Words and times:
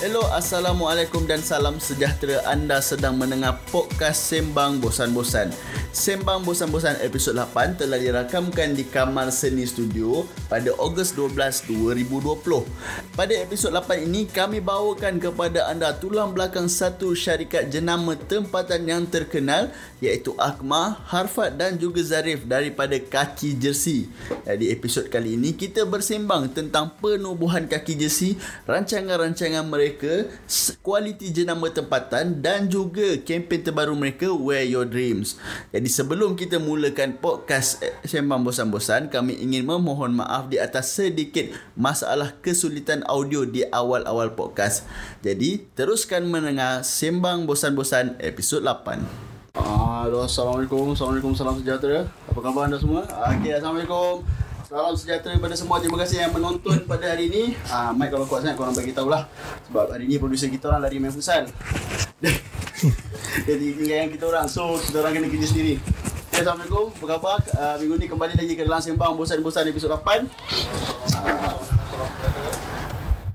Hello, 0.00 0.24
Assalamualaikum 0.32 1.28
dan 1.28 1.44
salam 1.44 1.76
sejahtera 1.76 2.40
anda 2.48 2.80
sedang 2.80 3.20
mendengar 3.20 3.60
podcast 3.68 4.32
Sembang 4.32 4.80
Bosan-Bosan. 4.80 5.52
Sembang 5.90 6.46
Bosan-Bosan 6.46 7.02
episod 7.02 7.34
8 7.34 7.82
telah 7.82 7.98
dirakamkan 7.98 8.78
di 8.78 8.86
Kamar 8.86 9.26
Seni 9.34 9.66
Studio 9.66 10.22
pada 10.46 10.70
Ogos 10.78 11.10
12, 11.18 11.66
2020. 11.66 12.62
Pada 13.18 13.34
episod 13.34 13.74
8 13.74 14.06
ini, 14.06 14.30
kami 14.30 14.62
bawakan 14.62 15.18
kepada 15.18 15.66
anda 15.66 15.90
tulang 15.98 16.30
belakang 16.30 16.70
satu 16.70 17.10
syarikat 17.10 17.74
jenama 17.74 18.14
tempatan 18.14 18.86
yang 18.86 19.02
terkenal 19.02 19.74
iaitu 19.98 20.30
Akma, 20.38 20.94
Harfad 21.10 21.58
dan 21.58 21.74
juga 21.74 22.06
Zarif 22.06 22.46
daripada 22.46 22.94
Kaki 22.94 23.58
Jersey. 23.58 24.06
Di 24.46 24.70
episod 24.70 25.10
kali 25.10 25.34
ini, 25.34 25.58
kita 25.58 25.82
bersembang 25.90 26.54
tentang 26.54 26.94
penubuhan 27.02 27.66
kaki 27.66 27.98
jersey, 27.98 28.38
rancangan-rancangan 28.70 29.66
mereka, 29.66 30.30
kualiti 30.86 31.34
jenama 31.34 31.66
tempatan 31.66 32.38
dan 32.38 32.70
juga 32.70 33.18
kempen 33.26 33.66
terbaru 33.66 33.98
mereka 33.98 34.30
Wear 34.30 34.62
Your 34.62 34.86
Dreams. 34.86 35.34
Jadi 35.70 35.79
sebelum 35.86 36.34
kita 36.34 36.58
mulakan 36.58 37.22
podcast 37.22 37.78
eh, 37.80 37.94
Sembang 38.02 38.42
Bosan-Bosan, 38.42 39.06
kami 39.06 39.38
ingin 39.38 39.62
memohon 39.62 40.18
maaf 40.18 40.50
di 40.50 40.58
atas 40.58 40.92
sedikit 40.92 41.54
masalah 41.78 42.34
kesulitan 42.42 43.06
audio 43.06 43.46
di 43.46 43.62
awal-awal 43.70 44.34
podcast. 44.34 44.84
Jadi 45.22 45.70
teruskan 45.78 46.26
mendengar 46.26 46.82
Sembang 46.82 47.46
Bosan-Bosan 47.46 48.18
episod 48.18 48.66
8. 48.66 49.54
Halo, 49.54 50.26
Assalamualaikum. 50.26 50.92
Assalamualaikum, 50.92 51.38
salam 51.38 51.62
sejahtera. 51.62 52.10
Apa 52.26 52.40
khabar 52.42 52.66
anda 52.66 52.82
semua? 52.82 53.06
Okey, 53.06 53.54
Assalamualaikum. 53.54 54.49
Salam 54.70 54.94
sejahtera 54.94 55.34
kepada 55.34 55.58
semua. 55.58 55.82
Terima 55.82 55.98
kasih 55.98 56.22
yang 56.22 56.30
menonton 56.30 56.86
pada 56.86 57.10
hari 57.10 57.26
ini. 57.26 57.58
Ah, 57.74 57.90
Mike 57.90 58.14
kalau 58.14 58.22
kuat 58.22 58.46
sangat 58.46 58.54
korang 58.54 58.70
bagi 58.70 58.94
tahulah. 58.94 59.26
Sebab 59.66 59.90
hari 59.90 60.06
ini 60.06 60.14
producer 60.14 60.46
kita 60.46 60.70
orang 60.70 60.86
lari 60.86 61.02
main 61.02 61.10
futsal. 61.10 61.42
Jadi 63.50 63.66
tinggal 63.74 63.98
yang 64.06 64.14
kita 64.14 64.30
orang. 64.30 64.46
So, 64.46 64.78
kita 64.78 65.02
orang 65.02 65.18
kena 65.18 65.26
kerja 65.26 65.50
sendiri. 65.50 65.74
Okay, 66.30 66.46
Assalamualaikum. 66.46 66.86
Apa 67.02 67.06
khabar? 67.18 67.38
Uh, 67.50 67.74
minggu 67.82 67.94
ni 67.98 68.06
kembali 68.06 68.34
lagi 68.38 68.54
ke 68.54 68.62
dalam 68.62 68.78
Sembang 68.78 69.18
Bosan-Bosan 69.18 69.66
episod 69.74 69.90
8. 69.90 70.30
Uh, 71.18 71.58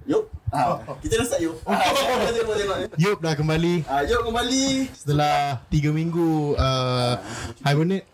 yuk. 0.07 0.34
Ah, 0.47 0.77
kita 0.97 1.17
dah 1.17 1.25
start 1.25 1.41
yuk. 1.41 1.57
Ah, 1.63 1.81
kita 1.81 2.29
tengok 2.37 2.55
tengok. 2.55 2.77
Yup 2.95 3.17
dah 3.19 3.33
kembali 3.33 3.75
Ah, 3.83 4.01
yuk 4.01 4.21
kembali. 4.23 4.65
setelah 4.93 5.59
3 5.67 5.89
minggu 5.91 6.29
uh, 6.53 7.17
hibernate 7.61 8.05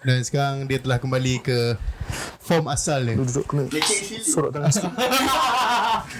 dan 0.00 0.18
sekarang 0.20 0.64
dia 0.64 0.78
telah 0.78 0.96
kembali 0.96 1.34
ke 1.40 1.76
form 2.40 2.66
asal 2.66 3.00
dia. 3.00 3.14
Duduk 3.14 3.44
kena 3.44 3.66
Nature 3.66 3.82
is 3.92 4.08
healing. 4.08 4.24
sorot 4.24 4.50
tangan 4.50 4.70
sikit. 4.74 4.92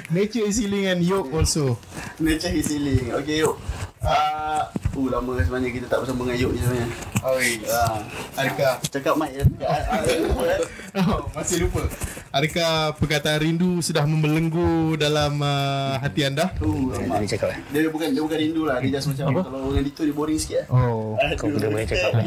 Nature 0.08 0.44
is 0.44 0.56
healing 0.56 0.86
and 0.86 1.00
Yup 1.00 1.26
also. 1.30 1.78
Nature 2.18 2.52
is 2.52 2.68
healing. 2.68 3.10
Okay, 3.14 3.40
yuk. 3.40 3.56
Uh, 4.04 4.62
uh, 4.68 5.08
lama 5.08 5.40
sebenarnya 5.40 5.72
kita 5.72 5.86
tak 5.88 6.04
bersama 6.04 6.28
dengan 6.28 6.36
Yuk 6.36 6.50
ni 6.52 6.60
sebenarnya. 6.60 6.88
Oi, 7.26 7.48
Uh, 7.66 7.98
adakah 8.38 8.72
cakap 8.86 9.14
ya. 9.32 9.44
Ah, 9.64 9.98
ah, 9.98 10.00
lupa, 10.04 10.44
eh. 10.46 10.60
oh, 11.00 11.20
masih 11.32 11.56
lupa. 11.66 11.82
Adakah 12.30 12.92
perkataan 13.00 13.38
rindu 13.40 13.80
sudah 13.80 14.04
membelenggu 14.04 14.94
dalam 15.00 15.40
uh, 15.40 15.96
hati 15.98 16.28
anda? 16.28 16.52
Uh, 16.60 16.92
lama. 16.92 17.24
Dia 17.24 17.34
cakap 17.34 17.56
eh. 17.56 17.58
Dia 17.72 17.88
bukan 17.88 18.12
dia 18.12 18.22
bukan 18.22 18.38
rindu 18.38 18.62
lah. 18.68 18.76
Dia 18.78 19.00
just 19.00 19.08
macam 19.10 19.24
Apa? 19.32 19.40
kalau 19.48 19.58
dengan 19.72 19.84
itu 19.88 20.00
dia 20.04 20.14
boring 20.14 20.38
sikit. 20.38 20.62
eh. 20.62 20.66
Oh, 20.68 21.16
Aduh, 21.16 21.36
kau 21.40 21.48
boleh 21.50 21.68
boleh 21.72 21.86
cakap 21.88 22.10
kita, 22.20 22.20
lah. 22.20 22.24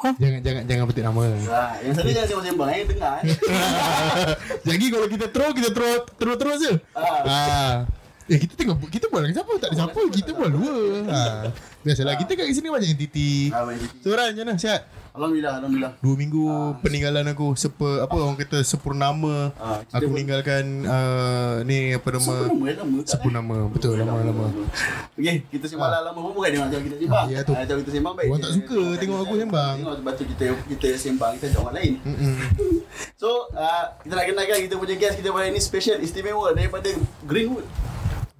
kita, 0.00 0.12
jangan 0.20 0.40
jangan 0.44 0.62
jangan 0.68 0.84
petik 0.88 1.04
nama. 1.04 1.20
ah, 1.48 1.70
yang 1.80 1.92
sana 1.96 2.08
jangan 2.12 2.28
sembang-sembang 2.28 2.68
eh 2.70 2.82
dengar 2.86 3.14
eh. 3.20 3.24
Jadi 4.68 4.84
kalau 4.92 5.06
kita 5.08 5.26
throw 5.32 5.50
kita 5.56 5.68
throw 5.72 5.92
terus 6.16 6.36
terus 6.38 6.58
je. 6.60 6.72
Ah. 6.92 7.20
Ah. 7.24 7.74
Eh 8.30 8.38
kita 8.38 8.54
tengok 8.54 8.86
kita 8.86 9.10
buat 9.10 9.26
dengan 9.26 9.42
siapa 9.42 9.52
tak 9.58 9.68
ada 9.74 9.76
siapa 9.82 10.00
kita 10.06 10.30
buat 10.38 10.50
dua. 10.54 10.74
Ha. 11.10 11.18
Biasalah 11.82 12.14
kita 12.14 12.38
kat 12.38 12.46
sini 12.54 12.70
banyak 12.70 12.94
entiti. 12.94 13.50
Baik. 13.50 14.06
Suran 14.06 14.30
macam 14.30 14.44
mana 14.46 14.54
sihat? 14.54 14.82
Alhamdulillah, 15.10 15.58
alhamdulillah. 15.58 15.92
Dua 15.98 16.14
minggu 16.14 16.44
peninggalan 16.86 17.26
aku 17.34 17.58
sepe 17.58 17.98
apa 17.98 18.14
orang 18.14 18.38
kata 18.38 18.62
sepurnama. 18.62 19.50
Kita 19.50 19.98
aku 19.98 20.06
pun- 20.06 20.12
meninggalkan 20.14 20.62
uh, 20.86 21.66
ni 21.66 21.98
apa 21.98 22.06
nama 22.14 22.34
nama, 22.46 22.54
lama 22.70 22.96
tak, 23.02 23.02
eh? 23.02 23.10
sepurnama 23.10 23.56
betul 23.66 23.98
lama-lama. 23.98 24.46
Okey, 25.18 25.36
kita 25.50 25.66
sembang 25.66 25.90
lah 25.90 26.00
lama 26.06 26.18
pun 26.22 26.30
bukan 26.30 26.48
dia 26.54 26.58
nak 26.62 26.70
tahu 26.70 26.82
kita 26.86 26.96
sembang. 27.02 27.26
Ah, 27.26 27.34
ya 27.34 27.40
tu. 27.42 27.52
Tahu 27.58 27.78
kita 27.82 27.90
sembang 27.98 28.14
baik. 28.14 28.28
Orang 28.30 28.42
tak 28.46 28.52
suka 28.54 28.80
tengok 29.02 29.18
aku 29.26 29.34
sembang. 29.42 29.74
Tengok 29.82 29.96
sebab 29.98 30.12
tu 30.14 30.24
kita 30.30 30.44
kita 30.70 30.86
sembang 30.94 31.32
kita 31.34 31.44
ajak 31.50 31.60
orang 31.66 31.74
lain. 31.82 31.92
Mm-mm. 32.06 32.34
So, 33.18 33.50
uh, 33.58 33.84
kita 34.06 34.12
nak 34.14 34.26
kenalkan 34.30 34.58
kita 34.62 34.74
punya 34.78 34.94
guest 34.94 35.18
kita 35.18 35.34
pada 35.34 35.50
ini 35.50 35.58
special 35.58 35.98
istimewa 35.98 36.54
daripada 36.54 36.86
Greenwood. 37.26 37.66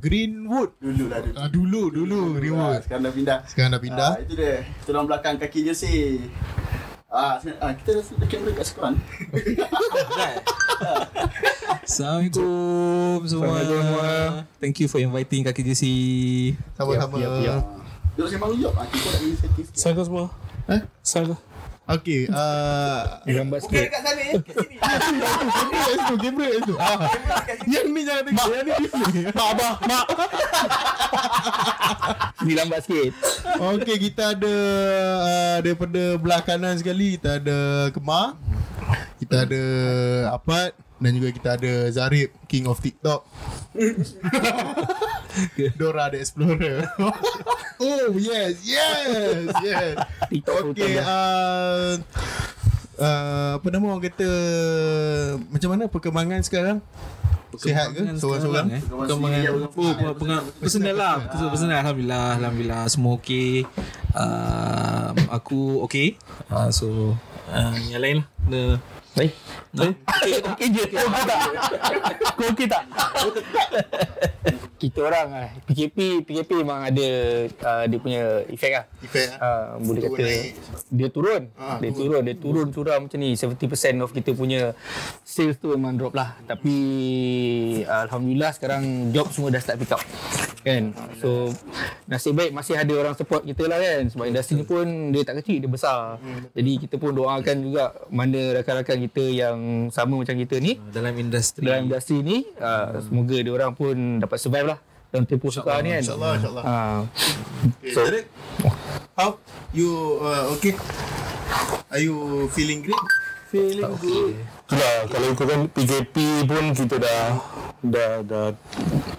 Greenwood. 0.01 0.71
Dulu 0.81 1.05
lah 1.07 1.21
dulu. 1.21 1.37
Ah, 1.37 1.49
dulu 1.49 1.83
dulu 1.93 2.19
Ah, 2.19 2.33
Greenwood. 2.35 2.81
sekarang 2.83 3.03
dah 3.05 3.13
pindah. 3.13 3.39
Sekarang 3.45 3.71
dah 3.71 3.81
pindah. 3.81 4.11
Ah, 4.11 4.19
itu 4.19 4.33
dia. 4.35 4.65
Tulang 4.83 5.05
belakang 5.05 5.37
kaki 5.37 5.61
jersey. 5.63 6.25
Ah, 7.07 7.37
sen- 7.37 7.59
ah 7.59 7.75
kita 7.75 7.99
dah 7.99 8.05
kamera 8.25 8.55
kat 8.55 8.67
sekolah. 8.67 8.95
Assalamualaikum 11.83 13.27
semua. 13.27 13.53
Thank 14.57 14.81
you 14.81 14.87
for 14.87 14.99
inviting 14.99 15.43
Kaki 15.43 15.63
JC. 15.63 15.85
Sama-sama. 16.73 17.19
Yap. 17.19 17.65
Duduk 18.15 18.29
sembang 18.29 18.51
dulu 18.51 18.63
jap. 18.63 18.73
Ah, 18.75 18.87
kita 18.87 19.07
nak 19.07 19.21
inisiatif. 19.21 19.65
semua. 20.01 20.25
Eh? 20.69 20.81
Salah. 21.03 21.39
Okey, 21.91 22.31
uh, 22.31 23.19
Gambar 23.27 23.59
Bukan 23.59 23.67
sikit. 23.67 23.83
dekat 23.91 24.01
sana 24.07 24.23
eh. 24.23 24.35
Kat 24.47 24.55
sini. 24.63 24.75
kamera 24.79 25.81
kat 25.83 25.97
situ, 25.99 26.15
kamera 26.23 26.47
kat 26.47 26.61
situ. 26.63 26.75
Ah. 26.79 26.99
Yang 27.67 27.87
ni 27.91 28.01
jangan 28.07 28.23
tengok, 28.23 28.47
yang 28.47 28.65
ni 28.65 28.73
display. 28.79 29.23
Mak 29.35 29.47
abah, 29.51 29.75
mak. 29.85 30.07
Ni 32.47 32.53
lambat 32.57 32.81
sikit. 32.87 33.13
Okey, 33.59 33.97
kita 34.11 34.39
ada 34.39 34.55
uh, 35.21 35.57
daripada 35.61 36.03
belah 36.17 36.41
kanan 36.41 36.79
sekali 36.79 37.19
kita 37.19 37.43
ada 37.43 37.59
Kemar. 37.93 38.39
Kita 39.21 39.45
ada 39.45 39.63
Apad 40.33 40.73
dan 41.01 41.17
juga 41.17 41.29
kita 41.33 41.49
ada 41.57 41.89
Zarib, 41.89 42.29
King 42.45 42.69
of 42.69 42.77
TikTok. 42.79 43.25
Dora 45.81 46.13
the 46.13 46.21
Explorer. 46.21 46.85
oh, 47.81 48.13
yes, 48.21 48.61
yes, 48.61 49.49
yes. 49.65 49.97
TikTok 50.29 50.77
Okey, 50.77 51.01
uh, 51.01 51.97
uh, 53.01 53.51
apa 53.57 53.67
nama 53.73 53.97
orang 53.97 54.05
kata 54.05 54.29
macam 55.49 55.69
mana 55.73 55.89
perkembangan 55.89 56.45
sekarang? 56.45 56.85
Sihat 57.51 57.99
ke? 57.99 58.15
Seorang-seorang? 58.15 58.79
Eh? 58.79 58.83
Perkembangan 58.87 59.41
Oh, 59.75 60.15
pengang, 60.15 60.47
personal 60.63 60.95
lah 60.95 61.19
Personal, 61.27 61.51
personal 61.51 61.77
Alhamdulillah 61.83 62.27
Alhamdulillah 62.39 62.83
Semua 62.87 63.19
okey 63.19 63.67
uh, 64.15 65.11
Aku 65.35 65.83
okey 65.91 66.15
uh, 66.47 66.71
So 66.71 67.19
uh, 67.51 67.75
Yang 67.91 68.03
lain 68.07 68.19
lah 68.55 68.79
Nah. 69.17 69.91
Okey, 69.91 70.39
okey 70.39 70.69
je. 70.71 70.83
Kau 70.87 71.07
okey 71.07 71.25
tak? 71.27 71.41
Kau 72.39 72.47
okey 72.51 72.67
tak? 72.67 72.83
Kita 74.81 75.05
orang 75.05 75.27
ah 75.37 75.49
PKP 75.69 76.25
PKP 76.25 76.51
memang 76.65 76.89
ada 76.89 77.09
uh, 77.53 77.85
dia 77.85 77.99
punya 78.01 78.23
efek 78.49 78.73
lah. 78.73 78.85
Efek 79.05 79.25
lah. 79.29 79.37
Uh, 79.37 79.67
boleh 79.85 80.01
Turun 80.01 80.17
kata 80.17 80.25
naik. 80.25 80.53
dia 80.89 81.09
turun. 81.13 81.43
Ah, 81.61 81.77
dia 81.77 81.91
turun, 81.93 82.23
dia 82.25 82.37
turun 82.41 82.67
curam 82.73 83.01
macam 83.05 83.19
ni. 83.21 83.37
70% 83.37 84.01
of 84.01 84.11
kita 84.17 84.31
punya 84.33 84.73
sales 85.21 85.61
tu 85.61 85.77
memang 85.77 86.01
drop 86.01 86.17
lah. 86.17 86.41
Tapi 86.49 86.77
uh, 87.85 88.09
alhamdulillah 88.09 88.57
sekarang 88.57 89.13
job 89.13 89.29
semua 89.29 89.53
dah 89.53 89.61
start 89.61 89.77
pick 89.77 89.93
up. 89.93 90.01
Kan? 90.65 90.97
So 91.21 91.53
nasib 92.09 92.37
baik 92.37 92.57
masih 92.57 92.81
ada 92.81 92.93
orang 92.97 93.13
support 93.13 93.45
kita 93.45 93.69
lah 93.69 93.77
kan. 93.77 94.09
Sebab 94.09 94.25
industri 94.33 94.57
ni 94.57 94.65
pun 94.65 95.13
dia 95.13 95.23
tak 95.29 95.45
kecil, 95.45 95.61
dia 95.61 95.71
besar. 95.71 96.17
Jadi 96.57 96.73
kita 96.89 96.97
pun 96.97 97.13
doakan 97.13 97.57
juga 97.61 97.93
mana 98.09 98.61
rakan-rakan 98.61 98.97
kita 99.09 99.25
yang 99.29 99.59
sama 99.93 100.21
macam 100.21 100.37
kita 100.37 100.57
ni 100.59 100.81
Dalam 100.91 101.13
industri 101.17 101.63
dalam 101.65 101.87
industri 101.87 102.23
ni 102.25 102.47
uh, 102.59 102.99
semoga 103.03 103.37
dia 103.37 103.53
orang 103.53 103.73
pun 103.77 104.19
dapat 104.23 104.39
survive 104.41 104.69
lah 104.70 104.70
dalam 105.11 105.25
tempoh 105.25 105.51
sukar 105.51 105.83
ni 105.83 105.91
kan. 105.91 106.01
InsyaAllah, 106.01 106.33
insyaAllah. 106.39 106.65
Uh, 106.65 107.01
Okay, 107.61 107.93
So- 107.93 108.09
Zarib, 108.09 108.25
how 109.13 109.37
you 109.71 109.91
uh, 110.19 110.49
okay? 110.51 110.73
Are 111.91 112.01
you 112.01 112.17
feeling 112.49 112.81
great? 112.81 112.97
feeling 113.51 113.83
good. 113.99 114.39
Itulah 114.65 114.95
kalau 115.11 115.27
ikutkan 115.29 115.61
PKP 115.69 116.15
pun 116.47 116.65
kita 116.71 116.97
dah 116.97 117.23
dah 117.83 118.11
dah 118.23 118.47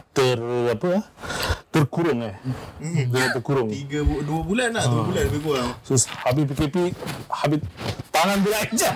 ter 0.10 0.40
apa 0.72 0.88
ah? 0.96 1.06
terkurung 1.68 2.24
eh. 2.24 2.36
Hmm. 2.80 3.12
Dia 3.12 3.28
terkurung. 3.30 3.68
Tiga 3.68 4.00
bu- 4.02 4.24
dua 4.24 4.42
bulan 4.42 4.70
lah, 4.72 4.88
dua 4.88 5.04
bulan 5.04 5.22
lebih 5.28 5.42
kurang. 5.44 5.76
So 5.84 6.00
habis 6.24 6.48
PKP 6.48 6.96
habis 7.28 7.60
tangan 8.22 8.40
belajar. 8.40 8.94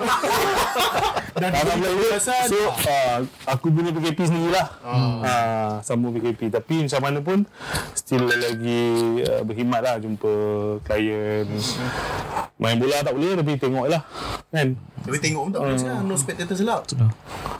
Dan 1.35 1.49
tangan 1.51 1.75
belajar. 1.75 2.19
So 2.45 2.57
uh, 2.61 3.17
aku 3.45 3.67
punya 3.67 3.89
PKP 3.91 4.19
sendirilah. 4.23 4.67
Ah. 4.79 4.95
Uh, 5.19 5.71
sambung 5.81 6.13
PKP 6.13 6.47
tapi 6.49 6.85
macam 6.85 7.01
mana 7.01 7.19
pun 7.19 7.39
still 7.93 8.23
lagi 8.23 8.81
uh, 9.21 9.41
berkhidmat 9.41 9.81
lah 9.81 9.95
jumpa 9.97 10.31
klien. 10.83 11.49
Main 12.55 12.77
bola 12.77 13.01
tak 13.01 13.13
boleh 13.13 13.35
tapi 13.35 13.51
tengok 13.57 13.85
lah. 13.89 14.01
Kan? 14.47 14.77
Tapi 15.03 15.17
tengok 15.19 15.41
pun 15.43 15.51
tak 15.51 15.61
boleh 15.61 15.75
sekarang, 15.75 16.01
no 16.01 16.15
spectator 16.15 16.55
selap. 16.55 16.81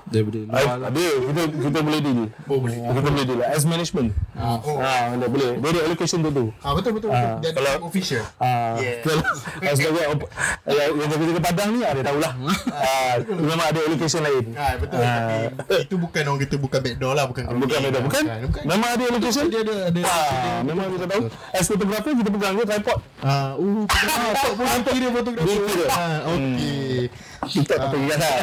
Daripada 0.05 0.37
luar 0.39 0.55
Ah, 0.55 0.75
lah. 0.77 0.87
Ada 0.87 1.05
kita 1.25 1.41
kita 1.59 1.79
boleh 1.81 1.99
deal. 1.99 2.21
Oh 2.45 2.57
boleh. 2.57 2.77
Kita 2.77 3.09
boleh 3.11 3.25
deal. 3.25 3.41
As 3.43 3.65
management. 3.65 4.09
Ah, 4.33 4.57
oh. 4.57 4.77
Ah, 4.77 5.11
ada 5.11 5.27
boleh. 5.27 5.57
Dia 5.59 5.67
ada 5.67 5.79
allocation 5.83 6.19
tu 6.21 6.31
tu. 6.31 6.45
Ah 6.61 6.71
betul 6.71 6.95
betul 6.95 7.09
betul. 7.11 7.31
Jadi 7.41 7.53
kalau- 7.53 7.81
official. 7.83 8.23
Ah, 8.37 8.77
kalau 9.03 9.21
as 9.61 9.75
sebagai 9.75 10.05
op- 10.07 10.29
yang 10.63 10.89
yang 10.95 11.07
jaga 11.07 11.23
jaga 11.27 11.41
padang 11.55 11.71
ni 11.71 11.81
ada 11.81 12.01
tahulah. 12.03 12.33
Ah, 12.75 13.15
memang 13.23 13.63
ada 13.63 13.79
allocation 13.81 14.19
lain. 14.19 14.45
Ah 14.53 14.75
betul 14.75 14.99
tapi 14.99 15.73
itu 15.79 15.95
bukan 15.95 16.21
orang 16.27 16.41
kita 16.43 16.55
bukan 16.59 16.79
backdoor 16.83 17.13
lah 17.15 17.25
bukan 17.25 17.43
Bukan 17.55 17.79
ada 17.79 17.99
bukan. 18.03 18.23
bukan. 18.43 18.63
Memang 18.67 18.89
ada 18.91 19.03
allocation. 19.07 19.45
Dia 19.47 19.61
ada 19.63 19.75
ada 19.87 20.01
Ah, 20.03 20.59
memang 20.61 20.85
kita 20.91 21.05
tahu. 21.07 21.21
As 21.49 21.65
fotografer 21.65 22.11
kita 22.11 22.29
pegang 22.29 22.53
je 22.53 22.65
tripod. 22.67 22.97
Ah, 23.23 23.55
uh, 23.55 23.87
fotografer 23.87 24.51
pun 24.53 24.65
hantar 24.67 24.93
dia 24.93 25.09
fotografer. 25.09 25.47
Dia 25.47 25.65
kira. 25.65 25.87
Ah, 25.87 26.17
okey. 26.27 26.99
TikTok 27.43 27.77
tak 27.77 27.89
pergi 27.91 28.07
lah. 28.11 28.37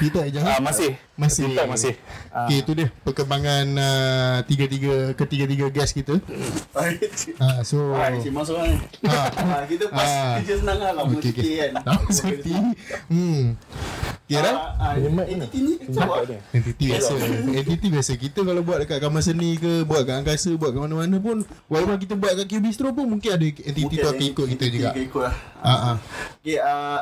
Kita 0.00 0.18
eh 0.24 0.30
jangan. 0.32 0.50
Ah, 0.56 0.60
masih. 0.62 0.90
Masih. 1.14 1.42
TikTok 1.52 1.66
masih. 1.68 1.92
Okey, 2.30 2.58
itu 2.64 2.72
dia 2.72 2.86
perkembangan 3.04 3.66
uh, 3.76 4.36
tiga-tiga 4.48 5.12
ketiga-tiga 5.12 5.66
guest 5.68 5.92
kita. 5.92 6.16
Ah, 7.36 7.60
so 7.60 7.92
Ah, 7.92 8.08
Cik 8.16 8.32
masuk 8.32 8.56
kan. 8.56 8.70
Ah, 9.50 9.64
kita 9.68 9.84
pas 9.92 10.08
Ah. 10.08 10.34
kerja 10.40 10.54
senang 10.62 10.78
lah 10.80 10.92
sikit 11.10 11.32
okey. 11.36 11.54
kan. 11.58 11.70
Tahu 11.84 12.02
seperti 12.08 12.52
hmm. 13.10 13.42
Kira 14.30 14.50
Ah, 14.78 14.94
ah, 14.94 15.26
entity 15.26 15.58
ni 15.58 15.74
macam 15.90 16.22
apa? 16.22 16.38
Entiti 16.54 16.84
biasa 16.86 17.12
Entiti 17.50 17.86
biasa 17.90 18.12
Kita 18.14 18.46
kalau 18.46 18.62
buat 18.62 18.78
dekat 18.78 19.02
kamar 19.02 19.26
seni 19.26 19.58
ke 19.58 19.82
Buat 19.82 20.06
kat 20.06 20.22
angkasa 20.22 20.54
Buat 20.54 20.70
kat 20.70 20.80
mana-mana 20.86 21.18
pun 21.18 21.42
Walaupun 21.66 21.98
kita 21.98 22.14
buat 22.14 22.38
kat 22.38 22.46
Q 22.46 22.62
Bistro 22.62 22.94
pun 22.94 23.10
Mungkin 23.10 23.26
ada 23.26 23.42
entiti 23.42 23.82
Mungkin 23.82 23.98
tu 23.98 24.06
akan 24.06 24.22
ikut 24.30 24.46
kita 24.54 24.64
juga 24.70 24.88
akan 24.94 25.02
ikut 25.02 25.22
lah. 25.26 25.34
Ah, 25.66 25.70
ah. 25.74 25.96
Okay, 26.38 26.56
ah, 26.62 27.00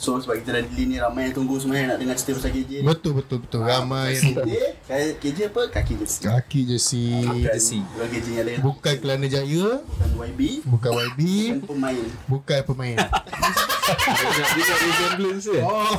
So 0.00 0.16
sebab 0.16 0.40
kita 0.40 0.56
dah 0.56 0.64
delay 0.64 0.88
ni 0.88 0.96
ramai 0.96 1.28
yang 1.28 1.36
tunggu 1.36 1.60
sebenarnya 1.60 1.92
nak 1.92 1.98
dengar 2.00 2.16
cerita 2.16 2.40
pasal 2.40 2.56
KJ 2.56 2.72
ni. 2.80 2.86
Betul 2.88 3.12
betul 3.20 3.38
betul 3.44 3.60
Ramai 3.68 4.16
KJ, 4.16 4.48
yang 4.88 5.12
KJ 5.20 5.38
apa? 5.52 5.62
Kaki 5.68 5.92
jersey. 6.00 6.24
Kaki 6.24 6.60
jersey 6.64 7.12
Bukan 7.12 7.36
bukan 7.84 8.08
KJ 8.08 8.26
yang 8.32 8.46
lain. 8.48 8.58
Bukan 8.64 8.94
Kelana 8.96 9.26
Jaya 9.28 9.68
Bukan 9.84 10.08
YB. 10.24 10.40
Bukan 10.64 10.90
YB 10.96 11.20
Bukan 11.20 11.68
pemain. 11.68 12.06
Bukan 12.32 12.60
pemain 12.64 12.96
Dia 12.96 14.64
tak 14.64 14.78
resemblance 14.80 15.44
dia. 15.44 15.62
Oh 15.68 15.92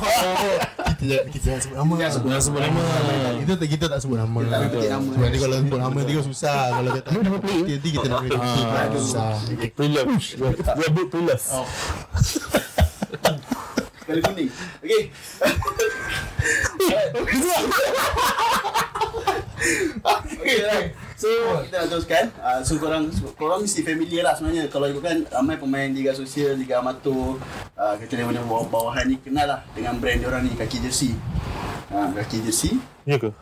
Kita 0.98 1.16
kita 1.30 1.44
jangan 1.46 1.60
sebut 1.62 1.76
nama 1.78 1.92
Jangan 1.94 2.42
sebut 2.42 2.60
nama. 2.66 2.82
Kita 3.38 3.52
tak 3.54 3.68
kita 3.70 3.84
tak 3.86 3.98
sebut 4.02 4.18
nama 4.18 4.38
tak 4.42 4.50
nak 4.50 4.70
petik 4.74 4.90
nama. 4.90 5.10
Sebab 5.14 5.22
nanti 5.22 5.38
kalau 5.38 5.56
sebut 5.62 5.78
nama 5.78 5.94
Nanti 6.02 6.12
kan 6.18 6.24
susah 6.26 6.62
Kalau 6.74 6.90
kita 6.90 7.02
tak 7.06 7.12
Nanti 7.14 7.88
kita 7.94 8.06
nak 8.10 8.20
beri 8.26 8.34
Ah, 8.34 8.86
Susah 8.98 9.32
Pre-love. 9.78 10.10
Dia 10.58 10.88
book 10.90 11.06
pre-love. 11.06 11.44
Kali 14.12 14.20
kuning. 14.20 14.50
Okay. 14.84 15.02
okay 20.36 20.58
lah. 20.68 20.80
So 21.16 21.28
kita 21.64 21.74
nak 21.80 21.88
teruskan. 21.88 22.24
Uh, 22.36 22.60
so 22.60 22.76
korang 22.76 23.08
korang 23.40 23.64
mesti 23.64 23.80
familiar 23.80 24.28
lah 24.28 24.36
sebenarnya. 24.36 24.68
Kalau 24.68 24.84
ikutkan 24.92 25.24
ramai 25.32 25.56
pemain 25.56 25.88
Liga 25.88 26.12
Sosial, 26.12 26.60
Liga 26.60 26.84
Amatur, 26.84 27.40
uh, 27.72 27.94
kita 27.96 28.20
daripada 28.20 28.44
bawah-bawahan 28.44 29.08
ni 29.08 29.16
kenal 29.16 29.48
lah 29.48 29.64
dengan 29.72 29.96
brand 29.96 30.20
diorang 30.20 30.44
ni 30.44 30.52
kaki 30.60 30.84
jersey. 30.84 31.16
Ha, 31.88 32.12
kaki 32.12 32.44
jersey. 32.44 32.76
Ya 33.08 33.16
ke? 33.16 33.32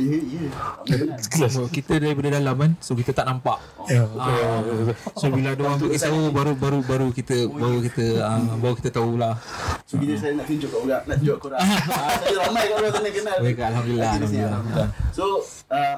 Ya, 0.00 0.96
ya. 0.96 1.68
Kita 1.68 2.00
daripada 2.00 2.28
dalam 2.32 2.56
kan 2.56 2.72
So 2.80 2.96
kita 2.96 3.12
tak 3.12 3.28
nampak 3.28 3.60
Ah, 4.16 4.62
So 5.18 5.28
bila 5.28 5.52
ada 5.52 5.62
orang 5.66 5.78
beritahu 5.82 6.20
baru 6.30 6.52
baru 6.56 6.78
baru 6.86 7.06
kita 7.12 7.50
baru 7.50 7.78
kita 7.84 8.04
ah, 8.22 8.40
baru 8.56 8.74
kita 8.78 8.90
tahulah. 8.94 9.34
So 9.84 9.98
kita 9.98 10.14
saya 10.16 10.32
nak 10.38 10.46
tunjuk 10.46 10.70
kat 10.70 10.80
orang, 10.80 11.02
nak 11.04 11.16
tunjuk 11.20 11.34
kat 11.36 11.42
korang. 11.42 11.60
Ah, 11.90 12.14
saya 12.22 12.34
ramai 12.46 12.62
kat 12.70 12.76
orang 12.78 12.92
sana 12.94 13.10
kenal. 13.10 13.38
Baik 13.42 13.58
alhamdulillah 13.60 14.10
alhamdulillah. 14.16 14.88
So 15.12 15.24
uh, 15.74 15.96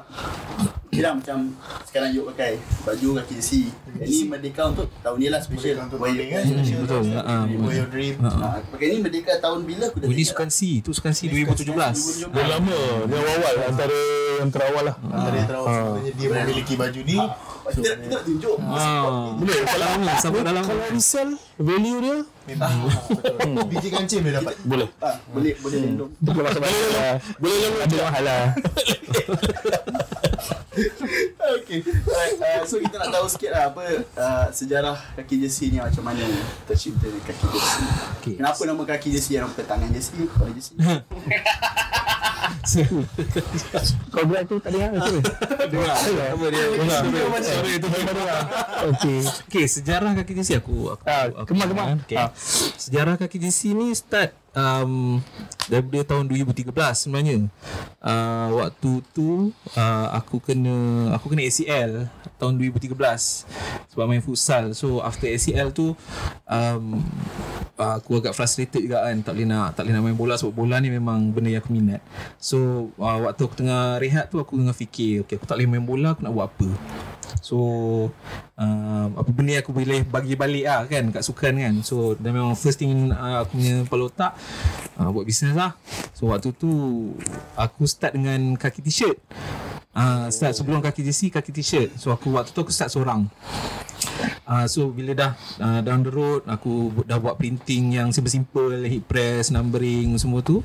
Kira 0.93 1.09
macam 1.11 1.37
sekarang 1.83 2.09
Yuk 2.13 2.25
pakai 2.29 2.51
baju 2.85 3.07
kaki 3.17 3.33
jersey. 3.35 3.63
Ini 3.93 4.25
Merdeka 4.25 4.69
untuk 4.69 4.87
tahun 4.99 5.17
ni 5.17 5.27
lah 5.27 5.39
special. 5.39 5.75
Merdeka 5.75 5.87
untuk 5.87 5.99
tahun 5.99 6.13
ni 6.13 6.25
kan, 6.27 6.43
Betul. 6.79 7.01
Ah, 7.15 7.43
your- 7.43 7.61
For 7.63 7.73
your 7.73 7.89
dream 7.89 8.15
Ah, 8.21 8.61
Pakai 8.63 8.85
ni 8.87 8.97
Merdeka 9.01 9.33
tahun 9.37 9.59
bila 9.63 9.83
aku 9.87 9.97
dah 9.97 10.07
Oh, 10.07 10.13
ini 10.13 10.23
sukan 10.23 10.47
C, 10.47 10.59
tu 10.79 10.91
sukan 10.91 11.11
C 11.11 11.27
2017. 11.27 12.29
Dah 12.29 12.45
lama. 12.47 12.79
Dia 13.03 13.17
awal 13.19 13.53
antara 13.65 13.99
antara 14.39 14.63
awal 14.69 14.83
lah. 14.85 14.95
Antara 15.03 15.35
yang 15.35 15.47
terawal 15.47 15.69
sebenarnya 15.69 16.11
Dia 16.13 16.27
memiliki 16.31 16.73
baju 16.75 17.01
ni 17.01 17.15
lah. 17.17 17.31
Kita 17.63 17.89
kita 17.95 18.11
nak 18.11 18.23
tunjuk. 18.23 18.55
Ah, 18.59 19.03
boleh 19.33 19.57
kalau 19.63 19.87
lama 19.87 20.11
sampai 20.19 20.41
dalam 20.43 20.63
Kalau 20.63 20.83
resell 20.91 21.29
value 21.55 21.99
dia 22.01 22.17
Memang 22.43 22.75
Biji 23.71 23.87
kancing 23.87 24.19
dia 24.19 24.35
dapat 24.35 24.53
boleh. 24.61 24.89
Ah, 24.99 25.15
boleh 25.31 25.53
boleh. 25.57 25.79
Boleh 26.19 26.51
lah. 26.91 27.15
Boleh 27.39 27.55
lalu 27.57 27.77
ada 27.79 27.95
mahal 28.03 28.23
lah. 28.23 28.43
okay. 31.59 31.79
Alright, 31.85 32.37
uh, 32.41 32.63
so 32.65 32.81
kita 32.81 32.95
nak 32.97 33.09
tahu 33.13 33.25
sikit 33.29 33.49
lah 33.53 33.63
apa 33.71 33.83
uh, 34.17 34.45
sejarah 34.49 34.97
kaki 35.15 35.45
jersey 35.45 35.69
ni 35.69 35.77
macam 35.79 36.03
mana 36.03 36.25
tercipta 36.65 37.07
ni 37.07 37.19
kaki 37.21 37.45
jersey. 37.49 37.83
Okay. 38.19 38.35
Kenapa 38.39 38.61
nama 38.65 38.83
kaki 38.83 39.07
jersey 39.13 39.37
yang 39.37 39.49
bukan 39.49 39.65
tangan 39.65 39.89
jersey, 39.93 40.25
kepala 40.25 40.51
jersey? 40.51 40.75
Kau 44.11 44.23
berat 44.27 44.45
tu 44.47 44.59
tak 44.59 44.71
dengar 44.75 44.91
ke? 44.99 45.19
Dengar. 45.71 45.95
Apa 45.95 46.45
dia? 46.51 46.65
Tu 47.79 47.87
Okey. 48.93 49.17
Okey, 49.47 49.65
sejarah 49.67 50.11
kaki 50.15 50.31
jersey 50.35 50.55
aku 50.59 50.91
aku, 50.91 51.03
Ah, 51.07 51.27
aku 51.31 51.55
kemar, 51.55 51.67
kemar. 51.71 51.87
Okay. 52.03 52.19
Ah. 52.19 52.31
Sejarah 52.79 53.15
kaki 53.15 53.39
jersey 53.39 53.71
ni 53.75 53.95
start 53.95 54.42
um, 54.57 55.19
daripada 55.67 56.15
tahun 56.15 56.29
2013 56.29 56.69
sebenarnya. 56.95 57.37
Uh, 58.03 58.47
waktu 58.59 58.91
tu 59.15 59.55
uh, 59.79 60.07
aku 60.11 60.43
kena 60.43 60.75
aku 61.15 61.31
kena 61.31 61.47
ACL 61.47 62.11
tahun 62.35 62.59
2013 62.59 62.93
sebab 63.93 64.05
main 64.05 64.23
futsal. 64.23 64.73
So 64.75 64.99
after 65.01 65.29
ACL 65.29 65.71
tu 65.73 65.95
um, 66.49 67.01
uh, 67.77 67.93
aku 67.99 68.21
agak 68.21 68.33
frustrated 68.37 68.85
juga 68.85 69.05
kan 69.05 69.19
tak 69.23 69.33
boleh 69.37 69.47
nak 69.47 69.77
tak 69.77 69.87
boleh 69.87 69.93
nak 69.95 70.03
main 70.03 70.17
bola 70.17 70.33
sebab 70.37 70.53
bola 70.53 70.75
ni 70.79 70.89
memang 70.93 71.31
benda 71.31 71.49
yang 71.53 71.61
aku 71.63 71.71
minat. 71.73 72.01
So 72.37 72.89
uh, 72.99 73.29
waktu 73.29 73.41
aku 73.45 73.55
tengah 73.57 73.97
rehat 73.99 74.29
tu 74.29 74.37
aku 74.37 74.59
tengah 74.59 74.75
fikir 74.75 75.25
okay 75.25 75.39
aku 75.39 75.45
tak 75.47 75.57
boleh 75.59 75.69
main 75.69 75.85
bola 75.85 76.13
aku 76.13 76.21
nak 76.25 76.33
buat 76.33 76.47
apa. 76.51 76.69
So 77.43 77.57
um, 78.55 79.09
apa 79.17 79.29
benda 79.33 79.59
yang 79.59 79.63
aku 79.65 79.73
boleh 79.75 80.05
bagi 80.07 80.33
balik 80.37 80.65
lah 80.67 80.85
kan 80.87 81.09
kat 81.11 81.23
sukan 81.25 81.53
kan. 81.59 81.73
So 81.81 82.15
dan 82.19 82.35
memang 82.35 82.55
first 82.55 82.79
thing 82.79 83.11
uh, 83.11 83.43
aku 83.43 83.57
punya 83.57 83.83
kepala 83.87 84.03
otak 84.07 84.31
uh, 84.97 85.09
buat 85.09 85.25
bisnes 85.25 85.55
lah. 85.57 85.73
So 86.13 86.29
waktu 86.29 86.53
tu 86.53 86.69
aku 87.57 87.85
start 87.89 88.17
dengan 88.17 88.55
kaki 88.57 88.81
t-shirt. 88.85 89.17
Uh, 89.93 90.25
start 90.33 90.57
sebelum 90.57 90.81
kaki 90.81 91.05
jersey 91.05 91.29
kaki 91.29 91.53
t-shirt. 91.53 91.93
So 91.97 92.09
aku 92.09 92.33
waktu 92.33 92.49
tu 92.53 92.59
aku 92.61 92.73
start 92.73 92.89
seorang. 92.89 93.29
Uh, 94.43 94.67
so 94.67 94.91
bila 94.91 95.15
dah 95.15 95.31
uh, 95.63 95.79
down 95.79 96.03
the 96.03 96.11
road 96.11 96.43
aku 96.43 96.91
dah 97.07 97.15
buat 97.15 97.39
printing 97.39 97.95
yang 97.95 98.11
simple-simple 98.11 98.83
heat 98.83 99.07
press 99.07 99.49
numbering 99.49 100.19
semua 100.19 100.43
tu 100.43 100.59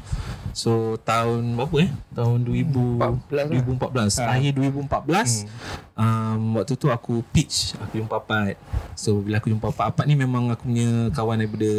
so 0.50 0.98
tahun 1.06 1.54
berapa 1.54 1.86
eh 1.86 1.90
tahun 2.10 2.42
2000 2.42 3.30
2014 3.30 4.18
akhir 4.18 4.50
2014 4.58 5.94
um, 5.94 6.58
waktu 6.58 6.74
tu 6.74 6.90
aku 6.90 7.22
pitch 7.30 7.78
aku 7.78 8.02
jumpa 8.02 8.18
Apat 8.18 8.58
so 8.98 9.22
bila 9.22 9.38
aku 9.38 9.54
jumpa 9.54 9.70
Apat 9.70 9.86
Apat 9.94 10.04
ni 10.10 10.18
memang 10.18 10.50
aku 10.50 10.66
punya 10.66 11.14
kawan 11.14 11.38
daripada 11.38 11.70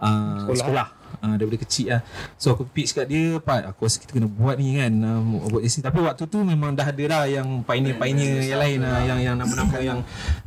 uh, 0.00 0.48
sekolah, 0.48 0.56
sekolah. 0.56 0.88
Uh, 1.22 1.34
daripada 1.38 1.58
kecil 1.62 1.94
lah. 1.94 2.00
So 2.34 2.54
aku 2.54 2.66
pitch 2.66 2.94
kat 2.94 3.06
dia 3.06 3.38
Pat 3.38 3.66
aku 3.68 3.86
rasa 3.86 3.98
kita 4.00 4.16
kena 4.16 4.28
buat 4.30 4.56
ni 4.56 4.78
kan 4.78 4.92
um, 5.04 5.38
Buat 5.50 5.62
JC 5.66 5.84
Tapi 5.84 5.98
waktu 6.02 6.24
tu 6.26 6.38
memang 6.42 6.74
dah 6.74 6.88
ada 6.88 7.04
lah 7.06 7.22
Yang 7.28 7.62
pioneer-pioneer 7.66 8.42
yang 8.46 8.60
lain 8.60 8.78
lah 8.82 9.00
Yang 9.04 9.18
yang 9.24 9.36
nama-nama 9.38 9.76
yang 9.80 10.00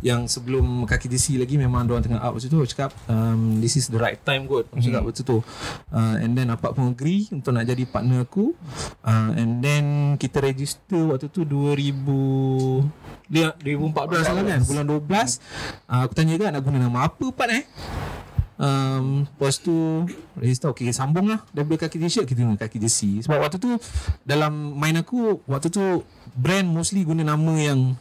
Yang 0.03 0.21
sebelum 0.37 0.85
kaki 0.87 1.07
JC 1.11 1.37
lagi 1.39 1.55
Memang 1.55 1.87
orang 1.87 2.03
tengah 2.03 2.21
up 2.21 2.35
waktu 2.35 2.49
tu. 2.49 2.57
Aku 2.59 2.69
cakap 2.69 2.91
um, 3.07 3.59
This 3.59 3.79
is 3.79 3.87
the 3.91 3.99
right 3.99 4.19
time 4.21 4.45
kot 4.49 4.67
Aku 4.71 4.81
cakap 4.83 5.01
waktu 5.03 5.21
tu. 5.23 5.37
Uh, 5.91 6.15
And 6.19 6.33
then 6.35 6.51
Apak 6.51 6.75
pun 6.75 6.91
agree 6.91 7.29
Untuk 7.31 7.53
nak 7.53 7.65
jadi 7.67 7.83
partner 7.87 8.25
aku. 8.25 8.53
Uh, 9.05 9.31
And 9.35 9.59
then 9.61 10.15
Kita 10.19 10.41
register 10.43 11.15
waktu 11.15 11.29
tu 11.29 11.43
2000 11.45 13.07
dia 13.27 13.51
2014 13.59 14.23
lah 14.23 14.43
kan 14.47 14.61
Bulan 14.63 14.85
12 14.87 15.03
uh, 15.03 16.01
Aku 16.07 16.13
tanya 16.15 16.39
kan 16.39 16.55
Nak 16.55 16.63
guna 16.63 16.79
nama 16.79 17.11
apa 17.11 17.27
Pat 17.35 17.51
eh 17.51 17.67
Um, 18.57 19.29
lepas 19.37 19.61
tu 19.61 20.01
Register 20.33 20.73
Okay 20.73 20.89
sambung 20.89 21.29
lah. 21.29 21.45
Daripada 21.53 21.85
kaki 21.85 22.01
t-shirt 22.01 22.25
Kita 22.25 22.41
guna 22.41 22.57
kaki 22.57 22.81
jersey 22.81 23.21
Sebab 23.21 23.37
waktu 23.37 23.61
tu 23.61 23.77
Dalam 24.25 24.73
main 24.73 24.97
aku 24.97 25.45
Waktu 25.45 25.69
tu 25.69 26.01
Brand 26.33 26.65
mostly 26.65 27.05
guna 27.05 27.21
nama 27.21 27.53
yang 27.53 27.93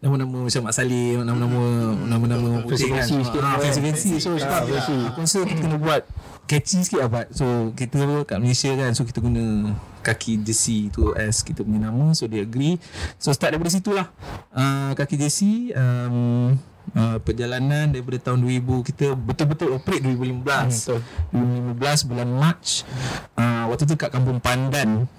Nama-nama 0.00 0.48
macam 0.48 0.60
Mak 0.64 0.72
Saleh 0.72 1.20
Nama-nama 1.20 1.60
Nama-nama 2.08 2.48
putih 2.64 2.88
kan 2.88 3.04
Fancy 3.04 3.20
sikit. 3.28 3.40
Ah, 3.44 3.60
Fancy-fancy 3.60 4.10
So 4.24 4.40
cakap 4.40 4.72
Aku 5.12 5.20
rasa 5.20 5.44
kita 5.44 5.60
kena 5.68 5.76
buat 5.76 6.08
Catchy 6.48 6.80
sikit 6.80 7.04
lah 7.04 7.08
Pat 7.12 7.26
So 7.36 7.76
kita 7.76 8.24
kat 8.24 8.40
Malaysia 8.40 8.72
kan 8.72 8.96
So 8.96 9.04
kita 9.04 9.20
guna 9.20 9.76
Kaki 10.00 10.40
jersey 10.46 10.88
tu 10.88 11.10
As 11.12 11.42
kita 11.42 11.66
punya 11.66 11.90
nama. 11.90 12.14
So 12.14 12.30
dia 12.30 12.46
agree. 12.46 12.78
So 13.18 13.34
start 13.34 13.58
daripada 13.58 13.74
situ 13.74 13.90
lah. 13.90 14.06
Uh, 14.54 14.94
Kaki 14.94 15.18
jersey 15.18 15.74
um, 15.74 16.54
uh, 16.94 17.18
Perjalanan 17.24 17.90
daripada 17.90 18.30
tahun 18.30 18.46
2000 18.46 18.88
Kita 18.92 19.06
betul-betul 19.18 19.74
operate 19.74 20.02
2015 20.06 20.44
betul. 20.46 21.00
2015 21.34 22.10
bulan 22.10 22.28
March 22.30 22.86
uh, 23.34 23.56
waktu 23.66 23.84
tu 23.84 23.94
kat 23.98 24.10
Kampung 24.14 24.38
Pandan. 24.38 25.10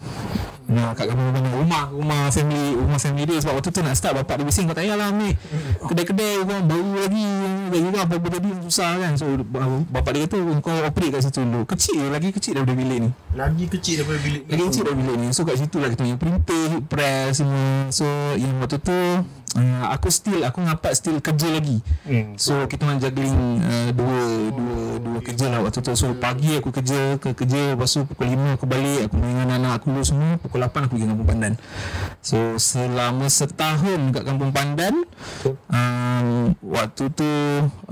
Nah, 0.67 0.91
kat 0.91 1.07
kampung 1.07 1.31
Pandan 1.31 1.53
rumah 1.55 1.88
rumah 1.88 2.21
family 2.27 2.75
rumah 2.75 3.00
family 3.00 3.24
dia 3.24 3.39
sebab 3.39 3.55
waktu 3.59 3.71
tu 3.71 3.79
nak 3.79 3.95
start 3.95 4.19
bapak 4.19 4.43
dia 4.43 4.45
bising 4.51 4.67
kau 4.67 4.75
tak 4.75 4.83
payahlah 4.83 5.15
ambil 5.15 5.31
kedai-kedai 5.79 6.43
orang 6.43 6.63
baru 6.67 6.89
lagi 7.07 7.27
lagi 7.71 7.83
juga 7.88 8.00
apa-apa 8.03 8.27
tadi 8.36 8.50
susah 8.67 8.91
kan. 9.00 9.13
So 9.15 9.25
bapak 9.88 10.12
dia 10.12 10.21
kata 10.27 10.38
kau 10.59 10.75
operate 10.75 11.12
kat 11.15 11.21
situ 11.24 11.39
dulu. 11.47 11.63
Kecil 11.63 12.12
lagi 12.12 12.29
kecil 12.36 12.51
daripada 12.59 12.75
bilik 12.75 13.00
ni. 13.00 13.09
Lagi 13.36 13.65
kecil 13.71 14.03
daripada 14.03 14.19
bilik 14.19 14.43
lagi 14.47 14.63
kecil 14.67 14.83
dari 14.83 14.97
bilik 15.00 15.15
ni. 15.24 15.27
So 15.31 15.41
kat 15.47 15.55
situ 15.55 15.77
lah 15.79 15.88
kita 15.88 16.01
punya 16.03 16.17
printer 16.19 16.67
press 16.83 17.39
semua. 17.39 17.88
So 17.95 18.07
yang 18.36 18.59
waktu 18.59 18.77
tu 18.83 19.00
uh, 19.56 19.86
Aku 19.96 20.12
still 20.12 20.44
Aku 20.44 20.60
ngapak 20.60 20.92
still 20.98 21.22
kerja 21.24 21.48
lagi. 21.48 21.80
Hmm. 22.04 22.36
So 22.36 22.68
kita 22.68 22.84
orang 22.84 23.00
juggling 23.00 23.63
uh, 23.63 23.89
Dua 23.96 24.20
Dua 24.51 24.82
Dua 25.00 25.20
kerja 25.24 25.46
lah 25.48 25.63
waktu 25.63 25.80
tu. 25.80 25.94
So 25.96 26.12
pagi 26.18 26.60
aku 26.60 26.74
kerja 26.75 27.16
Ke 27.22 27.32
kerja 27.32 27.77
Lepas 27.77 27.96
tu 27.96 28.04
pukul 28.04 28.34
5 28.34 28.58
aku 28.60 28.66
balik 28.68 29.08
Aku 29.08 29.16
dengan 29.22 29.48
anak 29.56 29.72
aku 29.80 29.94
dulu 29.94 30.04
semua 30.04 30.36
Pukul 30.42 30.66
8 30.66 30.89
aku 30.89 30.94
pergi 30.98 31.08
Kampung 31.08 31.30
Pandan. 31.30 31.54
So 32.20 32.60
selama 32.60 33.32
setahun 33.32 34.12
Kat 34.12 34.24
Kampung 34.27 34.51
Pandan 34.51 35.06
um, 35.70 36.58
Waktu 36.66 37.04
tu 37.16 37.32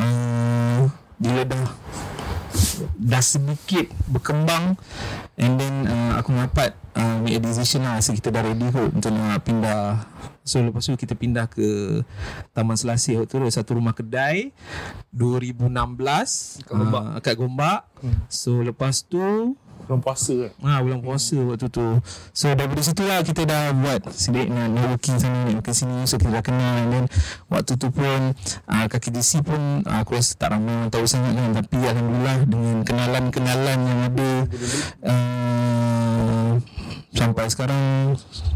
uh, 0.01 1.04
Bila 1.17 1.41
dah 1.47 1.65
dah 2.95 3.23
sedikit 3.23 3.87
berkembang 4.09 4.75
and 5.39 5.53
then 5.59 5.87
uh, 5.87 6.19
aku 6.19 6.35
dapat 6.35 6.75
uh, 6.95 7.19
make 7.23 7.37
a 7.37 7.41
decision 7.41 7.83
lah. 7.83 7.99
So 7.99 8.15
kita 8.15 8.31
dah 8.31 8.43
ready 8.43 8.67
kot 8.71 8.91
untuk 8.95 9.11
nak 9.15 9.43
pindah. 9.43 10.07
So 10.45 10.61
lepas 10.61 10.85
tu 10.85 10.93
kita 10.93 11.17
pindah 11.17 11.49
ke 11.49 12.01
Taman 12.53 12.77
Selasih 12.77 13.23
waktu 13.23 13.33
tu. 13.33 13.49
Satu 13.51 13.77
rumah 13.77 13.95
kedai 13.95 14.53
2016 15.11 15.71
kat 16.63 16.73
Gombak, 16.73 17.03
uh, 17.03 17.19
kat 17.21 17.35
Gombak. 17.35 17.81
so 18.29 18.61
lepas 18.61 19.01
tu 19.01 19.55
Bulan 19.85 20.01
puasa 20.01 20.33
kan? 20.33 20.51
Ah 20.65 20.79
bulan 20.81 20.99
puasa 21.05 21.37
waktu 21.45 21.67
tu. 21.69 21.85
So 22.33 22.51
daripada 22.57 22.81
situ 22.81 23.03
lah 23.05 23.21
kita 23.21 23.45
dah 23.45 23.71
buat 23.73 24.01
sedikit 24.09 24.49
nak 24.51 24.67
networking 24.73 25.15
sana 25.21 25.45
networking 25.45 25.77
sini. 25.77 25.97
So 26.09 26.17
kita 26.17 26.41
dah 26.41 26.43
kenal. 26.43 26.73
And 26.81 26.89
then 26.89 27.05
waktu 27.47 27.77
tu 27.77 27.93
pun 27.93 28.33
uh, 28.65 28.85
kaki 28.89 29.13
DC 29.13 29.45
pun 29.45 29.85
uh, 29.85 30.01
aku 30.01 30.17
rasa 30.17 30.33
tak 30.35 30.57
ramai 30.57 30.73
orang 30.73 30.89
tahu 30.89 31.05
sangat 31.05 31.37
kan. 31.37 31.51
Tapi 31.61 31.77
alhamdulillah 31.85 32.37
dengan 32.49 32.77
kenalan-kenalan 32.81 33.79
yang 33.85 33.99
ada 34.09 34.31
uh, 35.05 36.51
sampai 37.15 37.45
sekarang 37.47 37.83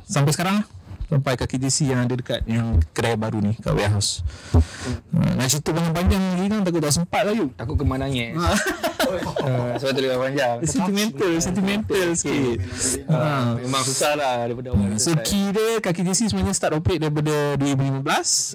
sampai 0.09 0.31
sekarang 0.33 0.55
lah 0.59 0.78
sampai 1.09 1.33
kaki 1.33 1.57
DC 1.57 1.89
yang 1.89 2.05
ada 2.05 2.13
dekat 2.13 2.45
yang 2.45 2.77
kedai 2.93 3.17
baru 3.17 3.41
ni 3.41 3.57
kat 3.57 3.73
warehouse. 3.73 4.21
Uh, 4.53 5.33
nak 5.33 5.49
cerita 5.49 5.73
panjang-panjang 5.73 6.21
lagi 6.21 6.47
kan 6.53 6.61
takut 6.61 6.81
tak 6.85 6.93
sempat 6.93 7.21
lah 7.25 7.33
yuk. 7.33 7.49
Takut 7.57 7.75
kemana 7.81 8.05
nangis. 8.05 8.37
uh, 8.37 9.73
sebab 9.81 9.91
tu 9.97 9.99
lebih 10.05 10.21
panjang. 10.21 10.55
Sentimental, 10.69 11.33
sentimental 11.41 12.07
sikit. 12.13 12.57
Ha. 13.09 13.57
Memang 13.57 13.81
susah 13.81 14.13
lah 14.13 14.45
daripada 14.45 14.69
awal. 14.69 15.01
So 15.01 15.17
key 15.25 15.49
dia 15.49 15.81
kaki 15.81 16.05
DC 16.05 16.29
sebenarnya 16.29 16.53
start 16.53 16.77
operate 16.77 17.01
daripada 17.01 17.57
2015 17.57 18.05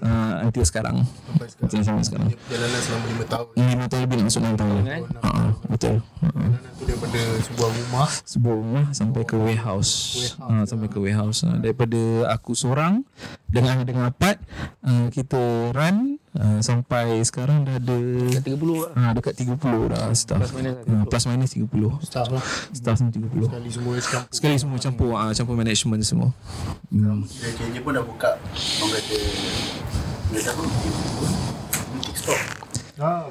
uh, 0.07 0.47
until 0.47 0.65
sekarang. 0.65 0.97
Sampai 1.03 1.47
sekarang 1.51 1.83
sampai 1.83 2.05
sekarang. 2.07 2.29
Dia 2.31 2.39
Perjalanan 2.47 2.81
selama 2.87 3.07
5 3.11 3.33
tahun 3.35 3.47
Ini 3.59 3.73
5 3.83 3.91
tahun 3.91 4.01
lebih 4.07 4.15
nak 4.15 4.27
masuk 4.31 4.41
6 4.45 4.63
tahun. 4.63 4.81
Kan? 4.85 5.03
Ha, 5.11 5.31
betul. 5.67 5.97
Ha. 5.99 6.27
Perjalanan 6.31 6.73
tu 6.79 6.85
daripada 6.87 7.21
sebuah 7.43 7.71
rumah 7.75 8.09
Sebuah 8.23 8.55
rumah 8.55 8.85
sampai 8.95 9.23
ke 9.27 9.35
warehouse. 9.41 9.93
Ha, 10.39 10.63
sampai 10.69 10.87
ke 10.87 10.99
warehouse. 11.01 11.39
Ha. 11.43 11.59
Daripada 11.59 12.01
aku 12.31 12.44
seorang 12.53 13.01
dengan 13.49 13.81
dengan 13.89 14.13
Apat 14.13 14.37
uh, 14.85 15.09
kita 15.09 15.73
run 15.73 16.21
uh, 16.37 16.61
sampai 16.61 17.25
sekarang 17.25 17.65
dah 17.65 17.81
ada 17.81 17.97
30 18.45 18.45
lah. 18.45 18.91
ha, 18.93 19.17
dekat 19.17 19.33
30 19.41 19.57
dah 19.89 20.13
staff. 20.13 20.45
Plus 20.45 20.53
minus 20.53 20.77
Ha, 20.85 21.09
plus 21.09 21.25
minus 21.25 21.51
30. 21.57 22.05
Staff 22.05 22.29
lah 22.29 22.45
Staff 22.77 22.97
semua 23.01 23.13
30. 23.17 23.49
Kali 23.49 23.69
semua 23.73 23.93
Sekali 24.29 24.57
semua 24.61 24.77
campur 24.77 25.17
ah 25.17 25.33
campur 25.33 25.57
management 25.57 26.05
semua. 26.05 26.29
Hmm. 26.93 27.25
KJ 27.25 27.81
pun 27.81 27.97
dah 27.97 28.05
buka 28.05 28.37
Orang 28.85 28.93
kata 28.93 29.17
Dia 30.29 30.41
dah 30.45 30.53
pun 30.53 30.67
Boutique 31.97 32.21
store 32.21 32.45
Ah, 32.95 33.27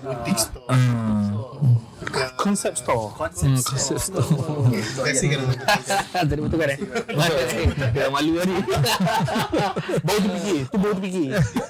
boutique 2.44 2.78
store 2.78 3.08
Concept 3.16 3.40
store 3.40 3.54
Hmm, 3.54 3.60
concept 3.64 4.02
store. 4.04 4.28
Terima 4.68 5.04
kasih 5.08 5.28
kerana 5.32 5.54
Tadi 6.28 6.42
betul 6.44 6.58
kan 6.60 6.70
eh? 6.76 6.80
Dia 7.96 8.08
malu 8.12 8.32
tadi. 8.40 8.56
Bau 10.06 10.18
terfikir 10.20 10.60
Tu 10.68 10.78
bau 10.78 10.94
terfikir 10.94 11.30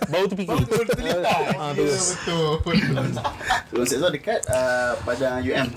Bau 0.10 0.26
terfikir 0.26 0.58
Ah, 1.58 1.72
betul 1.78 2.62
Konsep 3.74 3.98
store 4.02 4.14
dekat 4.14 4.40
uh, 4.50 4.98
Pada 5.02 5.38
UM 5.40 5.70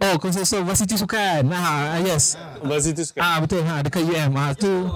Oh, 0.00 0.16
concept 0.16 0.48
store 0.48 0.64
Varsity 0.64 0.96
Sukan. 0.96 1.44
Ah, 1.52 2.00
yes. 2.00 2.40
Lepas 2.64 2.88
itu 2.88 3.04
sekarang 3.04 3.28
Ah, 3.28 3.36
betul. 3.36 3.60
Ha, 3.60 3.84
dekat 3.84 4.02
UM. 4.02 4.32
Ah, 4.32 4.56
tu. 4.56 4.88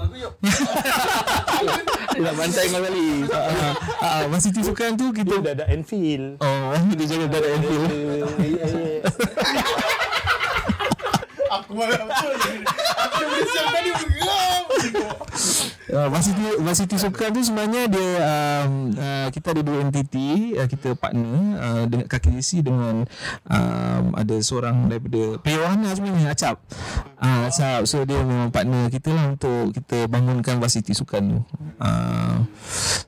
Nak 2.17 2.33
bantai 2.33 2.65
kau 2.65 2.81
kali. 2.81 3.29
Ah, 3.29 3.77
ah, 4.01 4.21
Varsity 4.25 4.65
Sukan 4.65 4.97
tu 4.97 5.13
kita 5.13 5.37
dah 5.37 5.53
ada 5.53 5.65
Enfield 5.69 6.41
Oh, 6.41 6.73
dia 6.89 7.05
jaga 7.05 7.25
dari 7.29 7.47
Enfield. 7.53 7.89
Aku 11.47 11.71
marah 11.79 12.03
betul 12.05 12.33
Aku 13.07 13.23
tadi 13.71 13.91
Uh, 15.87 16.11
Varsity 16.11 16.59
Varsity 16.59 16.95
Sukan 16.99 17.31
tu 17.31 17.41
sebenarnya 17.47 17.87
dia 17.87 18.09
um, 18.19 18.91
uh, 18.91 19.27
kita 19.31 19.55
ada 19.55 19.63
dua 19.63 19.87
entiti 19.87 20.51
uh, 20.59 20.67
kita 20.67 20.99
partner 20.99 21.55
uh, 21.55 21.83
dengan 21.87 22.05
kaki 22.11 22.35
DC 22.35 22.59
dengan 22.59 23.07
um, 23.47 24.03
ada 24.11 24.35
seorang 24.43 24.91
daripada 24.91 25.39
Pewana 25.39 25.87
sebenarnya 25.95 26.35
Acap. 26.35 26.59
Uh, 27.17 27.49
Acap 27.49 27.89
so 27.89 28.05
dia 28.05 28.21
memang 28.21 28.53
partner 28.53 28.93
kita 28.93 29.09
lah 29.09 29.33
untuk 29.33 29.73
kita 29.73 30.05
bangunkan 30.05 30.61
Varsity 30.61 30.93
Sukan 30.93 31.23
tu. 31.33 31.39
Uh, 31.81 32.45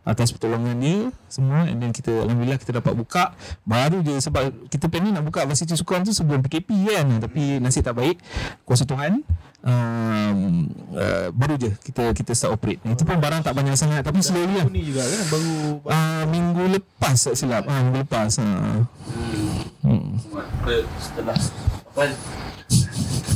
atas 0.01 0.33
pertolongan 0.33 0.81
dia 0.81 1.13
semua 1.29 1.69
and 1.69 1.77
then 1.77 1.93
kita 1.93 2.25
alhamdulillah 2.25 2.57
kita 2.57 2.81
dapat 2.81 2.97
buka 2.97 3.37
baru 3.69 4.01
je 4.01 4.17
sebab 4.17 4.49
kita 4.65 4.89
planning 4.89 5.13
nak 5.13 5.29
buka 5.29 5.45
Varsity 5.45 5.77
Sukan 5.77 6.01
tu 6.01 6.13
sebelum 6.17 6.41
PKP 6.41 6.69
kan 6.89 7.21
tapi 7.21 7.61
nasib 7.61 7.85
tak 7.85 8.01
baik 8.01 8.17
kuasa 8.65 8.89
Tuhan 8.89 9.21
um, 9.63 10.65
uh, 10.95 11.27
baru 11.35 11.55
je 11.59 11.71
kita 11.83 12.15
kita 12.15 12.31
start 12.33 12.55
operate. 12.55 12.79
Itu 12.87 13.03
pun 13.03 13.19
barang 13.19 13.43
tak 13.43 13.53
banyak 13.55 13.75
sangat 13.75 14.01
tapi 14.05 14.23
slowly 14.23 14.55
lah. 14.55 14.67
Ni 14.71 14.83
juga 14.89 15.03
kan 15.03 15.21
Baru 15.29 15.51
Uh, 15.89 16.23
minggu 16.29 16.63
lepas 16.79 17.17
tak 17.17 17.35
silap. 17.35 17.65
Ah 17.65 17.81
minggu 17.81 18.05
lepas. 18.05 18.39
Ha. 18.39 18.45
Hmm. 19.83 20.17
Setelah 21.01 21.37
Apa 21.89 22.03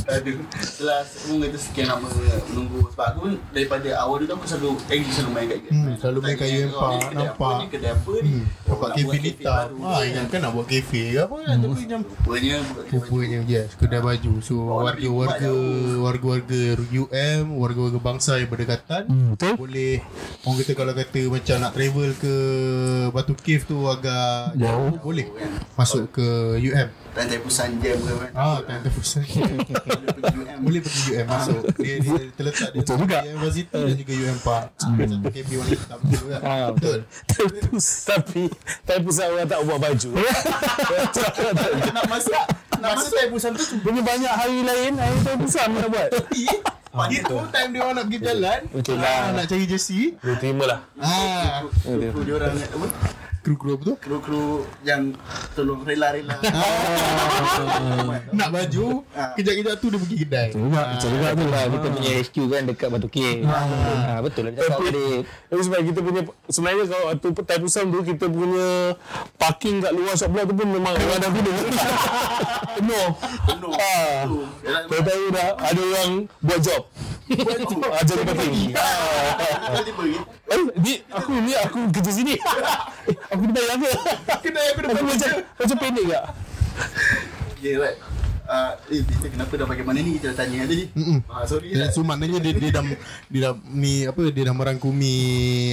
Aduh 0.06 0.36
Setelah 0.54 1.00
Orang 1.24 1.40
kata 1.42 1.58
sekian 1.58 1.86
lama 1.86 2.08
Menunggu 2.50 2.80
Sebab 2.90 3.06
aku 3.06 3.18
pun 3.20 3.32
Daripada 3.50 3.88
awal 3.98 4.16
dulu 4.20 4.32
aku 4.34 4.46
selalu 4.46 4.70
Eh 4.86 5.00
selalu 5.06 5.30
main 5.30 5.46
kat 5.46 5.58
Hmm, 5.64 5.94
selalu 5.96 6.18
main 6.20 6.34
kat 6.34 6.48
UM 6.50 6.70
Park, 6.70 7.00
nampak. 7.10 7.56
Ni 7.56 7.66
kedai 7.68 7.90
apa 7.90 8.12
ni? 8.20 8.32
Dapat 8.64 8.88
kafe 8.94 9.16
hitam 9.18 9.68
Ah, 9.80 10.00
kan 10.26 10.38
nak 10.38 10.50
buat 10.52 10.66
kafe 10.66 11.02
ke 11.08 11.18
apa 11.18 11.34
kan 11.36 11.56
Tapi 11.56 11.68
macam 11.74 12.00
Rupanya 12.04 12.56
Rupanya 12.90 13.38
yes 13.44 13.68
Kedai 13.74 14.00
baju. 14.00 14.32
So 14.40 14.54
warga-warga 14.66 15.52
Warga-warga 16.00 16.60
UM 16.90 17.44
Warga-warga 17.54 17.98
bangsa 17.98 18.32
yang 18.36 18.48
berdekatan 18.48 19.02
Hmm, 19.06 19.28
betul? 19.34 19.54
Boleh 19.56 20.04
Orang 20.42 20.56
kata 20.58 20.72
kalau 20.74 20.92
kata 20.92 21.20
Macam 21.26 21.56
nak 21.58 21.72
travel 21.72 22.10
ke 22.14 22.34
Batu 23.10 23.34
Cave 23.36 23.64
tu 23.64 23.78
agak 23.84 24.54
Jauh. 24.54 24.92
Boleh 25.00 25.26
Masuk 25.74 26.12
ke 26.12 26.26
UM 26.56 26.88
Rantai 27.14 27.38
Pusan 27.38 27.78
Jam 27.78 27.94
ke 27.96 28.12
kan? 28.12 28.30
Ah, 28.34 28.58
kan 28.60 28.82
terpusat 28.82 29.22
Boleh 29.22 29.62
pergi 30.10 30.34
UM 30.34 30.58
Boleh 30.60 30.80
pergi 30.82 31.00
UM 31.08 31.26
masuk. 31.26 31.62
Dia, 31.78 31.94
dia 31.96 32.14
terletak 32.32 32.68
di 32.70 32.78
Betul 32.80 32.96
juga. 32.98 33.18
University 33.22 33.70
dan 33.70 33.94
juga 33.94 34.12
UM 34.18 34.38
Park. 34.42 34.64
Satu 34.74 34.98
KB 35.30 35.50
warna 35.54 35.70
hitam 35.72 35.98
tu 36.02 36.24
kan 36.26 36.40
Ah, 36.42 36.68
Betul. 36.70 36.98
Tapi 38.04 38.42
Tapi 38.82 39.00
pusat 39.00 39.26
orang 39.28 39.46
tak 39.46 39.60
buat 39.62 39.78
baju. 39.78 40.10
Nak 41.94 42.04
masuk 42.10 42.44
Nak 42.74 42.88
masuk 42.92 43.08
Rantai 43.08 43.28
Pusan 43.30 43.50
tu 43.54 43.64
Punya 43.78 44.02
banyak 44.02 44.32
hari 44.32 44.58
lain 44.60 44.92
Hari 44.94 45.16
tu 45.20 45.30
pusat 45.38 45.64
mana 45.70 45.86
buat. 45.86 46.08
Tapi 46.18 46.42
Dia 47.10 47.22
full 47.24 47.46
time 47.48 47.68
dia 47.70 47.80
orang 47.80 47.94
nak 47.96 48.04
pergi 48.06 48.18
Betul. 48.70 48.94
ah, 48.96 49.02
lah. 49.02 49.26
Nak 49.32 49.44
cari 49.46 49.64
jersey 49.66 50.14
Dia 50.16 50.34
terima 50.36 50.64
lah. 50.64 50.78
Ah, 50.96 51.62
Kru 51.82 52.22
dia 52.22 52.34
orang 52.34 52.54
apa 52.54 52.86
Kru-kru 53.44 53.76
apa 53.76 53.82
tu? 53.84 53.94
Kru-kru 54.00 54.64
yang 54.88 55.12
Tolong 55.52 55.84
rela-rela. 55.84 56.40
Nak 58.40 58.48
baju 58.48 59.04
Kejap-kejap 59.36 59.76
tu 59.84 59.86
dia 59.92 60.00
pergi 60.00 60.16
kedai. 60.24 60.48
Betul 60.56 61.08
juga 61.12 61.28
tu. 61.36 61.44
Itulah 61.44 61.62
kita 61.68 61.86
punya 61.92 62.10
HQ 62.24 62.36
kan 62.48 62.62
dekat 62.64 62.88
Batu 62.88 63.08
K. 63.12 63.18
Betul 64.24 64.42
lah 64.48 64.50
dia 64.56 64.60
cakap 64.64 64.78
tadi. 64.80 65.08
Tapi 65.28 65.60
sebab 65.60 65.80
kita 65.84 66.00
punya 66.00 66.20
Sebenarnya 66.48 66.84
kalau 66.88 67.04
waktu 67.12 67.28
Thai 67.44 67.58
Pusam 67.60 67.84
tu 67.92 68.00
Kita 68.00 68.26
punya 68.32 68.68
Parking 69.36 69.76
kat 69.84 69.92
luar 69.92 70.14
shop 70.16 70.32
belah 70.32 70.44
tu 70.48 70.54
pun 70.56 70.68
Memang 70.72 70.94
orang 70.96 71.20
dah 71.20 71.30
penuh. 71.30 71.54
Penuh. 72.80 73.06
Penuh. 73.44 73.72
Ah. 73.76 74.20
Tahu-tahu 74.88 75.24
dah 75.36 75.48
Ada 75.60 75.80
orang 75.84 76.10
Buat 76.40 76.60
job 76.64 76.82
Ah, 77.24 78.02
Jadi 78.04 78.20
parking 78.20 78.54
Tiba-tiba 79.64 80.02
Eh, 80.44 80.60
ni 80.76 80.92
aku 81.08 81.32
ni 81.40 81.52
aku 81.56 81.78
kerja 81.88 82.12
sini. 82.12 82.36
Eh, 83.08 83.16
aku 83.32 83.42
dibayar 83.48 83.80
ke? 83.80 83.90
Kedai 84.44 84.66
aku 84.70 84.80
Aku 84.92 85.04
macam 85.08 85.30
macam 85.56 85.76
pendek 85.80 86.04
tak? 86.12 86.24
Okay 87.56 87.74
right 87.80 88.13
uh, 88.44 88.72
eh 88.88 89.02
kenapa 89.28 89.52
dah 89.56 89.66
bagaimana 89.66 89.98
ni 90.00 90.16
kita 90.16 90.32
dah 90.32 90.44
tanya 90.44 90.64
tadi. 90.68 90.88
Ah 91.28 91.44
sorry 91.44 91.72
Dan 91.72 91.88
lah. 91.88 91.92
so 91.92 92.04
maknanya 92.04 92.38
dia, 92.40 92.52
dia 92.54 92.70
dah 92.72 92.84
dia 93.28 93.40
dah 93.40 93.52
ni 93.72 94.04
apa 94.04 94.20
dia 94.30 94.44
dah 94.48 94.54
merangkumi 94.54 95.16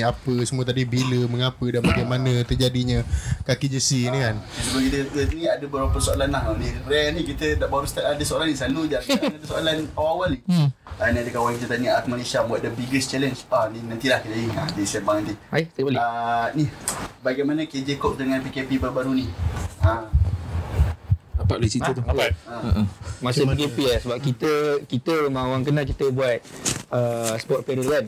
apa 0.01 0.33
semua 0.47 0.63
tadi 0.63 0.83
bila 0.87 1.27
mengapa 1.27 1.63
dan 1.67 1.83
bagaimana 1.83 2.43
terjadinya 2.43 3.03
kaki 3.43 3.67
jersey 3.71 4.07
ni 4.07 4.19
kan. 4.19 4.39
Sebelum 4.59 4.81
kita, 4.87 4.97
kita 5.11 5.21
ni 5.35 5.43
ada 5.47 5.65
beberapa 5.67 5.97
soalan 5.99 6.29
lah 6.31 6.43
ni. 6.55 6.69
Rare 6.87 7.11
ni 7.13 7.21
kita 7.27 7.59
dah 7.59 7.67
baru 7.67 7.85
start 7.87 8.15
ada 8.17 8.23
soalan 8.23 8.47
ni 8.49 8.55
selalu 8.55 8.81
je 8.89 8.97
ada 9.35 9.45
soalan 9.45 9.77
awal-awal 9.95 10.29
ni. 10.33 10.39
Hmm. 10.47 10.69
Ah, 10.99 11.09
ni 11.09 11.17
ada 11.17 11.31
kawan 11.33 11.57
kita 11.57 11.65
tanya 11.65 11.97
Akmal 11.97 12.21
Hisham 12.21 12.45
what 12.45 12.61
the 12.61 12.71
biggest 12.71 13.09
challenge. 13.09 13.43
Ah 13.49 13.67
ni 13.67 13.81
nantilah 13.81 14.21
kita 14.21 14.35
ingat 14.37 14.71
di 14.75 14.83
sembang 14.85 15.23
nanti. 15.23 15.33
Hai, 15.49 15.63
saya 15.71 15.83
balik. 15.87 15.99
Ah 15.99 16.47
ni 16.53 16.65
bagaimana 17.21 17.65
KJ 17.65 17.97
cope 17.97 18.21
dengan 18.21 18.41
PKP 18.41 18.77
baru-baru 18.77 19.17
ni? 19.17 19.25
Ah 19.81 20.05
Dapat 21.51 21.59
boleh 21.59 21.71
cerita 21.71 21.91
tu. 21.91 22.03
Apa? 22.07 22.25
Masa 23.19 23.41
PKP 23.43 23.77
lah 23.83 23.99
sebab 23.99 24.17
kita 24.23 24.51
kita 24.87 25.13
memang 25.27 25.51
orang 25.51 25.63
kenal 25.67 25.83
kita 25.83 26.07
buat 26.15 26.39
uh, 26.95 27.35
sport 27.35 27.67
apparel 27.67 27.83
kan. 27.83 28.05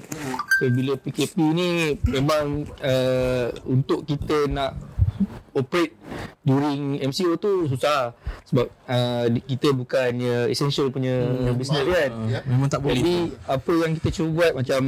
So 0.60 0.72
bila 0.72 0.96
PKP 0.96 1.38
ni 1.52 1.70
memang 2.08 2.64
uh, 2.80 3.48
untuk 3.68 4.08
kita 4.08 4.48
nak 4.48 4.80
operate 5.54 5.94
during 6.44 7.00
MCO 7.00 7.38
tu 7.38 7.70
susah 7.70 8.12
sebab 8.50 8.68
uh, 8.90 9.26
kita 9.48 9.72
bukannya 9.72 10.50
essential 10.50 10.90
punya 10.90 11.24
hmm, 11.24 11.56
business 11.56 11.86
kan. 11.86 12.12
Memang 12.48 12.70
tak 12.72 12.82
boleh. 12.82 13.00
Jadi 13.00 13.18
apa 13.48 13.72
yang 13.76 13.92
kita 14.00 14.10
cuba 14.12 14.30
buat 14.34 14.52
macam 14.64 14.82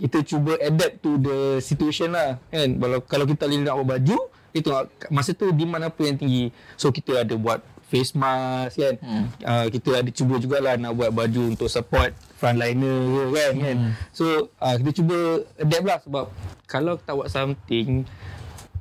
kita 0.00 0.18
cuba 0.24 0.56
adapt 0.56 0.94
to 1.04 1.20
the 1.20 1.38
situation 1.60 2.12
lah 2.12 2.40
kan. 2.52 2.68
Kalau 2.76 2.98
kalau 3.04 3.24
kita 3.28 3.48
boleh 3.48 3.64
nak 3.64 3.76
buat 3.82 3.88
baju 3.98 4.18
itu 4.52 4.68
masa 5.08 5.30
tu 5.36 5.50
demand 5.54 5.86
apa 5.86 6.00
yang 6.04 6.16
tinggi. 6.18 6.50
So 6.74 6.90
kita 6.90 7.22
ada 7.22 7.34
buat 7.38 7.62
face 7.90 8.14
mask 8.14 8.78
kan. 8.78 8.94
Hmm. 9.02 9.24
Uh, 9.42 9.66
kita 9.68 9.90
ada 9.98 10.10
cuba 10.14 10.38
jugalah 10.38 10.74
nak 10.78 10.94
buat 10.94 11.10
baju 11.10 11.50
untuk 11.50 11.66
support 11.66 12.14
frontliner 12.38 13.02
ke 13.04 13.22
kan 13.34 13.54
kan. 13.58 13.76
So 14.14 14.48
uh, 14.62 14.74
kita 14.78 14.90
cuba 15.02 15.44
adapt 15.58 15.84
lah 15.84 15.98
sebab 16.06 16.24
kalau 16.70 16.94
kita 17.02 17.12
buat 17.18 17.28
something 17.28 18.06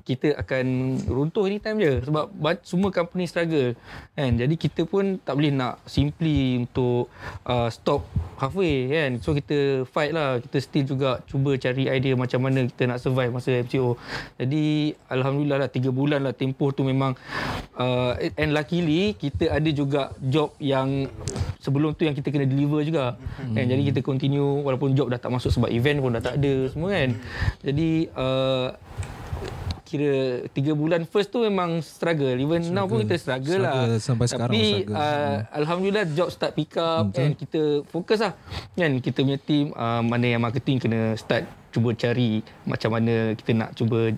kita 0.09 0.33
akan 0.41 0.65
runtuh 1.05 1.45
anytime 1.45 1.77
je. 1.77 2.01
Sebab 2.09 2.33
ba- 2.33 2.63
semua 2.65 2.89
company 2.89 3.29
struggle 3.29 3.77
kan? 4.17 4.31
Jadi 4.33 4.55
kita 4.57 4.89
pun 4.89 5.21
tak 5.21 5.37
boleh 5.37 5.53
nak 5.53 5.85
simply 5.85 6.65
untuk 6.65 7.13
uh, 7.45 7.69
stop 7.69 8.01
halfway 8.41 8.89
kan? 8.89 9.21
So 9.21 9.37
kita 9.37 9.85
fight 9.85 10.17
lah. 10.17 10.41
Kita 10.41 10.57
still 10.57 10.85
juga 10.89 11.21
cuba 11.29 11.53
cari 11.61 11.85
idea 11.85 12.17
macam 12.17 12.41
mana 12.41 12.65
kita 12.65 12.89
nak 12.89 12.97
survive 12.97 13.29
masa 13.29 13.53
MCO 13.61 13.99
jadi 14.39 14.95
Alhamdulillah 15.11 15.67
lah 15.67 15.69
3 15.69 15.91
bulan 15.91 16.19
lah 16.23 16.33
tempoh 16.33 16.71
tu 16.71 16.87
memang 16.87 17.13
uh, 17.75 18.15
and 18.39 18.55
luckily 18.55 19.13
kita 19.19 19.51
ada 19.51 19.69
juga 19.69 20.15
job 20.23 20.55
yang 20.63 21.11
sebelum 21.59 21.93
tu 21.93 22.07
yang 22.07 22.15
kita 22.15 22.31
kena 22.31 22.47
deliver 22.47 22.81
juga 22.87 23.19
kan? 23.55 23.65
Jadi 23.67 23.81
kita 23.93 23.99
continue 23.99 24.63
walaupun 24.63 24.95
job 24.95 25.11
dah 25.11 25.19
tak 25.19 25.31
masuk 25.33 25.51
sebab 25.51 25.69
event 25.69 25.99
pun 25.99 26.15
dah 26.15 26.23
tak 26.23 26.39
ada 26.39 26.53
semua 26.71 26.89
kan? 26.95 27.09
Jadi 27.61 28.07
uh, 28.15 28.67
kira 29.89 30.45
3 30.53 30.53
bulan 30.77 31.01
first 31.09 31.33
tu 31.33 31.41
memang 31.41 31.81
struggle 31.81 32.37
even 32.37 32.61
struggle. 32.61 32.77
now 32.77 32.85
pun 32.85 33.01
kita 33.01 33.17
struggle, 33.17 33.57
Struggle 33.57 33.89
lah 33.89 33.97
sampai 33.97 34.25
sekarang 34.29 34.53
tapi 34.53 34.61
struggle. 34.85 35.01
uh, 35.01 35.35
alhamdulillah 35.49 36.05
job 36.13 36.29
start 36.29 36.53
pick 36.53 36.77
up 36.77 37.09
Betul. 37.09 37.21
and 37.25 37.33
kita 37.33 37.61
fokus 37.89 38.21
lah 38.21 38.33
kan 38.77 38.91
kita 39.01 39.25
punya 39.25 39.41
team 39.41 39.73
uh, 39.73 40.05
mana 40.05 40.37
yang 40.37 40.45
marketing 40.45 40.77
kena 40.77 41.17
start 41.17 41.49
cuba 41.73 41.93
cari 41.97 42.45
macam 42.69 42.89
mana 42.93 43.33
kita 43.33 43.51
nak 43.57 43.73
cuba 43.73 44.13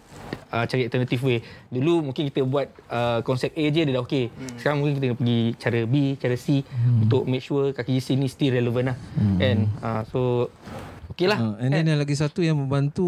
uh, 0.51 0.65
cari 0.67 0.87
alternative 0.87 1.23
way 1.23 1.39
dulu 1.71 2.11
mungkin 2.11 2.27
kita 2.27 2.43
buat 2.43 2.67
uh, 2.91 3.19
konsep 3.23 3.55
A 3.55 3.63
je 3.71 3.81
dia 3.87 3.95
dah 3.95 4.03
okey 4.03 4.27
hmm. 4.27 4.59
sekarang 4.59 4.83
mungkin 4.83 4.93
kita 4.99 5.05
kena 5.07 5.17
pergi 5.19 5.41
cara 5.55 5.79
B 5.87 5.95
cara 6.19 6.35
C 6.35 6.47
hmm. 6.63 7.07
untuk 7.07 7.23
make 7.27 7.43
sure 7.43 7.71
kaki 7.71 7.95
JC 7.99 8.19
ni 8.19 8.27
still 8.27 8.55
relevant 8.55 8.91
lah 8.91 8.97
hmm. 9.15 9.37
kan 9.39 9.57
uh, 9.79 10.01
so 10.07 10.51
okey 11.13 11.29
lah. 11.29 11.37
Uh, 11.37 11.55
and 11.61 11.69
then 11.69 11.85
yang 11.85 12.01
lagi 12.01 12.17
satu 12.17 12.41
yang 12.41 12.57
membantu 12.57 13.05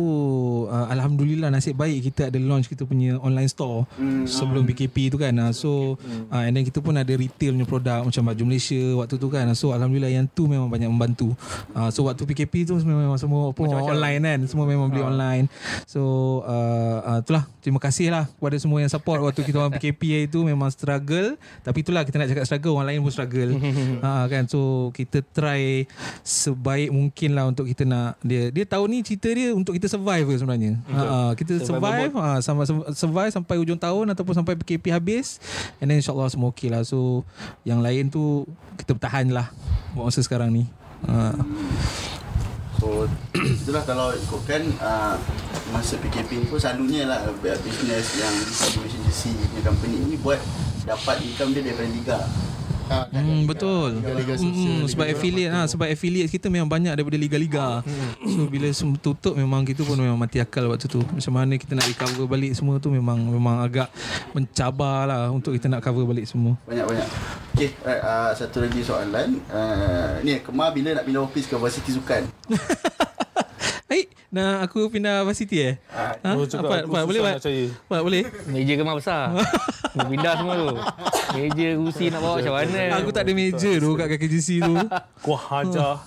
uh, 0.70 0.86
Alhamdulillah 0.94 1.50
nasib 1.50 1.74
baik 1.74 2.14
kita 2.14 2.30
ada 2.30 2.38
launch 2.38 2.70
kita 2.70 2.86
punya 2.86 3.18
online 3.18 3.50
store 3.50 3.90
mm, 3.98 4.30
sebelum 4.30 4.62
PKP 4.70 5.10
tu 5.10 5.18
kan. 5.18 5.34
Uh, 5.34 5.50
so 5.50 5.98
uh, 6.30 6.44
and 6.46 6.54
then 6.54 6.62
kita 6.62 6.78
pun 6.84 6.94
ada 6.94 7.14
retail 7.18 7.56
punya 7.64 7.66
produk 7.66 8.00
macam 8.04 8.24
baju 8.28 8.44
Malaysia 8.44 8.82
waktu 9.00 9.16
tu 9.16 9.28
kan. 9.32 9.48
So 9.56 9.72
Alhamdulillah 9.72 10.12
yang 10.12 10.28
tu 10.28 10.52
memang 10.52 10.68
banyak 10.68 10.92
membantu. 10.92 11.32
Uh, 11.72 11.88
so 11.88 12.04
waktu 12.04 12.28
PKP 12.28 12.68
tu 12.68 12.76
memang 12.84 13.16
semua 13.16 13.56
pun 13.56 13.72
online 13.72 14.20
kan. 14.20 14.40
Semua 14.52 14.66
memang 14.68 14.92
beli 14.92 15.04
online. 15.04 15.46
So 15.88 16.44
uh, 16.44 17.00
uh, 17.08 17.20
itulah. 17.24 17.48
Terima 17.64 17.80
kasih 17.80 18.12
lah 18.12 18.28
kepada 18.28 18.60
semua 18.60 18.84
yang 18.84 18.92
support 18.92 19.24
waktu 19.24 19.48
kita 19.48 19.56
orang 19.56 19.80
PKP 19.80 20.28
itu 20.28 20.44
memang 20.44 20.68
struggle. 20.68 21.40
Tapi 21.64 21.78
itulah 21.80 22.04
kita 22.04 22.20
nak 22.20 22.28
cakap 22.28 22.44
struggle. 22.44 22.76
Orang 22.76 22.92
lain 22.92 23.00
pun 23.00 23.12
struggle. 23.16 23.56
Uh, 24.04 24.26
kan. 24.32 24.44
So 24.52 24.92
kita 24.92 25.24
try 25.24 25.88
sebaik 26.28 26.92
mungkin 26.92 27.40
lah 27.40 27.48
untuk 27.48 27.72
kita 27.72 27.88
nak 27.88 28.03
dia 28.24 28.52
dia 28.52 28.66
tahun 28.68 28.88
ni 28.92 29.00
cerita 29.06 29.30
dia 29.32 29.56
untuk 29.56 29.76
kita 29.78 29.88
survive 29.88 30.26
ke 30.28 30.36
sebenarnya. 30.40 30.80
Ha, 30.90 31.32
kita 31.38 31.64
survive 31.64 32.14
ha, 32.18 32.40
sampai 32.44 32.66
survive 32.92 33.32
sampai 33.32 33.56
hujung 33.62 33.80
tahun 33.80 34.12
ataupun 34.12 34.34
sampai 34.34 34.60
PKP 34.60 34.92
habis 34.92 35.40
and 35.80 35.88
then 35.92 36.00
insyaallah 36.00 36.28
semua 36.28 36.52
okey 36.52 36.72
lah. 36.74 36.84
So 36.84 37.24
yang 37.64 37.80
lain 37.80 38.12
tu 38.12 38.48
kita 38.76 38.98
bertahan 38.98 39.32
lah 39.32 39.50
buat 39.94 40.12
masa 40.12 40.20
sekarang 40.20 40.52
ni. 40.52 40.64
Ha. 41.08 41.36
So 42.84 43.08
itulah 43.64 43.84
kalau 43.88 44.12
ikutkan 44.12 44.68
uh, 44.84 45.16
masa 45.72 45.96
PKP 46.04 46.44
ni 46.44 46.46
pun 46.52 46.60
selalunya 46.60 47.08
lah 47.08 47.24
business 47.42 48.20
yang 48.20 48.34
distribution 48.44 49.02
punya 49.50 49.62
company 49.64 49.96
ni 50.04 50.18
buat 50.20 50.40
dapat 50.84 51.24
income 51.24 51.56
dia 51.56 51.64
daripada 51.64 51.90
liga. 51.90 52.20
Ha, 52.92 53.08
kan? 53.08 53.24
Hmm, 53.24 53.44
betul. 53.48 54.00
Liga-liga 54.00 54.34
sosial, 54.36 54.54
Hmm, 54.54 54.84
sebab 54.92 55.06
affiliate 55.08 55.52
lah, 55.52 55.66
sebab 55.66 55.88
affiliate 55.88 56.30
kita 56.30 56.48
memang 56.52 56.68
banyak 56.68 56.94
daripada 56.94 57.16
liga-liga. 57.16 57.80
So 58.28 58.48
bila 58.48 58.68
semua 58.76 59.00
tutup 59.00 59.34
memang 59.36 59.64
kita 59.64 59.88
pun 59.88 59.96
memang 59.96 60.20
mati 60.20 60.44
akal 60.44 60.68
waktu 60.68 60.92
tu. 60.92 61.00
Macam 61.00 61.34
mana 61.34 61.56
kita 61.56 61.74
nak 61.74 61.88
recover 61.88 62.28
balik 62.28 62.52
semua 62.54 62.78
tu 62.78 62.92
memang 62.92 63.16
memang 63.18 63.64
agak 63.64 63.88
mencabar 64.36 65.08
lah 65.08 65.22
untuk 65.32 65.56
kita 65.56 65.72
nak 65.72 65.80
cover 65.80 66.04
balik 66.04 66.28
semua. 66.28 66.60
Banyak-banyak. 66.68 67.08
Okay, 67.54 67.70
right, 67.86 68.02
uh, 68.02 68.32
satu 68.34 68.66
lagi 68.66 68.82
soalan. 68.82 69.40
Uh, 69.48 70.20
ni, 70.26 70.42
Kemar 70.42 70.74
bila 70.74 70.98
nak 70.98 71.06
pindah 71.06 71.24
office 71.24 71.46
ke 71.46 71.56
Varsity 71.56 71.96
Sukan? 71.96 72.26
Nak 74.34 74.66
aku 74.66 74.90
pindah 74.90 75.22
varsity 75.22 75.58
eh? 75.62 75.74
Ah, 75.94 76.18
Ha? 76.26 76.34
Cakap 76.42 76.66
Apa, 76.66 76.76
apa, 76.90 77.06
boleh 77.06 77.22
percaya. 77.22 77.70
Pak, 77.86 78.02
boleh? 78.02 78.24
meja 78.50 78.74
kemar 78.74 78.98
besar 78.98 79.30
Nak 79.96 80.10
pindah 80.10 80.34
semua 80.34 80.54
tu 80.58 80.68
meja 81.34 81.68
kursi 81.76 82.06
nak 82.10 82.20
bawa 82.20 82.36
macam 82.42 82.54
mana 82.56 82.82
Aku 82.98 83.10
tak 83.14 83.30
ada 83.30 83.32
meja 83.32 83.72
tu 83.78 83.90
kat 83.94 84.08
kaki 84.10 84.26
JC 84.28 84.58
tu. 84.58 84.74
Kau 85.26 85.38
hajar. 85.38 86.02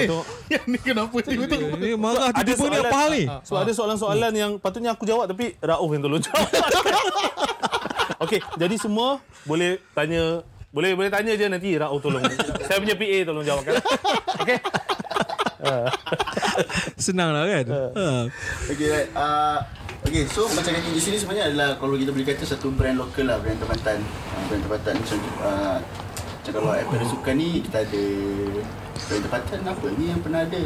Kau. 0.00 0.24
Yang 0.52 0.64
ni 0.66 0.78
kenapa 0.78 1.16
tiba-tiba 1.18 1.76
Ni 1.76 1.92
marah 1.92 2.32
Ada 2.32 2.40
tiba-tiba 2.40 2.56
ni 2.56 2.56
soalan 2.56 2.80
apa 2.82 2.96
hal 2.96 3.10
ni? 3.12 3.24
So 3.44 3.52
ada 3.54 3.72
soalan-soalan 3.74 4.32
yang 4.32 4.50
patutnya 4.56 4.96
aku 4.96 5.04
jawab 5.04 5.28
tapi 5.28 5.60
Rauf 5.60 5.92
yang 5.92 6.00
tolong 6.00 6.24
jawab. 6.24 6.48
Okey, 8.18 8.40
jadi 8.56 8.74
semua 8.74 9.20
boleh 9.44 9.76
tanya 9.92 10.40
boleh 10.68 10.92
boleh 10.92 11.08
tanya 11.08 11.32
je 11.32 11.46
nanti 11.46 11.76
Rauf 11.76 12.00
tolong. 12.00 12.24
Saya 12.64 12.80
punya 12.80 12.96
PA 12.96 13.18
tolong 13.24 13.44
jawabkan. 13.44 13.76
Okey. 14.40 14.58
Senang 17.04 17.34
lah 17.34 17.44
kan? 17.46 17.64
Ha. 17.66 18.06
Okay, 18.70 18.86
right. 18.90 19.10
Uh, 19.14 19.58
okay, 20.06 20.24
so 20.30 20.46
macam 20.54 20.70
kaki 20.74 20.90
di 20.94 21.02
sini 21.02 21.16
sebenarnya 21.18 21.50
adalah 21.50 21.68
kalau 21.76 21.98
kita 21.98 22.10
boleh 22.14 22.26
kata 22.26 22.44
satu 22.46 22.70
brand 22.74 22.98
lokal 22.98 23.26
lah, 23.26 23.38
brand 23.42 23.58
tempatan. 23.58 23.98
Uh, 24.04 24.42
brand 24.46 24.62
tempatan 24.62 24.94
macam 24.98 25.18
uh, 25.42 25.78
macam 26.14 26.52
kalau 26.54 26.70
apparel 26.72 27.08
sukan 27.10 27.34
ni 27.36 27.48
kita 27.60 27.82
ada 27.82 28.04
brand 29.08 29.22
tempatan 29.26 29.58
apa 29.66 29.86
ni 29.98 30.04
yang 30.10 30.20
pernah 30.22 30.40
ada? 30.46 30.62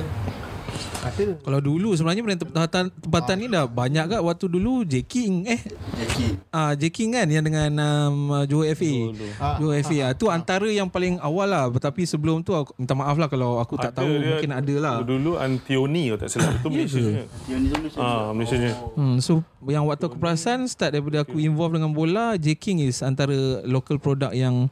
Kalau 1.43 1.61
dulu 1.61 1.93
sebenarnya 1.93 2.23
brand 2.23 2.41
tempatan, 2.41 2.85
tempatan 2.95 3.37
ni 3.37 3.47
dah 3.47 3.65
banyak 3.67 4.05
kat 4.09 4.21
waktu 4.21 4.47
dulu 4.47 4.83
J 4.83 5.03
King 5.03 5.45
eh 5.45 5.61
Jackie. 5.99 6.33
Ah 6.49 6.73
J 6.73 6.89
King 6.89 7.11
kan 7.13 7.27
yang 7.27 7.43
dengan 7.43 7.71
um, 7.75 8.17
Joe 8.47 8.71
FA. 8.73 8.93
Ah, 9.37 9.57
Joe 9.59 9.75
FA 9.83 9.99
ah, 10.03 10.13
tu 10.15 10.31
antara 10.31 10.67
yang 10.67 10.87
paling 10.87 11.19
awal 11.19 11.47
lah 11.47 11.67
tetapi 11.69 12.07
sebelum 12.07 12.41
tu 12.41 12.55
aku 12.55 12.73
minta 12.77 12.95
maaf 12.95 13.17
lah 13.17 13.27
kalau 13.27 13.59
aku 13.59 13.77
tak 13.77 13.93
tahu 13.93 14.09
dia- 14.09 14.39
mungkin 14.39 14.51
ada 14.53 14.75
lah. 14.79 14.95
Dulu 15.03 15.37
Antioni 15.37 16.09
kalau 16.09 16.21
tak 16.21 16.31
Malaysia. 16.65 17.03
Yang 17.51 17.59
ni 17.59 17.67
tu 17.69 17.77
Malaysia. 17.79 17.99
Ah, 17.99 18.31
Malaysia. 18.31 18.57
punya. 18.57 18.73
Hmm, 18.95 19.17
so 19.19 19.33
yang 19.67 19.85
waktu 19.87 20.05
aku 20.07 20.17
perasan 20.19 20.67
start 20.67 20.95
daripada 20.95 21.23
aku 21.23 21.39
involve 21.39 21.79
dengan 21.79 21.91
bola 21.91 22.35
J 22.39 22.55
King 22.55 22.87
is 22.87 23.03
antara 23.03 23.35
local 23.67 23.99
product 23.99 24.35
yang 24.35 24.71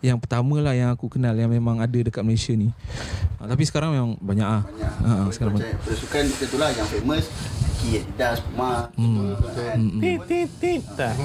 yang 0.00 0.16
pertama 0.16 0.60
lah 0.60 0.72
yang 0.76 0.92
aku 0.92 1.08
kenal 1.08 1.32
yang 1.32 1.48
memang 1.48 1.80
ada 1.80 1.98
dekat 1.98 2.20
Malaysia 2.20 2.52
ni. 2.52 2.68
Ah, 3.40 3.48
tapi 3.48 3.64
sekarang 3.64 3.96
memang 3.96 4.10
banyak 4.20 4.44
ah. 4.44 4.62
Banyak. 4.64 4.92
Ah, 5.00 5.24
sekarang 5.40 5.56
macam 5.56 5.96
sukan 5.96 6.22
kita 6.36 6.44
tu 6.52 6.56
lah 6.60 6.68
yang 6.76 6.88
famous. 6.92 7.24
Nike, 7.80 8.04
Adidas, 8.04 8.38
Puma. 8.44 8.92
Hmm. 8.92 9.32
Kan? 9.56 9.78
Tit 10.04 10.18
tit 10.28 10.48
tit. 10.60 10.82
Tak. 10.92 11.16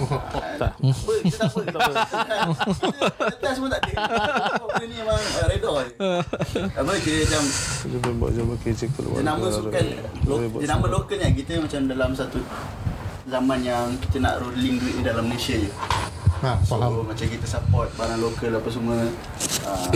Tak. 0.55 0.71
Apa? 0.79 1.13
Kita 1.19 1.51
tak 1.67 1.75
apa. 1.75 1.91
Tak 2.15 2.39
apa. 2.47 3.25
Kita 3.27 3.47
semua 3.51 3.69
tak 3.75 3.81
ada. 3.83 3.93
Benda 4.55 4.85
ni 4.87 4.95
memang 5.03 5.19
uh, 5.19 5.45
redor 5.51 5.75
je. 5.83 5.93
Apa 6.79 6.91
kira 7.03 7.17
macam 7.27 7.43
Dia 7.91 7.97
boleh 7.99 8.15
buat 8.15 8.31
jawapan 8.31 8.57
kecil 8.63 8.87
tu. 8.95 9.03
Dia 9.03 9.23
nama 9.27 9.45
sukan 9.51 9.83
lo, 10.23 10.35
Dia 10.63 10.67
nama 10.71 10.85
lokalnya 10.87 11.27
Kita 11.35 11.59
macam 11.59 11.79
dalam 11.91 12.09
satu 12.15 12.39
Zaman 13.27 13.59
yang 13.67 13.85
Kita 13.99 14.23
nak 14.23 14.39
rolling 14.39 14.79
duit 14.79 14.95
ni 14.95 15.03
dalam 15.03 15.27
Malaysia 15.27 15.59
je 15.59 15.67
Ha, 16.35 16.59
So 16.61 16.75
faham. 16.77 17.07
macam 17.07 17.25
kita 17.25 17.47
support 17.47 17.87
barang 17.95 18.19
lokal 18.19 18.59
apa 18.59 18.67
semua 18.67 18.97
uh, 19.69 19.89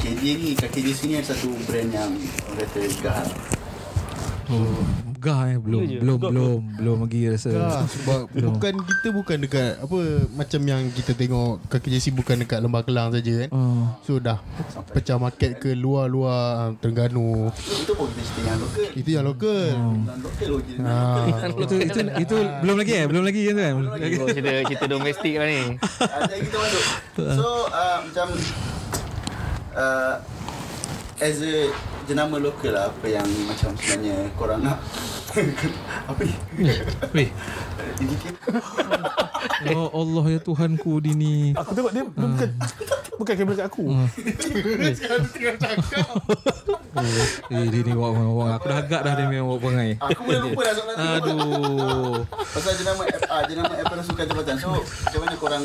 KJ 0.00 0.22
ni 0.40 0.50
kat 0.56 0.72
KJ 0.72 0.88
sini 0.90 1.12
ada 1.20 1.28
satu 1.28 1.52
brand 1.68 1.92
yang 1.92 2.12
orang 2.50 2.68
kata 2.72 3.14
gah 4.44 5.04
Gah 5.24 5.40
eh 5.48 5.56
belum 5.56 5.82
belum 6.04 6.18
belum 6.20 6.58
belum 6.76 6.96
lagi 7.08 7.32
rasa. 7.32 7.50
Sebab 7.88 8.28
bukan 8.28 8.74
kita 8.84 9.08
bukan 9.08 9.36
dekat 9.40 9.80
apa 9.80 9.98
macam 10.36 10.60
yang 10.68 10.82
kita 10.92 11.16
tengok 11.16 11.64
kaki 11.72 11.96
JC 11.96 12.12
bukan 12.12 12.44
dekat 12.44 12.60
Lembah 12.60 12.84
Kelang 12.84 13.08
saja 13.08 13.46
kan. 13.46 13.48
Oh. 13.56 13.88
So 14.04 14.20
dah 14.20 14.36
pecah 14.92 15.16
market 15.16 15.56
ke 15.56 15.72
luar-luar 15.72 16.36
ah, 16.36 16.68
Terengganu. 16.76 17.48
Itu, 17.56 17.96
pun 17.96 18.12
kita 18.12 18.40
yang 18.44 18.60
lokal 18.60 18.84
Itu 18.92 19.10
yang 19.10 19.24
lokal. 19.24 19.68
Jadi 20.44 20.72
Ha. 20.84 20.94
Itu 21.64 21.74
itu 21.80 22.00
itu 22.20 22.36
belum 22.60 22.76
lagi 22.76 22.92
eh 22.92 23.06
belum 23.08 23.24
lagi 23.24 23.40
kan. 23.48 23.72
Belum 23.80 23.92
lagi. 23.96 24.16
Oh, 24.20 24.28
cerita 24.28 24.52
cerita 24.68 24.86
domestik 24.90 25.34
lah 25.40 25.46
ni. 25.48 25.60
Ada 26.20 26.34
kita 26.36 26.56
masuk 26.60 26.82
So 27.16 27.48
uh, 27.72 27.96
macam 28.04 28.26
uh, 29.72 30.14
As 31.22 31.38
a 31.40 31.70
jenama 32.04 32.36
lokal 32.38 32.72
lah 32.72 32.92
Apa 32.92 33.06
yang 33.08 33.26
macam 33.48 33.72
sebenarnya 33.76 34.16
korang 34.36 34.60
nak 34.62 34.78
Apa 36.10 36.20
ni? 36.22 36.34
Weh. 37.10 37.28
Indicate 37.98 38.38
Ya 39.64 39.76
Allah 39.76 40.24
ya 40.30 40.38
Tuhanku 40.40 41.02
dini. 41.04 41.52
Aku 41.52 41.76
tengok 41.76 41.92
dia, 41.92 42.02
dia 42.06 42.26
bukan 42.26 42.48
bukan 43.18 43.34
kamera 43.36 43.56
kat 43.60 43.66
aku. 43.68 43.84
Eh 47.50 47.66
dia 47.68 47.80
ni 47.82 47.92
Aku 47.92 48.66
dah 48.70 48.78
agak 48.78 49.00
dah 49.02 49.12
dia 49.18 49.26
memang 49.26 49.50
wak 49.56 49.60
perangai. 49.60 49.90
Aku 49.98 50.20
boleh 50.24 50.40
lupa 50.46 50.62
dah 50.62 50.74
soalan 50.78 50.94
tu 50.94 51.02
Aduh. 51.02 52.14
Pasal 52.54 52.72
jenama 52.78 53.02
FA 53.10 53.38
Jenama 53.50 53.72
FA 53.82 53.94
Sukan 54.00 54.24
Tempatan 54.30 54.56
So 54.56 54.70
macam 54.78 55.20
mana 55.26 55.34
korang 55.36 55.62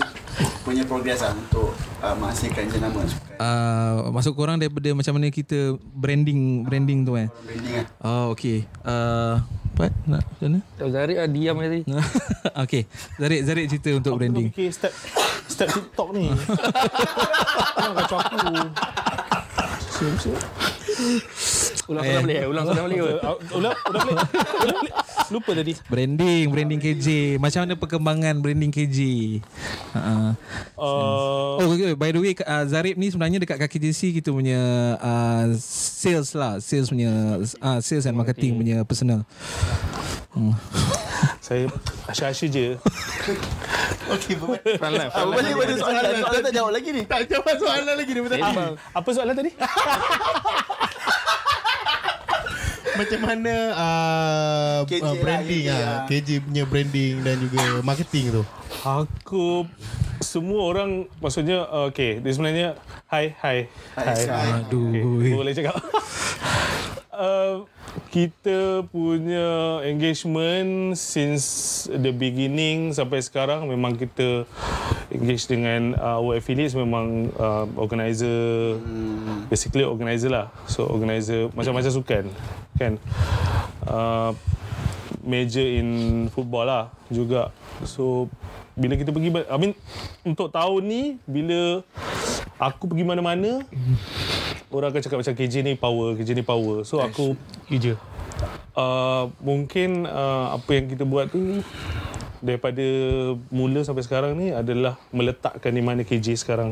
Punya 0.65 0.83
progress 0.89 1.21
lah 1.21 1.37
Untuk 1.37 1.69
uh, 2.01 2.15
menghasilkan 2.17 2.65
jenama 2.67 3.05
sukan 3.05 3.29
Uh, 3.39 4.11
masuk 4.11 4.35
korang 4.35 4.59
daripada 4.59 4.91
macam 4.91 5.15
mana 5.15 5.31
kita 5.31 5.79
branding 5.95 6.28
branding 6.65 7.07
tu 7.07 7.15
eh. 7.15 7.27
Branding 7.31 7.73
lah 7.73 7.87
Oh 8.03 8.23
okay. 8.35 8.67
Uh, 8.83 9.39
Pat 9.73 9.95
nak 10.03 10.27
macam 10.27 10.47
mana? 10.51 10.59
Tak 10.75 10.87
Zarik 10.91 11.17
lah 11.23 11.29
diam 11.31 11.55
tadi. 11.55 11.79
okay. 12.67 12.83
Zarik 13.15 13.41
Zarik 13.47 13.65
cerita 13.71 13.89
untuk 13.95 14.11
Aku 14.15 14.19
branding. 14.19 14.51
fikir 14.51 14.69
step 14.75 14.93
step 15.47 15.69
TikTok 15.71 16.09
ni. 16.11 16.27
Kacau 17.95 18.19
aku. 18.19 18.37
Ulang 21.89 22.03
soalan 22.05 22.23
boleh? 22.23 22.37
Ulang 22.47 22.63
soalan 22.69 22.83
boleh 22.85 22.97
ke? 22.97 23.07
Uh, 23.19 23.37
Ulang, 23.57 23.73
ulang 23.89 24.01
balik. 24.05 24.25
Ulang 24.61 24.77
balik. 24.79 24.93
Lupa 25.29 25.51
tadi. 25.53 25.73
Branding, 25.85 26.45
branding 26.49 26.81
KJ. 26.81 27.07
Macam 27.37 27.59
mana 27.65 27.73
perkembangan 27.77 28.35
branding 28.41 28.71
KJ? 28.73 28.99
Uh, 29.93 30.33
Uh, 30.79 31.59
oh, 31.59 31.75
okay. 31.75 31.91
by 31.91 32.15
the 32.15 32.19
way, 32.23 32.31
uh, 32.47 32.63
Zarib 32.63 32.95
ni 32.95 33.11
sebenarnya 33.11 33.43
dekat 33.43 33.59
kaki 33.59 33.83
JC 33.83 34.15
kita 34.15 34.31
punya 34.31 34.95
uh, 34.95 35.51
sales 35.59 36.31
lah, 36.31 36.55
sales 36.63 36.87
punya 36.87 37.35
uh, 37.41 37.79
sales 37.83 38.07
and 38.07 38.15
marketing 38.15 38.55
punya 38.55 38.87
personal. 38.87 39.27
Hmm. 40.29 40.53
saya 41.45 41.65
asyik-asyik 42.09 42.49
je. 42.53 42.67
Berbalik 44.09 44.77
Front 44.77 44.95
line, 44.97 45.09
front 45.13 45.29
berbalik 45.33 45.53
line. 45.53 45.61
pada 45.61 45.73
soalan 45.77 46.01
Soalan 46.17 46.41
tak 46.41 46.53
jawab 46.53 46.71
lagi 46.73 46.89
ni 46.89 47.05
Tak 47.05 47.29
jawab 47.29 47.53
soalan 47.61 47.93
lagi 47.93 48.09
dia 48.09 48.23
betul. 48.25 48.41
Apa 48.73 49.09
soalan 49.13 49.35
tadi? 49.37 49.51
Macam 52.99 53.19
mana 53.23 53.55
uh, 53.79 54.77
KJ 54.83 54.99
uh, 54.99 55.07
lah, 55.07 55.15
branding 55.23 55.63
KJ 55.63 55.71
ah, 55.71 55.79
lah. 55.79 55.99
KJ 56.03 56.29
punya 56.43 56.63
branding 56.67 57.23
dan 57.23 57.39
juga 57.39 57.63
marketing 57.79 58.25
tu. 58.35 58.43
Aku 58.83 59.63
semua 60.19 60.67
orang 60.67 61.07
maksudnya 61.23 61.63
uh, 61.71 61.87
okay 61.87 62.19
dia 62.19 62.31
sebenarnya 62.35 62.67
hi 63.07 63.31
hi 63.39 63.71
Hai, 63.95 64.19
hai. 64.27 64.49
Aduh. 64.67 64.91
okay, 64.91 65.31
boleh 65.31 65.55
cakap 65.55 65.79
uh, 67.19 67.67
kita 68.09 68.87
punya 68.89 69.83
engagement 69.83 70.95
since 70.95 71.85
the 71.91 72.09
beginning 72.15 72.95
sampai 72.95 73.19
sekarang 73.19 73.67
memang 73.67 73.99
kita 73.99 74.47
engage 75.11 75.45
dengan 75.45 75.99
uh, 75.99 76.23
our 76.23 76.39
affiliates 76.39 76.73
memang 76.73 77.29
uh, 77.35 77.67
organizer 77.75 78.79
basically 79.51 79.83
organizer 79.83 80.31
lah. 80.31 80.47
So 80.71 80.87
organizer 80.87 81.51
macam-macam 81.51 81.91
sukan 81.91 82.25
kan? 82.79 82.95
Uh, 83.83 84.31
major 85.19 85.65
in 85.65 86.25
football 86.31 86.65
lah 86.65 86.85
juga. 87.11 87.51
So 87.83 88.31
bila 88.79 88.95
kita 88.95 89.11
pergi 89.11 89.29
I 89.35 89.57
mean 89.59 89.75
untuk 90.23 90.55
tahun 90.55 90.81
ni 90.87 91.03
bila 91.27 91.83
aku 92.55 92.87
pergi 92.87 93.03
mana-mana 93.03 93.67
orang 94.69 94.93
akan 94.93 95.01
cakap 95.01 95.17
macam 95.21 95.35
KJ 95.35 95.53
ni 95.65 95.73
power 95.75 96.15
KJ 96.17 96.29
ni 96.37 96.45
power. 96.45 96.85
So 96.85 97.01
aku 97.01 97.33
Kerja. 97.69 97.97
uh, 98.77 99.29
mungkin 99.41 100.05
uh, 100.05 100.55
apa 100.57 100.69
yang 100.77 100.85
kita 100.89 101.03
buat 101.05 101.29
tu 101.29 101.61
daripada 102.39 102.85
mula 103.51 103.83
sampai 103.83 104.03
sekarang 104.05 104.31
ni 104.39 104.55
adalah 104.55 104.95
meletakkan 105.11 105.75
di 105.75 105.83
mana 105.83 106.07
KJ 106.07 106.39
sekarang 106.39 106.71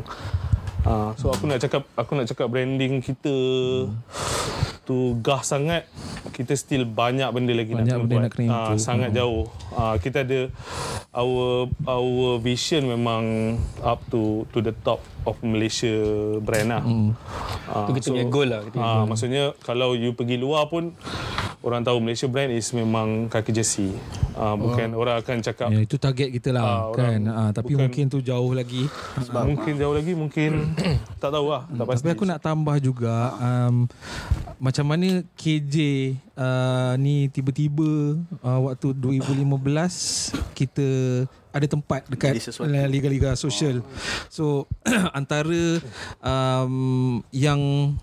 uh, 0.88 1.12
so 1.14 1.30
aku 1.30 1.44
nak 1.46 1.60
cakap 1.60 1.84
aku 1.94 2.12
nak 2.14 2.26
cakap 2.26 2.48
branding 2.48 3.00
kita 3.00 3.36
tu 4.82 5.20
gah 5.20 5.44
sangat 5.44 5.84
kita 6.30 6.54
still 6.54 6.86
banyak 6.86 7.28
benda 7.28 7.52
lagi 7.52 7.76
Banyak 7.76 7.84
nak 7.86 8.00
benda 8.00 8.14
buat 8.14 8.24
nak 8.24 8.32
kena 8.32 8.46
Ah, 8.46 8.56
improve. 8.72 8.80
sangat 8.80 9.10
jauh 9.12 9.44
uh, 9.74 9.96
kita 9.98 10.24
ada 10.24 10.40
our 11.12 11.68
our 11.84 12.16
vision 12.40 12.88
memang 12.88 13.24
up 13.82 14.00
to 14.08 14.22
to 14.48 14.62
the 14.62 14.72
top 14.80 14.98
of 15.24 15.36
Malaysia 15.42 15.92
brand 16.40 16.72
lah 16.72 16.84
Ah, 17.68 17.84
Tu 17.84 18.00
kita 18.00 18.16
punya 18.16 18.24
goal 18.26 18.48
lah, 18.48 18.64
kita 18.64 18.80
ah, 18.80 19.04
goal. 19.04 19.12
maksudnya 19.12 19.44
kalau 19.60 19.92
you 19.92 20.16
pergi 20.16 20.40
luar 20.40 20.72
pun 20.72 20.96
orang 21.60 21.84
tahu 21.84 22.00
Malaysia 22.00 22.24
brand 22.26 22.48
is 22.50 22.72
memang 22.72 23.28
kaki 23.28 23.52
jersey. 23.52 23.92
Ah, 24.32 24.56
bukan 24.56 24.94
orang 24.94 25.20
akan 25.20 25.42
cakap 25.42 25.68
Ya, 25.68 25.82
itu 25.82 26.00
target 26.00 26.32
kita 26.32 26.54
lah 26.54 26.64
Ah, 26.64 26.96
kan. 26.96 27.20
orang 27.20 27.24
Ah, 27.28 27.52
tapi 27.52 27.76
bukan- 27.76 27.92
mungkin 27.92 28.04
tu 28.08 28.22
jauh 28.22 28.54
lagi. 28.54 28.88
mungkin 29.28 29.74
jauh 29.76 29.92
lagi 29.92 30.14
mungkin 30.14 30.77
tak 31.22 31.30
tahu 31.34 31.48
lah 31.50 31.64
tak 31.66 31.86
pasti. 31.90 32.04
Tapi 32.06 32.12
aku 32.14 32.26
nak 32.30 32.40
tambah 32.42 32.78
juga 32.78 33.34
um, 33.38 33.90
macam 34.58 34.86
mana 34.86 35.26
KJ 35.38 35.76
uh, 36.38 36.94
ni 37.02 37.30
tiba-tiba 37.30 38.18
uh, 38.42 38.60
waktu 38.70 38.94
2015 38.94 40.58
kita 40.58 40.88
ada 41.54 41.66
tempat 41.66 42.06
dekat 42.06 42.38
sesuatu. 42.38 42.70
liga-liga 42.70 43.34
sosial. 43.34 43.82
So 44.30 44.70
antara 45.18 45.82
um, 46.22 47.22
yang 47.34 47.94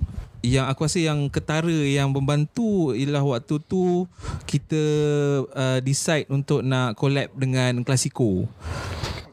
yang 0.44 0.68
aku 0.68 0.84
rasa 0.84 1.00
yang 1.00 1.32
ketara 1.32 1.72
yang 1.72 2.12
membantu 2.12 2.92
ialah 2.92 3.24
waktu 3.24 3.56
tu 3.64 4.04
kita 4.44 4.82
uh, 5.56 5.78
decide 5.80 6.28
untuk 6.28 6.60
nak 6.60 7.00
collab 7.00 7.32
dengan 7.32 7.80
Klasiko. 7.80 8.44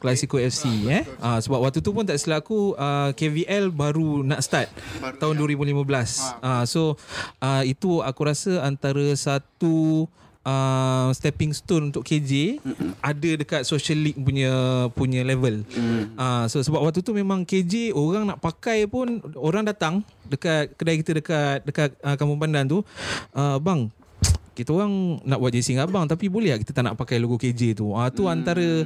Klasiko 0.01 0.41
FC 0.41 0.89
eh. 0.89 1.05
Ah 1.21 1.37
sebab 1.37 1.61
waktu 1.61 1.85
tu 1.85 1.93
pun 1.93 2.01
tak 2.01 2.17
silap 2.17 2.41
aku 2.41 2.73
uh, 2.73 3.13
KVL 3.13 3.69
baru 3.69 4.25
nak 4.25 4.41
start 4.41 4.73
baru 4.97 5.21
tahun 5.21 5.35
2015. 5.61 6.41
Ah 6.41 6.65
so 6.65 6.97
uh, 7.37 7.61
itu 7.61 8.01
aku 8.01 8.21
rasa 8.25 8.65
antara 8.65 9.05
satu 9.13 10.09
uh, 10.41 11.13
stepping 11.13 11.53
stone 11.53 11.93
untuk 11.93 12.01
KJ 12.01 12.57
ada 12.97 13.29
dekat 13.37 13.61
social 13.61 14.01
league 14.01 14.17
punya 14.17 14.49
punya 14.97 15.21
level. 15.21 15.61
Ah 16.17 16.49
so 16.49 16.65
sebab 16.65 16.81
waktu 16.81 17.05
tu 17.05 17.13
memang 17.13 17.45
KJ 17.45 17.93
orang 17.93 18.25
nak 18.25 18.41
pakai 18.41 18.89
pun 18.89 19.21
orang 19.37 19.69
datang 19.69 20.01
dekat 20.25 20.73
kedai 20.81 20.97
kita 20.97 21.11
dekat 21.13 21.57
dekat 21.61 21.89
uh, 22.01 22.17
Kampung 22.17 22.41
Pandan 22.41 22.65
tu 22.65 22.81
uh, 23.37 23.61
bang 23.61 23.85
kita 24.51 24.75
orang 24.75 25.23
nak 25.23 25.39
buat 25.39 25.51
JC 25.55 25.79
dengan 25.79 25.87
abang 25.87 26.03
tapi 26.03 26.27
boleh 26.27 26.51
tak 26.55 26.67
kita 26.67 26.71
tak 26.75 26.83
nak 26.83 26.95
pakai 26.99 27.23
logo 27.23 27.39
KJ 27.39 27.79
tu. 27.79 27.95
Ah 27.95 28.11
tu 28.11 28.27
antara 28.27 28.83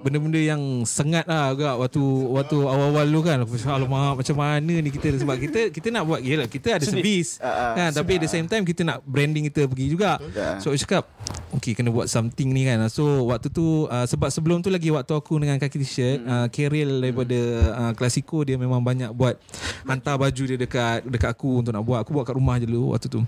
benda-benda 0.00 0.40
yang 0.40 0.88
sengat 0.88 1.28
lah 1.28 1.52
agak 1.52 1.74
waktu 1.76 2.02
waktu 2.32 2.56
awal-awal 2.56 3.04
dulu 3.04 3.20
kan. 3.28 3.36
Alamak 3.44 4.24
macam 4.24 4.36
mana 4.40 4.74
ni 4.80 4.88
kita 4.88 5.12
sebab 5.20 5.36
kita 5.36 5.68
kita 5.68 5.88
nak 5.92 6.08
buat 6.08 6.20
yalah 6.24 6.48
kita 6.48 6.80
ada 6.80 6.84
servis 6.88 7.36
Ah, 7.42 7.48
ah, 7.48 7.72
kan 7.74 7.90
tapi 7.92 8.16
at 8.16 8.22
the 8.24 8.30
same 8.30 8.48
time 8.48 8.64
kita 8.64 8.84
nak 8.88 9.04
branding 9.04 9.52
kita 9.52 9.68
pergi 9.68 9.92
juga. 9.92 10.16
So 10.64 10.72
aku 10.72 10.80
cakap 10.80 11.04
okay 11.52 11.76
kena 11.76 11.92
buat 11.92 12.08
something 12.08 12.48
ni 12.48 12.64
kan. 12.64 12.80
So 12.88 13.28
waktu 13.28 13.52
tu 13.52 13.84
uh, 13.92 14.08
sebab 14.08 14.32
sebelum 14.32 14.64
tu 14.64 14.72
lagi 14.72 14.88
waktu 14.88 15.12
aku 15.12 15.36
dengan 15.36 15.60
kaki 15.60 15.76
t-shirt 15.84 16.18
uh, 16.24 16.46
Keril 16.48 17.04
daripada 17.04 17.38
uh, 17.76 17.92
Klasiko 17.92 18.48
dia 18.48 18.56
memang 18.56 18.80
banyak 18.80 19.12
buat 19.12 19.36
hantar 19.84 20.16
baju 20.16 20.42
dia 20.48 20.56
dekat 20.56 21.04
dekat 21.04 21.36
aku 21.36 21.60
untuk 21.60 21.76
nak 21.76 21.84
buat. 21.84 22.00
Aku 22.00 22.16
buat 22.16 22.24
kat 22.24 22.34
rumah 22.34 22.56
je 22.56 22.64
dulu 22.64 22.96
waktu 22.96 23.12
tu. 23.12 23.20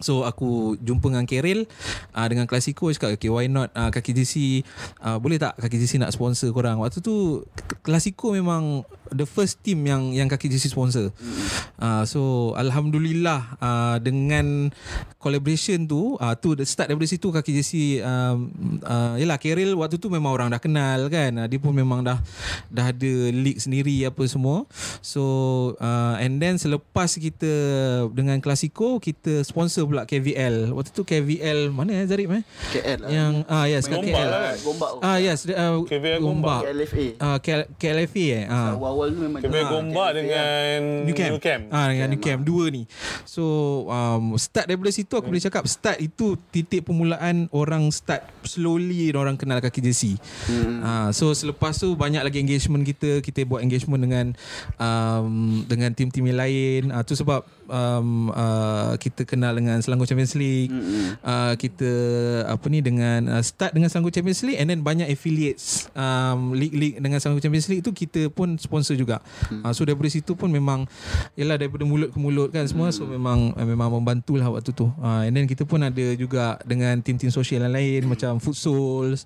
So 0.00 0.28
aku 0.28 0.76
jumpa 0.80 1.08
dengan 1.08 1.24
Keril 1.24 1.64
uh, 2.12 2.26
Dengan 2.28 2.44
Klasiko 2.44 2.92
Cakap 2.92 3.16
okay 3.16 3.32
why 3.32 3.48
not 3.48 3.72
uh, 3.72 3.88
Kaki 3.88 4.12
JC 4.12 4.60
uh, 5.00 5.16
Boleh 5.16 5.40
tak 5.40 5.56
Kaki 5.56 5.80
JC 5.80 6.00
nak 6.02 6.12
sponsor 6.12 6.52
korang? 6.52 6.80
Waktu 6.80 7.00
tu 7.00 7.44
Klasiko 7.80 8.36
memang 8.36 8.84
The 9.12 9.26
first 9.28 9.60
team 9.60 9.84
yang 9.84 10.14
Yang 10.14 10.38
Kaki 10.38 10.46
JC 10.54 10.72
sponsor 10.72 11.10
uh, 11.82 12.02
So 12.08 12.52
Alhamdulillah 12.54 13.58
uh, 13.60 13.96
Dengan 14.00 14.70
Collaboration 15.20 15.84
tu 15.84 16.16
uh, 16.16 16.34
Tu 16.38 16.54
the 16.54 16.64
start 16.64 16.88
daripada 16.88 17.10
situ 17.10 17.28
Kaki 17.28 17.50
JC 17.60 18.00
um, 18.06 18.50
uh, 18.86 19.14
Yelah 19.18 19.38
Keril 19.42 19.74
waktu 19.74 19.98
tu 19.98 20.08
Memang 20.08 20.32
orang 20.32 20.48
dah 20.48 20.62
kenal 20.62 21.10
kan 21.10 21.34
uh, 21.42 21.46
Dia 21.50 21.58
pun 21.58 21.74
memang 21.74 22.06
dah 22.06 22.22
Dah 22.70 22.94
ada 22.94 23.12
league 23.34 23.58
sendiri 23.58 24.06
Apa 24.06 24.22
semua 24.30 24.64
So 25.02 25.22
uh, 25.82 26.16
And 26.22 26.38
then 26.38 26.56
selepas 26.56 27.12
kita 27.18 27.50
Dengan 28.14 28.38
Klasiko 28.38 29.02
Kita 29.02 29.42
sponsor 29.42 29.84
pula 29.90 30.06
KVL 30.06 30.70
Waktu 30.72 30.90
tu 30.94 31.02
KVL 31.02 31.74
Mana 31.74 32.02
eh 32.02 32.06
Zarif 32.06 32.30
eh 32.30 32.42
KL 32.76 32.98
lah. 33.02 33.10
Yang 33.10 33.32
ah 33.46 33.64
yes 33.66 33.84
kat 33.86 33.98
Gombak 33.98 34.14
KL 34.14 34.28
lah 34.28 34.40
kan? 34.40 34.56
Gombak. 34.62 34.90
Ah 35.02 35.16
yes 35.18 35.38
uh, 35.48 35.76
KVL 35.86 36.20
Gombak. 36.20 36.62
KLFA. 36.66 37.06
Ah 37.18 37.36
KL, 37.40 37.62
KLFA 37.78 38.24
eh 38.26 38.44
ah 38.46 38.72
Awal-awal 38.96 39.08
tu 39.12 39.20
memang 39.20 39.40
Kebel 39.44 39.64
Gombak 39.68 40.10
dengan 40.16 40.78
New 41.04 41.12
Camp. 41.12 41.32
New 41.36 41.42
Camp. 41.44 41.62
Ah 41.68 41.86
dengan 41.92 42.08
New 42.16 42.22
Camp 42.24 42.40
dua 42.40 42.64
ni. 42.72 42.88
So 43.28 43.44
um, 43.92 44.40
start 44.40 44.72
daripada 44.72 44.88
situ 44.88 45.12
aku 45.12 45.28
boleh 45.28 45.44
cakap 45.44 45.68
start 45.68 46.00
itu 46.00 46.40
titik 46.48 46.88
permulaan 46.88 47.52
orang 47.52 47.92
start 47.92 48.24
slowly 48.48 49.12
orang 49.12 49.36
kenal 49.36 49.60
kaki 49.60 49.84
JC. 49.84 50.16
Hmm. 50.48 50.80
Ah 50.80 51.08
so 51.12 51.28
selepas 51.36 51.76
tu 51.76 51.92
banyak 51.92 52.24
lagi 52.24 52.40
engagement 52.40 52.80
kita 52.88 53.20
kita 53.20 53.44
buat 53.44 53.60
engagement 53.60 54.00
dengan 54.00 54.26
um, 54.80 55.60
dengan 55.68 55.92
tim-tim 55.92 56.24
yang 56.32 56.40
lain. 56.40 56.82
Ah 56.88 57.04
tu 57.04 57.12
sebab 57.12 57.44
um, 57.68 58.30
uh, 58.32 58.94
kita 58.98 59.26
kenal 59.26 59.54
dengan 59.54 59.78
Selangor 59.82 60.06
Champions 60.08 60.34
League. 60.38 60.72
Hmm. 60.72 61.18
Uh, 61.22 61.52
kita 61.58 61.90
apa 62.46 62.66
ni 62.70 62.82
dengan 62.82 63.38
uh, 63.38 63.42
start 63.42 63.74
dengan 63.74 63.88
Selangor 63.90 64.12
Champions 64.12 64.42
League 64.44 64.58
and 64.58 64.68
then 64.68 64.80
banyak 64.82 65.08
affiliates 65.08 65.88
um, 65.94 66.52
league-league 66.52 66.98
dengan 66.98 67.18
Selangor 67.22 67.42
Champions 67.42 67.68
League 67.70 67.82
tu 67.86 67.92
kita 67.94 68.28
pun 68.30 68.58
sponsor 68.60 68.98
juga. 68.98 69.22
Hmm. 69.48 69.62
Uh, 69.64 69.72
so 69.72 69.86
daripada 69.86 70.10
situ 70.10 70.34
pun 70.34 70.50
memang 70.52 70.84
yalah 71.38 71.56
daripada 71.56 71.86
mulut 71.88 72.12
ke 72.12 72.18
mulut 72.20 72.52
kan 72.52 72.66
semua 72.68 72.92
so 72.92 73.06
memang 73.08 73.54
uh, 73.56 73.66
memang 73.66 73.88
membantulah 73.88 74.50
waktu 74.52 74.74
tu. 74.74 74.90
Uh, 75.00 75.24
and 75.24 75.32
then 75.32 75.46
kita 75.48 75.64
pun 75.64 75.80
ada 75.80 76.06
juga 76.18 76.60
dengan 76.66 76.98
tim-tim 77.00 77.32
sosial 77.32 77.64
yang 77.64 77.74
lain 77.74 78.04
macam 78.10 78.36
Futsals, 78.42 79.24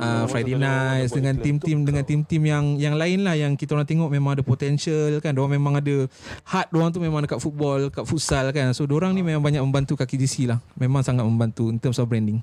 uh, 0.00 0.24
Friday 0.30 0.56
Nights 0.56 1.12
dengan 1.12 1.36
tim-tim 1.36 1.84
dengan 1.84 2.04
tim-tim 2.06 2.42
yang 2.42 2.64
yang 2.80 2.94
lain 2.96 3.26
lah 3.26 3.36
yang 3.36 3.52
kita 3.58 3.76
orang 3.76 3.84
tengok 3.84 4.08
memang 4.08 4.38
ada 4.38 4.44
potential 4.46 5.20
kan. 5.20 5.36
Diorang 5.36 5.52
memang 5.60 5.76
ada 5.76 6.08
heart 6.48 6.68
diorang 6.72 6.90
tu 6.94 7.00
memang 7.04 7.20
dekat 7.24 7.38
football, 7.44 7.67
kat 7.92 8.04
futsal 8.08 8.48
kan. 8.56 8.72
So 8.72 8.88
diorang 8.88 9.12
ni 9.12 9.20
memang 9.20 9.44
banyak 9.44 9.62
membantu 9.62 9.98
kaki 10.00 10.16
DC 10.16 10.48
lah. 10.48 10.58
Memang 10.78 11.04
sangat 11.04 11.26
membantu 11.26 11.68
in 11.68 11.76
terms 11.76 12.00
of 12.00 12.08
branding. 12.08 12.40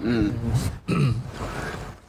Hmm. 0.00 0.30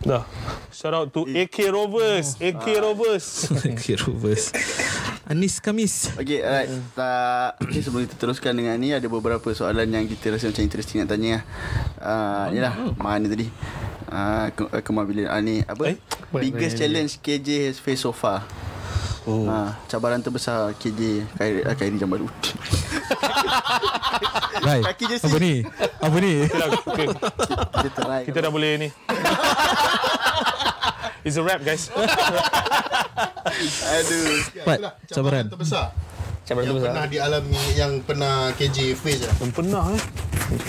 Dah. 0.08 0.24
Shout 0.70 0.94
out 0.94 1.10
to 1.10 1.26
AK 1.26 1.74
Rovers. 1.74 2.38
AK 2.38 2.66
Rovers. 2.80 3.50
Kira 3.82 4.06
Rovers. 4.06 4.54
Anis 5.26 5.60
Kamis. 5.60 6.14
Okay, 6.16 6.46
alright. 6.46 6.70
Tak, 6.96 7.58
okay, 7.66 7.82
sebelum 7.82 8.06
kita 8.06 8.16
teruskan 8.16 8.54
dengan 8.54 8.78
ni, 8.78 8.94
ada 8.94 9.10
beberapa 9.10 9.50
soalan 9.52 9.90
yang 9.90 10.06
kita 10.06 10.32
rasa 10.32 10.54
macam 10.54 10.64
interesting 10.64 11.04
nak 11.04 11.10
tanya 11.12 11.42
lah. 11.42 11.44
Uh, 12.00 12.46
yelah, 12.54 12.74
mana 12.96 13.26
tadi? 13.28 13.50
Uh, 14.08 14.48
ke, 14.56 14.64
Kemal 14.86 15.04
bila 15.10 15.34
ah, 15.34 15.42
ni 15.44 15.66
apa? 15.66 15.92
Eh? 15.92 15.98
Biggest 16.32 16.80
challenge 16.80 17.20
KJ 17.20 17.74
has 17.74 17.82
faced 17.82 18.08
so 18.08 18.16
far. 18.16 18.46
Oh. 19.28 19.44
Uh, 19.44 19.76
cabaran 19.92 20.24
terbesar 20.24 20.72
KJ 20.80 21.28
Khairi, 21.36 21.60
uh, 21.68 21.76
Khairi 21.76 22.00
Jambalut. 22.00 22.32
Baik. 24.68 24.84
Kaki 24.88 25.04
je 25.12 25.16
Apa 25.20 25.38
ni? 25.38 25.54
Apa 26.00 26.18
ni? 26.24 26.34
Okay, 26.48 26.56
dah, 26.56 26.68
okay. 26.88 27.08
kita 27.84 28.00
try. 28.00 28.22
Kita 28.24 28.38
dah 28.40 28.52
boleh 28.52 28.72
ni. 28.80 28.88
It's 31.28 31.36
a 31.36 31.44
wrap 31.44 31.60
guys. 31.60 31.92
Aduh. 33.84 34.40
Pat, 34.64 34.80
Itulah 34.80 34.94
cabaran. 35.12 35.46
terbesar 35.52 35.92
Cabaran 36.48 36.64
yang 36.64 36.76
tu 36.80 36.84
pernah 36.88 37.06
dialami 37.06 37.64
yang 37.76 37.92
pernah 38.02 38.34
KJ 38.56 38.78
face 38.96 39.28
lah. 39.28 39.36
Yang 39.44 39.52
pernah 39.52 39.84
eh. 39.92 40.04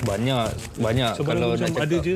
banyak 0.03 0.47
banyak 0.83 1.13
Cabaran 1.15 1.39
kalau 1.39 1.49
macam 1.55 1.63
nak 1.63 1.71
cakap 1.71 1.87
ada 1.87 1.97
je. 2.03 2.15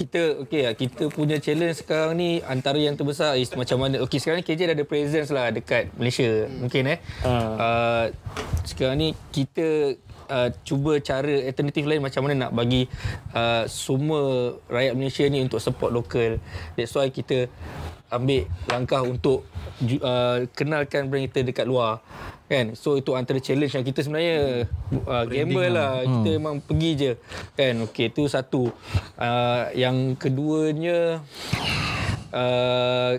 kita 0.00 0.20
okey 0.48 0.60
lah, 0.64 0.72
kita 0.72 1.04
punya 1.12 1.36
challenge 1.36 1.84
sekarang 1.84 2.16
ni 2.16 2.40
antara 2.40 2.80
yang 2.80 2.96
terbesar 2.96 3.36
is 3.36 3.52
macam 3.52 3.84
mana 3.84 4.00
okey 4.00 4.16
sekarang 4.16 4.40
ni 4.40 4.46
KJ 4.48 4.72
dah 4.72 4.76
ada 4.80 4.86
presence 4.88 5.28
lah 5.28 5.52
dekat 5.52 5.92
Malaysia 6.00 6.48
mungkin 6.48 6.88
eh 6.88 6.98
Ha. 7.20 7.32
uh, 7.60 8.04
sekarang 8.64 8.96
ni 8.96 9.08
kita 9.28 10.00
Uh, 10.32 10.48
cuba 10.64 10.96
cara 10.96 11.44
alternatif 11.44 11.84
lain 11.84 12.00
macam 12.00 12.24
mana 12.24 12.48
nak 12.48 12.56
bagi 12.56 12.88
uh, 13.36 13.68
semua 13.68 14.56
rakyat 14.64 14.94
Malaysia 14.96 15.28
ni 15.28 15.44
untuk 15.44 15.60
support 15.60 15.92
lokal. 15.92 16.40
That's 16.72 16.96
why 16.96 17.12
kita 17.12 17.52
ambil 18.12 18.44
langkah 18.68 19.00
untuk 19.00 19.48
uh, 20.04 20.44
kenalkan 20.52 21.08
brand 21.08 21.26
kita 21.32 21.40
dekat 21.42 21.64
luar. 21.64 22.04
Kan? 22.52 22.76
So 22.76 23.00
itu 23.00 23.16
antara 23.16 23.40
challenge 23.40 23.72
yang 23.72 23.84
kita 23.88 24.04
sebenarnya 24.04 24.68
uh, 25.08 25.24
gamble 25.24 25.72
lah. 25.72 26.04
Kita 26.04 26.28
memang 26.36 26.60
pergi 26.60 26.90
je. 26.92 27.12
Kan? 27.56 27.88
Okey, 27.88 28.12
tu 28.12 28.28
satu. 28.28 28.68
Uh, 29.16 29.72
yang 29.72 30.12
keduanya 30.20 31.24
uh, 32.30 33.16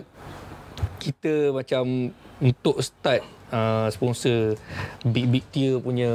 kita 1.02 1.50
macam 1.50 2.14
untuk 2.38 2.78
start 2.78 3.22
uh, 3.54 3.86
sponsor 3.88 4.58
big 5.04 5.30
big 5.30 5.44
tier 5.48 5.78
punya 5.78 6.10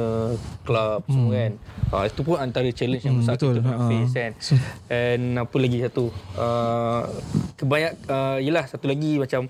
club 0.62 1.00
hmm. 1.02 1.10
semua 1.10 1.32
kan. 1.34 1.52
Uh, 1.90 2.04
itu 2.04 2.20
pun 2.20 2.36
antara 2.36 2.68
challenge 2.70 3.02
yang 3.02 3.16
Hmm, 3.16 3.24
besar 3.24 3.34
betul. 3.34 3.52
kita 3.52 3.64
nak 3.64 3.74
Ha. 3.74 3.86
face 3.88 4.12
kan. 4.12 4.32
And 4.88 5.22
apa 5.36 5.56
lagi 5.56 5.78
satu? 5.80 6.04
Uh, 6.36 7.02
kebanyak 7.56 7.92
uh, 8.06 8.38
yelah 8.38 8.64
satu 8.64 8.84
lagi 8.84 9.16
macam 9.16 9.48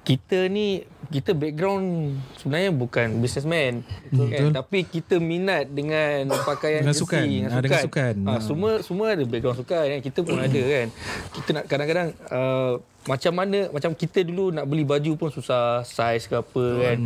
kita 0.00 0.46
ni 0.46 0.84
kita 1.06 1.32
background 1.32 1.86
sebenarnya 2.34 2.70
bukan 2.70 3.06
businessman 3.18 3.84
kan 4.10 4.52
tapi 4.52 4.82
kita 4.82 5.16
minat 5.16 5.68
dengan 5.68 6.28
pakaian 6.42 6.80
Dengan 6.80 6.92
jersey, 6.92 7.04
sukan. 7.04 7.24
dengan 7.24 7.50
Ah, 7.50 7.60
dengan 7.60 7.80
sukan. 7.82 8.14
Ah. 8.26 8.40
semua 8.40 8.72
semua 8.80 9.06
ada 9.12 9.22
background 9.22 9.58
sukan 9.58 9.84
kan 9.86 10.00
kita 10.02 10.18
pun 10.20 10.36
ada 10.38 10.60
kan 10.60 10.86
kita 11.30 11.48
nak 11.52 11.64
kadang-kadang 11.66 12.08
uh, 12.28 12.72
macam 13.04 13.32
mana 13.34 13.68
macam 13.68 13.92
kita 13.92 14.20
dulu 14.20 14.48
nak 14.48 14.64
beli 14.64 14.82
baju 14.82 15.12
pun 15.14 15.28
susah 15.28 15.80
saiz 15.82 16.24
ke 16.24 16.34
apa 16.34 16.64
kan. 16.82 16.98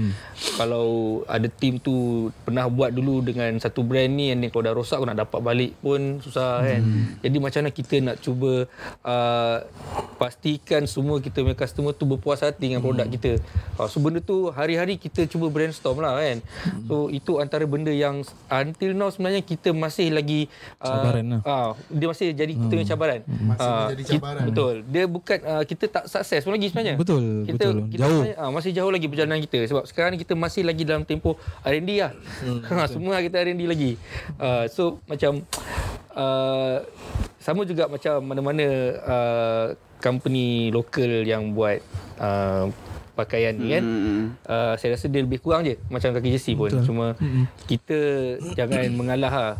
Kalau 0.55 0.87
ada 1.25 1.47
team 1.49 1.77
tu 1.77 1.95
pernah 2.43 2.67
buat 2.67 2.91
dulu 2.91 3.21
dengan 3.21 3.51
satu 3.57 3.83
brand 3.83 4.07
ni 4.09 4.31
and 4.31 4.41
then 4.41 4.49
kalau 4.49 4.63
dah 4.63 4.73
rosak 4.73 4.97
kau 4.97 5.05
nak 5.05 5.19
dapat 5.19 5.41
balik 5.41 5.73
pun 5.79 6.19
susah 6.19 6.63
kan. 6.63 6.83
Jadi 7.19 7.37
macam 7.37 7.59
mana 7.59 7.71
kita 7.71 7.95
nak 7.99 8.17
cuba 8.19 8.71
uh, 9.03 9.57
pastikan 10.17 10.85
semua 10.85 11.19
kita 11.19 11.41
punya 11.41 11.55
customer 11.55 11.93
tu 11.93 12.05
berpuas 12.05 12.41
hati 12.41 12.71
dengan 12.71 12.81
produk 12.81 13.07
kita. 13.07 13.43
Uh, 13.75 13.87
so 13.87 13.99
benda 13.99 14.19
tu 14.19 14.51
hari-hari 14.51 14.97
kita 14.97 15.27
cuba 15.27 15.47
brainstorm 15.49 15.99
lah 15.99 16.15
kan. 16.15 16.39
So 16.87 17.09
itu 17.09 17.39
antara 17.39 17.65
benda 17.65 17.91
yang 17.91 18.23
until 18.49 18.93
now 18.93 19.09
sebenarnya 19.09 19.43
kita 19.43 19.71
masih 19.71 20.11
lagi 20.11 20.47
uh, 20.79 20.87
Cabaran 20.89 21.25
lah. 21.29 21.41
Ah, 21.43 21.69
dia 21.89 22.07
masih 22.07 22.31
jadi 22.31 22.53
kita 22.53 22.73
punya 22.73 22.89
cabaran. 22.89 23.21
Masih 23.27 23.59
Ah, 23.61 23.79
menjadi 23.85 24.03
kita- 24.05 24.15
cabaran. 24.19 24.45
Betul. 24.47 24.75
Dia 24.87 25.05
bukan 25.05 25.39
uh, 25.43 25.65
kita 25.65 25.85
tak 25.91 26.05
sukses 26.07 26.43
pun 26.45 26.53
lagi 26.55 26.69
sebenarnya. 26.71 26.95
Betul, 27.01 27.45
Kita, 27.49 27.55
betul. 27.57 27.77
Kita 27.89 28.01
Jauh. 28.01 28.23
sebenarnya, 28.23 28.37
ah, 28.39 28.51
masih 28.53 28.71
jauh 28.77 28.93
lagi 28.93 29.07
perjalanan 29.09 29.41
kita 29.43 29.59
sebab 29.67 29.85
sekarang 29.89 30.11
ni 30.15 30.19
kita 30.21 30.35
masih 30.37 30.63
lagi 30.65 30.83
dalam 30.87 31.03
tempoh 31.03 31.35
R&D 31.65 31.91
lah. 32.01 32.13
Hmm, 32.45 32.61
semua 32.95 33.21
kita 33.25 33.37
R&D 33.43 33.63
lagi. 33.65 33.93
Uh, 34.39 34.65
so 34.71 35.03
macam 35.09 35.43
uh, 36.15 36.77
sama 37.41 37.63
juga 37.65 37.89
macam 37.89 38.21
mana-mana 38.23 38.67
uh, 39.03 39.67
company 39.99 40.71
lokal 40.71 41.27
yang 41.27 41.53
buat 41.57 41.83
uh, 42.23 42.71
pakaian 43.19 43.59
ni 43.59 43.75
kan. 43.75 43.83
Hmm. 43.83 44.25
Uh, 44.47 44.75
saya 44.79 44.95
rasa 44.95 45.11
dia 45.11 45.27
lebih 45.27 45.43
kurang 45.43 45.67
je 45.67 45.75
macam 45.91 46.15
kaki 46.15 46.31
jersey 46.31 46.55
pun. 46.55 46.71
Betul. 46.71 46.87
Cuma 46.87 47.07
kita 47.67 47.99
jangan 48.55 48.87
mengalah 48.95 49.35
lah. 49.35 49.55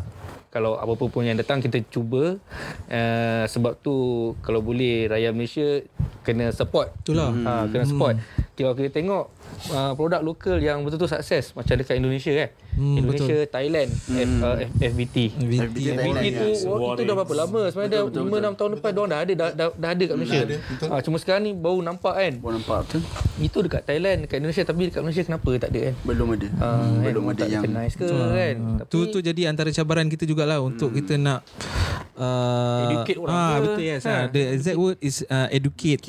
Kalau 0.49 0.81
apa-apa 0.81 1.05
pun 1.13 1.21
yang 1.21 1.37
datang 1.37 1.61
kita 1.61 1.77
cuba 1.93 2.41
uh, 2.89 3.43
sebab 3.45 3.77
tu 3.85 4.33
kalau 4.41 4.65
boleh 4.65 5.05
rakyat 5.05 5.33
Malaysia 5.37 5.85
kena 6.25 6.49
support. 6.49 6.89
Itulah. 7.05 7.29
Ha, 7.29 7.51
kena 7.69 7.85
support. 7.85 8.17
Kalau 8.57 8.73
kita 8.73 8.89
tengok 8.89 9.29
uh, 9.73 9.91
produk 9.97 10.21
lokal 10.21 10.57
yang 10.61 10.85
betul-betul 10.85 11.09
sukses 11.19 11.51
macam 11.57 11.73
dekat 11.79 11.95
Indonesia 11.97 12.31
kan. 12.33 12.49
Hmm, 12.79 12.95
Indonesia, 13.01 13.37
Thailand, 13.49 13.89
F, 13.91 14.31
uh, 14.39 14.55
F, 14.63 14.71
FBT. 14.79 15.17
FBT 15.35 15.61
FBT 15.67 15.87
Thailand, 15.99 16.23
tu 16.31 16.47
oh, 16.69 16.95
itu 16.95 17.03
dah 17.03 17.15
berapa 17.19 17.33
lama 17.35 17.61
sebenarnya 17.73 17.91
dah 17.91 18.01
5 18.07 18.55
6 18.55 18.59
tahun 18.59 18.69
lepas 18.79 18.91
dia 18.93 19.03
dah 19.03 19.19
ada 19.19 19.33
dah, 19.33 19.49
dah, 19.51 19.67
dah 19.75 19.89
ada 19.91 20.03
kat 20.03 20.15
Malaysia. 20.15 20.39
ada, 20.45 20.55
betul. 20.59 20.87
Ha, 20.87 20.95
cuma 21.03 21.17
sekarang 21.19 21.41
ni 21.43 21.51
baru 21.57 21.79
nampak 21.81 22.13
kan. 22.15 22.33
Baru 22.39 22.53
nampak 22.55 22.77
betul. 22.87 23.01
Itu 23.39 23.57
dekat 23.65 23.81
Thailand, 23.83 24.17
dekat 24.25 24.37
Indonesia 24.39 24.63
tapi 24.63 24.81
dekat 24.87 25.01
Malaysia 25.03 25.23
kenapa 25.25 25.49
tak 25.59 25.69
ada 25.73 25.79
kan? 25.91 25.93
Belum 26.05 26.27
ada. 26.35 26.47
Ha, 26.47 26.67
Belum 27.09 27.23
kan, 27.27 27.33
ada 27.35 27.41
tak 27.41 27.49
yang 27.49 27.63
recognize 27.65 27.93
ke 27.95 28.07
kan. 28.09 28.55
Ah, 28.59 28.79
tu 28.87 28.99
tu 29.09 29.19
jadi 29.19 29.41
antara 29.49 29.69
cabaran 29.73 30.07
kita 30.07 30.23
jugalah 30.27 30.59
untuk 30.61 30.93
kita 30.93 31.15
nak 31.15 31.41
uh, 32.19 32.91
Educate 32.91 33.17
orang 33.19 33.35
ah, 33.35 33.47
ke? 33.47 33.61
betul 33.63 33.83
yes 33.83 34.01
Ha. 34.03 34.11
ha. 34.11 34.23
the 34.31 34.41
exact 34.55 34.77
word 34.79 34.97
is 34.99 35.23
uh, 35.27 35.47
educate 35.51 36.01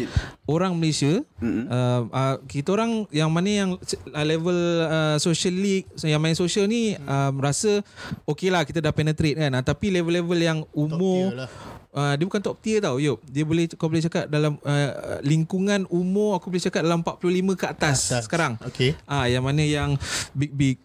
orang 0.46 0.72
Malaysia 0.74 1.22
mm-hmm. 1.42 1.64
uh, 1.70 2.00
uh, 2.10 2.36
kita 2.46 2.68
orang 2.74 3.06
yang 3.14 3.29
mana 3.30 3.50
yang 3.50 3.70
uh, 3.78 4.26
level 4.26 4.58
uh, 4.84 5.16
social 5.22 5.54
league 5.54 5.86
yang 6.04 6.20
main 6.20 6.36
social 6.36 6.66
ni 6.66 6.98
um, 6.98 7.34
rasa 7.38 7.80
okey 8.26 8.50
lah 8.50 8.66
kita 8.66 8.82
dah 8.82 8.92
penetrate 8.92 9.38
kan 9.38 9.54
uh, 9.54 9.62
tapi 9.62 9.88
level-level 9.94 10.38
yang 10.38 10.58
umur 10.74 11.46
lah. 11.46 11.50
Uh, 11.90 12.14
dia 12.14 12.22
bukan 12.22 12.38
top 12.38 12.54
tier 12.62 12.78
tau 12.78 13.02
Yop 13.02 13.18
Dia 13.26 13.42
boleh 13.42 13.66
Kau 13.74 13.90
boleh 13.90 13.98
cakap 13.98 14.30
dalam 14.30 14.62
uh, 14.62 15.18
Lingkungan 15.26 15.90
umur 15.90 16.38
Aku 16.38 16.46
boleh 16.46 16.62
cakap 16.62 16.86
dalam 16.86 17.02
45 17.02 17.58
ke 17.58 17.66
atas, 17.66 17.98
Atas. 18.14 18.22
Sekarang 18.30 18.54
Okey. 18.62 18.94
Ah, 19.10 19.26
yang 19.26 19.42
mana 19.42 19.66
yang 19.66 19.98
big 20.30 20.54
big 20.54 20.76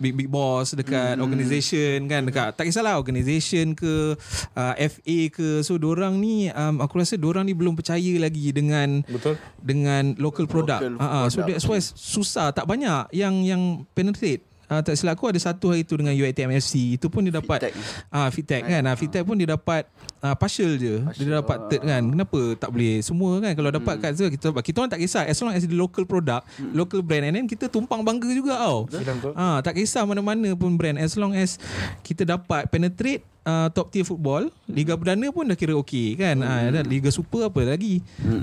big 0.00 0.14
big 0.16 0.28
boss 0.30 0.72
dekat 0.72 1.16
hmm. 1.16 1.24
organisation 1.24 2.08
kan 2.08 2.24
dekat 2.24 2.56
tak 2.56 2.64
kisahlah 2.68 2.96
organisation 2.96 3.76
ke 3.76 4.16
uh, 4.56 4.74
FA 4.78 5.18
ke 5.28 5.60
so 5.60 5.76
dorang 5.76 6.18
ni 6.18 6.48
um, 6.52 6.80
aku 6.80 7.00
rasa 7.00 7.20
dorang 7.20 7.44
ni 7.44 7.52
belum 7.52 7.76
percaya 7.76 8.14
lagi 8.16 8.50
dengan 8.54 9.02
Betul. 9.04 9.36
dengan 9.60 10.16
local 10.16 10.48
product. 10.48 10.82
Local 10.82 11.02
Ah, 11.02 11.24
ah, 11.24 11.26
so 11.28 11.44
that's 11.44 11.66
why 11.68 11.78
susah 11.80 12.54
tak 12.54 12.64
banyak 12.64 13.12
yang 13.12 13.44
yang 13.44 13.62
penetrate. 13.92 14.42
Uh, 14.64 14.80
tak 14.80 14.96
silap 14.96 15.20
aku 15.20 15.28
ada 15.28 15.36
satu 15.36 15.76
hari 15.76 15.84
tu 15.84 15.92
dengan 16.00 16.16
UiTM 16.16 16.56
FC 16.56 16.96
itu 16.96 17.12
pun 17.12 17.20
dia 17.20 17.36
dapat 17.36 17.68
ah 18.08 18.32
feedback 18.32 18.64
kan 18.64 18.82
ah 18.88 18.96
feedback 18.96 19.20
pun 19.28 19.36
dia 19.36 19.44
dapat 19.44 19.84
ah, 20.24 20.32
partial 20.32 20.80
je. 20.80 21.04
Dia 21.20 21.44
dapat 21.44 21.68
third 21.68 21.82
kan. 21.84 22.02
Kenapa 22.08 22.40
tak 22.56 22.72
boleh? 22.72 23.04
Semua 23.04 23.36
kan 23.44 23.52
kalau 23.52 23.68
dapat 23.68 23.94
kat 24.00 24.10
tu 24.16 24.24
kita 24.32 24.46
kita 24.64 24.76
orang 24.80 24.92
tak 24.96 25.00
kisah. 25.04 25.28
As 25.28 25.36
long 25.44 25.52
as 25.52 25.68
the 25.68 25.76
local 25.76 26.08
product 26.08 26.48
local 26.72 27.04
brand. 27.04 27.28
And 27.28 27.34
then 27.36 27.44
kita 27.44 27.68
tumpang 27.68 28.00
bangga 28.00 28.32
juga 28.32 28.56
tau. 28.56 28.88
Ah 29.36 29.60
tak 29.60 29.76
kisah 29.76 30.08
mana-mana 30.08 30.56
pun 30.56 30.80
brand. 30.80 30.96
As 30.96 31.12
long 31.20 31.36
as 31.36 31.60
kita 32.00 32.24
dapat 32.24 32.72
penetrate 32.72 33.33
uh, 33.44 33.68
top 33.70 33.92
tier 33.92 34.04
football 34.04 34.48
Liga 34.66 34.96
Perdana 34.96 35.28
pun 35.30 35.44
dah 35.44 35.56
kira 35.56 35.76
okey 35.76 36.16
kan? 36.16 36.40
Ah 36.40 36.64
ada 36.64 36.80
Liga 36.82 37.12
Super 37.12 37.52
apa 37.52 37.60
lagi. 37.64 38.00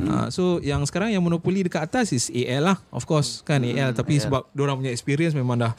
Ah, 0.08 0.30
so 0.30 0.62
yang 0.62 0.86
sekarang 0.86 1.12
yang 1.12 1.26
monopoli 1.26 1.66
dekat 1.66 1.90
atas 1.90 2.14
is 2.14 2.30
AL 2.30 2.72
lah 2.72 2.78
of 2.94 3.04
course 3.10 3.42
kan 3.42 3.62
AL 3.66 3.98
tapi 3.98 4.22
sebab 4.22 4.46
orang 4.56 4.78
punya 4.80 4.94
experience 4.94 5.34
memang 5.34 5.58
dah 5.58 5.74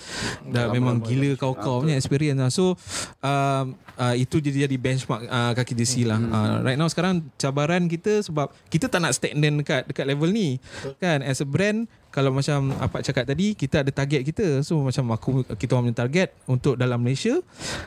dah 0.51 0.75
memang 0.75 0.99
gila 1.01 1.39
kau-kau 1.39 1.87
punya 1.87 1.97
experience 1.97 2.39
lah. 2.39 2.51
So 2.51 2.75
um, 3.23 3.79
uh, 3.97 4.15
itu 4.19 4.43
jadi 4.43 4.67
jadi 4.67 4.77
benchmark 4.77 5.23
uh, 5.31 5.53
kaki 5.55 5.75
DC 5.79 6.03
lah. 6.05 6.19
Uh, 6.19 6.57
right 6.67 6.79
now 6.79 6.91
sekarang 6.91 7.23
cabaran 7.39 7.87
kita 7.87 8.27
sebab 8.27 8.51
kita 8.69 8.91
tak 8.91 9.01
nak 9.01 9.15
stagnant 9.15 9.63
dekat 9.63 9.87
dekat 9.87 10.05
level 10.11 10.29
ni 10.35 10.59
kan 10.99 11.23
as 11.23 11.39
a 11.39 11.47
brand 11.47 11.87
kalau 12.12 12.29
macam 12.29 12.77
apa 12.77 13.01
cakap 13.01 13.25
tadi 13.25 13.57
kita 13.57 13.81
ada 13.81 13.88
target 13.88 14.20
kita. 14.20 14.61
So 14.61 14.85
macam 14.85 15.09
aku 15.16 15.31
kita 15.57 15.72
orang 15.75 15.90
punya 15.90 15.98
target 16.05 16.29
untuk 16.44 16.77
dalam 16.77 17.01
Malaysia 17.01 17.40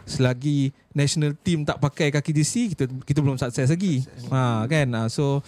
selagi 0.10 0.74
national 0.98 1.38
team 1.38 1.62
tak 1.62 1.78
pakai 1.78 2.10
kaki 2.10 2.34
DC 2.34 2.74
kita 2.74 2.90
kita 3.06 3.22
belum 3.22 3.38
sukses 3.38 3.70
lagi. 3.70 4.02
Ha 4.34 4.66
kan? 4.66 4.88
Ha, 4.98 5.00
so 5.14 5.46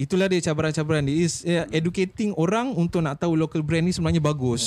itulah 0.00 0.32
dia 0.32 0.40
cabaran-cabaran 0.40 1.04
dia. 1.04 1.28
Is 1.28 1.44
uh, 1.44 1.68
educating 1.68 2.32
orang 2.40 2.72
untuk 2.72 3.04
nak 3.04 3.20
tahu 3.20 3.36
local 3.36 3.60
brand 3.60 3.84
ni 3.84 3.92
sebenarnya 3.92 4.24
bagus. 4.24 4.64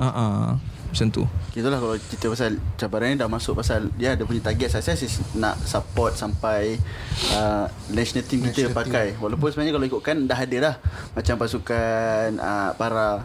Ha 0.00 0.08
ah 0.08 0.50
macam 0.92 1.08
tu 1.08 1.24
Itulah 1.52 1.76
kalau 1.76 1.96
cerita 1.98 2.26
pasal 2.28 2.50
cabaran 2.76 3.08
ni 3.08 3.16
dah 3.16 3.26
masuk 3.26 3.54
pasal 3.54 3.88
dia 3.92 4.12
ada 4.12 4.22
punya 4.22 4.40
target 4.42 4.68
sukses 4.70 5.00
is 5.02 5.14
nak 5.32 5.56
support 5.58 6.12
sampai 6.12 6.76
uh, 7.30 7.64
national 7.88 8.22
team 8.22 8.40
kita 8.42 8.66
National 8.66 8.76
pakai. 8.78 9.06
Walaupun 9.16 9.48
sebenarnya 9.48 9.72
kalau 9.72 9.86
ikutkan 9.86 10.16
dah 10.22 10.38
ada 10.38 10.56
dah 10.62 10.74
macam 11.12 11.34
pasukan 11.36 12.28
uh, 12.36 12.70
para 12.72 13.24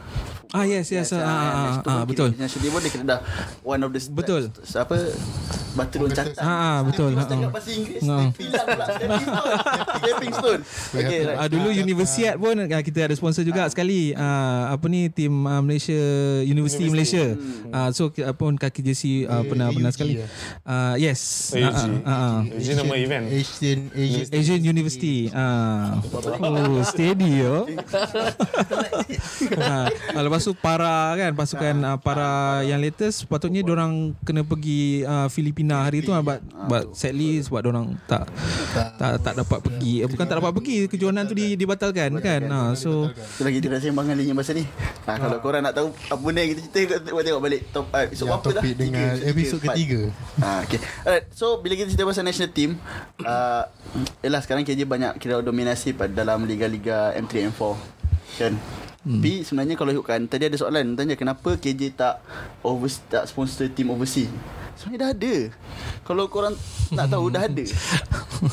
ah 0.49 0.63
yes 0.63 0.87
yes 0.87 1.11
ah, 1.11 1.19
ah, 1.19 1.27
ah, 1.27 1.71
ah, 1.85 2.03
betul 2.03 2.31
National 2.33 2.61
team 2.61 2.71
pun 2.71 2.79
dia 2.79 2.87
kena 2.89 3.05
dah 3.05 3.19
one 3.61 3.81
of 3.81 3.91
the 3.91 3.99
Betul. 4.01 4.47
st- 4.57 4.79
apa 4.79 4.95
batu 5.77 6.01
loncatan. 6.01 6.41
Ah, 6.41 6.49
ah, 6.49 6.77
betul. 6.81 7.13
Kita 7.13 7.21
Ah, 7.21 7.29
cakap 7.29 7.45
ah. 7.45 7.53
bahasa 7.53 7.69
Inggeris. 7.69 8.01
Stone 8.01 8.33
pula. 8.33 8.85
Stepping 9.93 10.33
stone. 10.33 10.61
Okay, 10.97 11.19
right. 11.21 11.37
Ah, 11.37 11.47
dulu 11.47 11.69
Universiat 11.69 12.35
pun 12.35 12.55
kita 12.57 12.99
ada 13.05 13.13
sponsor 13.13 13.45
juga 13.45 13.69
sekali 13.69 14.09
ah, 14.17 14.73
apa 14.73 14.85
ni 14.89 15.05
tim 15.07 15.29
Malaysia 15.29 15.93
University, 16.41 16.89
Malaysia. 16.89 17.37
Ah, 17.69 17.89
so 17.91 18.09
pun 18.09 18.55
kaki 18.55 18.81
jersey 18.81 19.25
ah, 19.25 19.41
Eh, 19.41 19.49
pernah 19.49 19.67
pernah 19.69 19.91
sekali. 19.93 20.21
lah. 20.21 20.29
Ah, 20.63 20.93
yes. 20.95 21.51
AUG. 21.53 21.81
Ini 22.57 22.73
nama 22.73 22.93
event. 22.95 23.25
Asian 23.29 23.79
Asian 23.91 24.25
Asian 24.31 24.61
University. 24.63 25.29
Ah. 25.31 25.99
Oh, 26.39 26.81
steady 26.83 27.43
yo. 27.43 27.67
ha, 29.57 29.89
lepas 30.19 30.41
tu 30.43 30.53
para 30.57 31.13
kan 31.15 31.31
pasukan 31.33 31.75
uh, 31.83 31.97
para 31.99 32.61
yang 32.65 32.79
latest 32.81 33.25
sepatutnya 33.25 33.61
orang 33.65 34.13
kena 34.23 34.41
pergi 34.43 35.03
uh, 35.03 35.27
Filipina 35.29 35.85
hari 35.85 36.01
tu 36.03 36.11
but, 36.23 36.39
but 36.67 36.83
sadly 36.93 37.39
sebab 37.41 37.67
orang 37.69 37.95
tak 38.09 38.27
tak 38.97 39.21
tak 39.21 39.33
dapat 39.43 39.59
pergi 39.61 40.03
eh, 40.03 40.07
bukan 40.07 40.25
tak 40.25 40.37
dapat 40.39 40.51
pergi 40.53 40.75
kejohanan 40.89 41.23
tu 41.27 41.35
di, 41.37 41.53
dibatalkan 41.55 42.17
kan 42.19 42.41
ha, 42.47 42.59
so 42.73 43.09
Itu 43.11 43.41
lagi 43.43 43.59
kita 43.61 43.77
sembang 43.79 44.07
dengan 44.13 44.37
masa 44.37 44.51
ni. 44.53 44.65
Ha, 45.07 45.11
kalau 45.17 45.37
korang 45.39 45.63
nak 45.63 45.73
tahu 45.75 45.91
apa 45.93 46.19
benda 46.19 46.41
yang 46.43 46.51
kita 46.55 46.61
cerita, 46.71 46.95
tengok 47.01 47.41
balik 47.47 47.61
top 47.71 47.87
uh, 47.89 48.03
episode 48.03 48.27
Yang 48.27 48.35
berapa 48.35 48.49
dah? 48.51 48.63
dengan 48.75 49.07
Tiga, 49.15 49.29
episod 49.31 49.59
empat. 49.63 49.75
ketiga. 49.75 50.01
Ha, 50.37 50.47
okay. 50.67 50.79
Alright, 51.01 51.25
so 51.31 51.45
bila 51.57 51.73
kita 51.73 51.87
cerita 51.87 52.03
pasal 52.03 52.27
national 52.27 52.51
team, 52.51 52.75
uh, 53.23 53.63
yelah 54.19 54.43
sekarang 54.43 54.67
KJ 54.67 54.83
banyak 54.83 55.15
kira 55.17 55.39
dominasi 55.39 55.95
pada 55.95 56.11
dalam 56.11 56.43
liga-liga 56.43 57.15
M3 57.15 57.47
M4. 57.49 57.61
Kan? 58.37 58.53
Hmm. 59.07 59.23
Tapi 59.23 59.47
sebenarnya 59.47 59.79
kalau 59.79 59.95
ikutkan 59.95 60.27
Tadi 60.27 60.51
ada 60.51 60.57
soalan 60.59 60.99
Tanya 60.99 61.15
kenapa 61.15 61.55
KJ 61.55 61.95
tak 61.95 62.19
over, 62.59 62.91
Tak 63.07 63.23
sponsor 63.31 63.71
team 63.71 63.87
overseas 63.87 64.27
Sebenarnya 64.75 64.99
dah 64.99 65.09
ada 65.15 65.35
Kalau 66.03 66.27
korang 66.27 66.59
nak 66.91 67.07
tahu 67.07 67.31
Dah 67.31 67.47
ada 67.47 67.63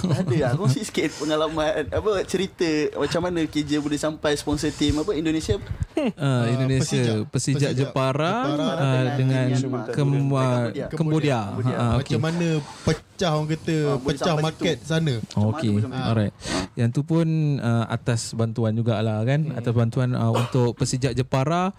Dah 0.07 0.19
ada 0.23 0.37
lah 0.39 0.53
Kongsi 0.55 0.87
sikit 0.87 1.11
pengalaman 1.19 1.91
Apa 1.91 2.23
cerita 2.23 2.71
Macam 2.95 3.27
mana 3.27 3.43
KJ 3.45 3.83
boleh 3.83 3.99
sampai 3.99 4.39
sponsor 4.39 4.71
team 4.71 4.95
Apa 5.03 5.19
Indonesia 5.19 5.59
uh, 5.97 6.45
Indonesia. 6.51 7.25
Persijap, 7.31 7.31
Persijap 7.31 7.73
Jepara, 7.73 8.35
Jepara 8.45 8.67
uh, 8.67 8.75
dengan- 9.17 9.17
dengan 9.17 9.47
dengan 9.55 9.83
Kem, 9.91 9.95
Kambodia. 9.95 10.87
Kambodia. 10.91 11.41
Kambodia. 11.55 11.77
Ha, 11.79 11.85
Macam 11.99 12.21
mana 12.21 12.49
pecah 12.85 13.31
orang 13.31 13.49
kata 13.49 13.77
boleh 13.95 14.19
pecah 14.19 14.35
market 14.39 14.77
situ. 14.83 14.91
sana. 14.91 15.15
Okey, 15.39 15.73
mana? 15.79 16.03
alright. 16.11 16.35
Yang 16.75 16.91
tu 16.91 17.01
pun 17.07 17.27
uh, 17.63 17.87
atas 17.87 18.35
bantuan 18.35 18.75
jugalah 18.75 19.23
kan, 19.23 19.41
hmm. 19.47 19.59
atas 19.59 19.73
bantuan 19.73 20.11
uh, 20.13 20.35
untuk 20.35 20.75
Persijak 20.75 21.15
Jepara, 21.15 21.71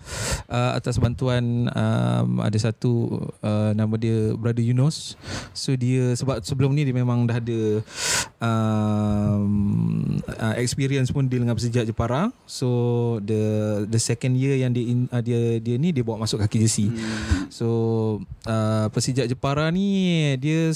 uh, 0.47 0.71
atas 0.73 0.95
bantuan 0.95 1.67
um, 1.69 2.39
ada 2.39 2.55
satu 2.55 3.19
uh, 3.43 3.75
nama 3.75 3.93
dia 3.99 4.31
Brother 4.35 4.63
Yunus. 4.63 5.19
So 5.51 5.75
dia 5.75 6.15
sebab 6.15 6.39
sebelum 6.41 6.71
ni 6.71 6.87
dia 6.87 6.95
memang 6.95 7.27
dah 7.27 7.43
ada 7.43 7.83
um, 8.45 10.21
uh, 10.29 10.55
experience 10.61 11.09
pun 11.09 11.25
deal 11.25 11.41
dengan 11.41 11.57
Persijak 11.57 11.89
Jepara. 11.89 12.29
So 12.45 12.69
the 13.25 13.83
the 13.89 13.97
second 13.97 14.37
year 14.37 14.61
yang 14.61 14.71
dia 14.71 14.85
in, 14.85 15.09
uh, 15.09 15.21
dia 15.25 15.57
dia 15.57 15.75
ni 15.81 15.89
dia 15.89 16.05
bawa 16.05 16.21
masuk 16.21 16.45
kaki 16.45 16.61
jersey. 16.61 16.93
Hmm. 16.93 17.49
So 17.49 17.67
uh, 18.45 18.87
Persijak 18.93 19.25
Jepara 19.25 19.73
ni 19.73 20.37
dia 20.37 20.69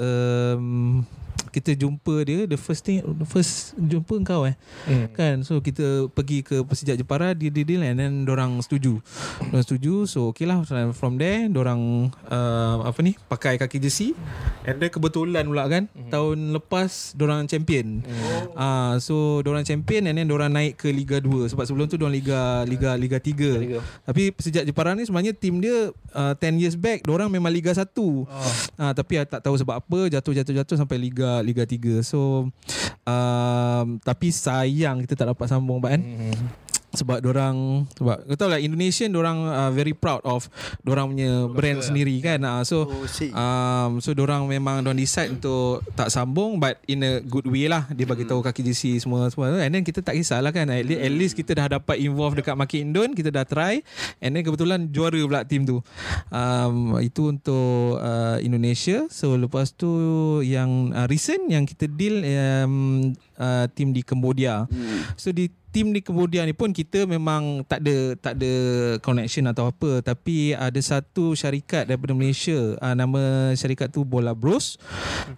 um, 0.00 1.04
kita 1.48 1.72
jumpa 1.72 2.14
dia 2.28 2.44
the 2.44 2.60
first 2.60 2.84
thing 2.84 3.00
the 3.00 3.24
first 3.24 3.72
jumpa 3.80 4.20
kau 4.22 4.44
eh. 4.44 4.54
Hmm. 4.84 5.08
kan? 5.16 5.36
So 5.42 5.64
kita 5.64 6.12
pergi 6.12 6.44
ke 6.44 6.60
Persijak 6.62 7.00
Jepara 7.00 7.32
dia 7.32 7.48
dia 7.48 7.64
deal 7.64 7.80
and 7.80 7.96
then 7.96 8.12
orang 8.28 8.60
setuju. 8.60 9.00
Orang 9.48 9.64
setuju 9.64 10.04
so 10.04 10.28
okay 10.30 10.44
lah. 10.44 10.60
From 10.92 11.16
there 11.16 11.48
orang 11.56 12.12
uh, 12.28 12.84
apa 12.84 13.00
ni 13.00 13.16
pakai 13.28 13.56
kaki 13.56 13.80
jersey 13.80 14.12
and 14.68 14.76
then 14.76 14.92
kebetulan 14.92 15.48
pula 15.48 15.64
kan? 15.66 15.88
Hmm. 15.96 16.10
tahun 16.12 16.38
lepas 16.52 17.16
orang 17.16 17.48
champion. 17.48 18.04
Ah 18.54 18.60
uh, 18.60 18.94
so 19.00 19.40
orang 19.46 19.64
champion 19.64 20.10
and 20.10 20.20
then 20.20 20.28
orang 20.28 20.52
naik 20.52 20.76
ke 20.76 20.90
Liga 20.90 21.22
2 21.22 21.52
sebab 21.54 21.64
sebelum 21.64 21.86
tu 21.86 21.96
orang 22.00 22.14
Liga 22.14 22.40
Liga 22.66 22.90
Liga 22.98 23.18
3 23.22 23.62
Liga. 23.62 23.78
tapi 24.04 24.34
Persijak 24.34 24.64
Jepara 24.66 24.98
ni 24.98 25.06
sebenarnya 25.06 25.32
tim 25.32 25.62
dia 25.62 25.94
uh, 26.14 26.34
10 26.36 26.62
years 26.62 26.76
back 26.76 27.06
orang 27.06 27.30
memang 27.30 27.52
Liga 27.52 27.70
1 27.70 27.86
oh. 27.96 28.26
uh, 28.26 28.92
tapi 28.92 29.22
uh, 29.22 29.26
tak 29.26 29.40
tahu 29.46 29.54
sebab 29.54 29.78
apa 29.78 29.98
jatuh-jatuh-jatuh 30.10 30.76
sampai 30.76 30.96
Liga 30.98 31.29
Liga 31.46 31.62
3 31.62 32.02
so 32.02 32.50
um, 33.06 33.86
tapi 34.02 34.34
sayang 34.34 35.06
kita 35.06 35.14
tak 35.14 35.30
dapat 35.30 35.46
sambung 35.46 35.78
kan 35.78 36.02
mm-hmm. 36.02 36.69
Sebab 36.90 37.22
orang 37.22 37.86
sebab 37.94 38.26
kau 38.26 38.36
tahu 38.36 38.50
lah 38.50 38.58
Indonesian 38.58 39.14
orang 39.14 39.46
uh, 39.46 39.70
very 39.70 39.94
proud 39.94 40.18
of 40.26 40.50
orang 40.86 41.14
punya 41.14 41.46
brand 41.46 41.80
sendiri 41.86 42.18
kan. 42.18 42.42
Uh, 42.42 42.62
so 42.66 42.82
Oh, 42.90 43.06
see. 43.06 43.30
um, 43.30 44.02
so 44.02 44.10
orang 44.18 44.50
memang 44.50 44.82
don't 44.82 44.98
decide 44.98 45.30
untuk 45.30 45.86
tak 45.94 46.10
sambung 46.10 46.58
but 46.58 46.82
in 46.90 47.06
a 47.06 47.22
good 47.22 47.46
way 47.46 47.70
lah. 47.70 47.86
Dia 47.94 48.04
bagi 48.04 48.26
tahu 48.26 48.42
kaki 48.42 48.66
JC 48.66 48.98
semua 48.98 49.30
semua. 49.30 49.54
And 49.62 49.70
then 49.70 49.86
kita 49.86 50.02
tak 50.02 50.18
kisahlah 50.18 50.50
kan. 50.50 50.66
At 50.68 50.82
least, 50.82 51.00
at 51.00 51.12
least 51.12 51.34
kita 51.38 51.54
dah 51.54 51.66
dapat 51.78 52.02
involve 52.02 52.42
dekat 52.42 52.58
market 52.58 52.82
Indon 52.82 53.14
kita 53.14 53.30
dah 53.30 53.46
try. 53.46 53.80
And 54.18 54.34
then 54.34 54.42
kebetulan 54.42 54.90
juara 54.90 55.20
pula 55.22 55.46
team 55.46 55.62
tu. 55.62 55.78
Um, 56.34 56.98
itu 56.98 57.30
untuk 57.30 58.02
uh, 58.02 58.42
Indonesia. 58.42 59.06
So 59.14 59.38
lepas 59.38 59.70
tu 59.72 59.90
yang 60.42 60.90
uh, 60.90 61.06
recent 61.06 61.46
yang 61.46 61.64
kita 61.64 61.86
deal 61.86 62.26
um, 62.26 63.14
uh, 63.38 63.70
team 63.72 63.94
di 63.94 64.02
Cambodia. 64.02 64.66
Hmm. 64.66 65.06
So 65.14 65.30
di 65.30 65.59
team 65.70 65.94
di 65.94 66.02
kemudian 66.02 66.46
ni 66.46 66.54
pun 66.54 66.70
kita 66.70 67.06
memang 67.06 67.62
tak 67.66 67.82
ada 67.82 68.14
tak 68.18 68.34
ada 68.38 68.52
connection 69.02 69.46
atau 69.50 69.70
apa 69.70 70.02
tapi 70.02 70.54
ada 70.54 70.78
satu 70.78 71.34
syarikat 71.34 71.86
daripada 71.86 72.14
Malaysia 72.14 72.76
uh, 72.78 72.94
nama 72.94 73.54
syarikat 73.54 73.90
tu 73.90 74.02
Bola 74.06 74.34
Bros. 74.34 74.76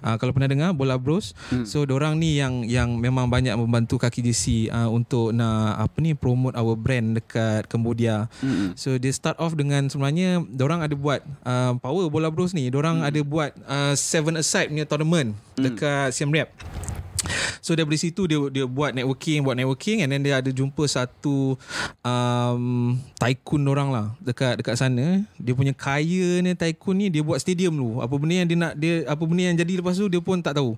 Uh, 0.01 0.17
kalau 0.17 0.33
pernah 0.33 0.49
dengar 0.49 0.71
Bola 0.77 0.97
Bros. 0.97 1.37
So 1.69 1.85
orang 1.87 2.19
ni 2.19 2.41
yang 2.41 2.65
yang 2.65 2.97
memang 2.97 3.29
banyak 3.29 3.53
membantu 3.55 4.01
kaki 4.01 4.25
JC 4.25 4.73
uh, 4.73 4.89
untuk 4.89 5.37
nak 5.37 5.79
apa 5.79 5.97
ni 6.01 6.17
promote 6.17 6.57
our 6.57 6.75
brand 6.75 7.21
dekat 7.21 7.69
Cambodia. 7.69 8.27
So 8.75 8.97
dia 8.97 9.13
start 9.13 9.37
off 9.39 9.55
dengan 9.55 9.87
sebenarnya 9.93 10.43
orang 10.61 10.81
ada 10.85 10.95
buat 10.97 11.21
uh, 11.45 11.77
Power 11.79 12.09
Bola 12.09 12.33
Bros 12.33 12.57
ni, 12.57 12.73
orang 12.73 13.05
ada 13.05 13.21
buat 13.21 13.53
uh, 13.69 13.95
Seven 13.95 14.41
Aside 14.41 14.73
punya 14.73 14.89
tournament 14.89 15.37
dekat 15.55 16.17
Siem 16.17 16.33
Reap. 16.33 16.49
So 17.63 17.75
daripada 17.79 17.99
situ 17.99 18.27
dia 18.27 18.39
dia 18.51 18.65
buat 18.67 18.95
networking, 18.97 19.47
buat 19.47 19.57
networking 19.57 20.03
and 20.03 20.11
then 20.11 20.21
dia 20.23 20.39
ada 20.39 20.51
jumpa 20.51 20.83
satu 20.87 21.57
um, 22.03 22.97
tycoon 23.19 23.63
orang 23.69 23.89
lah 23.91 24.07
dekat 24.19 24.59
dekat 24.59 24.75
sana. 24.79 25.23
Dia 25.39 25.53
punya 25.55 25.73
kaya 25.75 26.43
ni 26.43 26.53
tycoon 26.59 26.97
ni 26.99 27.07
dia 27.09 27.23
buat 27.23 27.39
stadium 27.39 27.79
dulu. 27.79 28.03
Apa 28.03 28.15
benda 28.19 28.35
yang 28.43 28.49
dia 28.49 28.59
nak 28.59 28.73
dia 28.79 28.95
apa 29.07 29.23
benda 29.23 29.43
yang 29.47 29.57
jadi 29.59 29.73
lepas 29.79 29.95
tu 29.97 30.07
dia 30.11 30.21
pun 30.21 30.43
tak 30.43 30.59
tahu. 30.59 30.75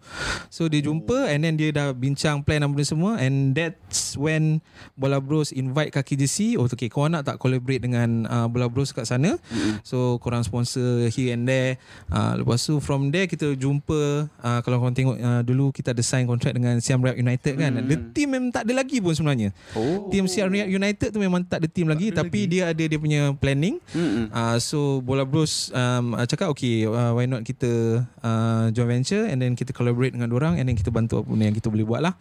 So 0.53 0.69
dia 0.69 0.85
jumpa 0.85 1.33
and 1.33 1.41
then 1.45 1.55
dia 1.57 1.73
dah 1.73 1.91
bincang 1.97 2.45
plan 2.45 2.63
dan 2.63 2.71
benda 2.73 2.85
semua 2.85 3.17
and 3.19 3.57
that's 3.57 4.15
when 4.15 4.61
Bola 4.95 5.19
Bros 5.19 5.51
invite 5.51 5.91
kaki 5.93 6.21
JC. 6.21 6.61
Oh 6.61 6.69
okay 6.69 6.93
kau 6.93 7.07
nak 7.09 7.25
tak 7.25 7.41
collaborate 7.41 7.83
dengan 7.83 8.29
uh, 8.29 8.47
Bola 8.51 8.69
Bros 8.69 8.93
kat 8.93 9.09
sana. 9.09 9.41
So 9.83 10.21
korang 10.21 10.45
sponsor 10.45 11.09
here 11.09 11.33
and 11.35 11.49
there. 11.49 11.81
Uh, 12.13 12.41
lepas 12.41 12.61
tu 12.61 12.79
from 12.79 13.09
there 13.09 13.25
kita 13.25 13.57
jumpa 13.57 14.29
uh, 14.29 14.61
kalau 14.61 14.81
korang 14.81 14.97
tengok 14.97 15.17
uh, 15.17 15.43
dulu 15.43 15.71
kita 15.73 15.97
ada 15.97 16.03
sign 16.05 16.29
contract 16.45 16.61
dengan 16.61 16.77
Siam 16.85 17.01
Reap 17.01 17.17
United 17.17 17.53
kan. 17.57 17.73
The 17.89 17.97
team 18.13 18.29
memang 18.37 18.53
tak 18.53 18.69
ada 18.69 18.73
lagi 18.77 19.01
pun 19.01 19.17
sebenarnya. 19.17 19.57
Oh. 19.73 20.13
Team 20.13 20.29
Siam 20.29 20.53
Reap 20.53 20.69
United 20.69 21.09
tu 21.09 21.17
memang 21.17 21.41
tak 21.41 21.65
ada 21.65 21.69
team 21.73 21.89
lagi 21.89 22.13
tapi 22.13 22.45
dia 22.45 22.77
ada 22.77 22.85
dia 22.85 22.99
punya 23.01 23.33
planning. 23.41 23.81
Uh, 24.29 24.61
so 24.61 25.01
Bola 25.01 25.25
Bros 25.25 25.73
um, 25.73 26.13
uh, 26.13 26.29
cakap 26.29 26.53
okay 26.53 26.85
uh, 26.85 27.17
why 27.17 27.25
not 27.25 27.41
kita 27.41 28.05
uh, 28.21 28.69
joint 28.77 28.93
venture 28.93 29.25
and 29.25 29.41
then 29.41 29.57
kita 29.57 29.73
collaborate 29.73 30.13
dengan 30.13 30.29
orang 30.37 30.61
and 30.61 30.69
then 30.69 30.77
kita 30.77 30.93
bantu 30.93 31.25
apa 31.25 31.33
yang 31.33 31.57
kita 31.57 31.73
boleh 31.73 31.87
buat 31.89 32.01
lah. 32.05 32.15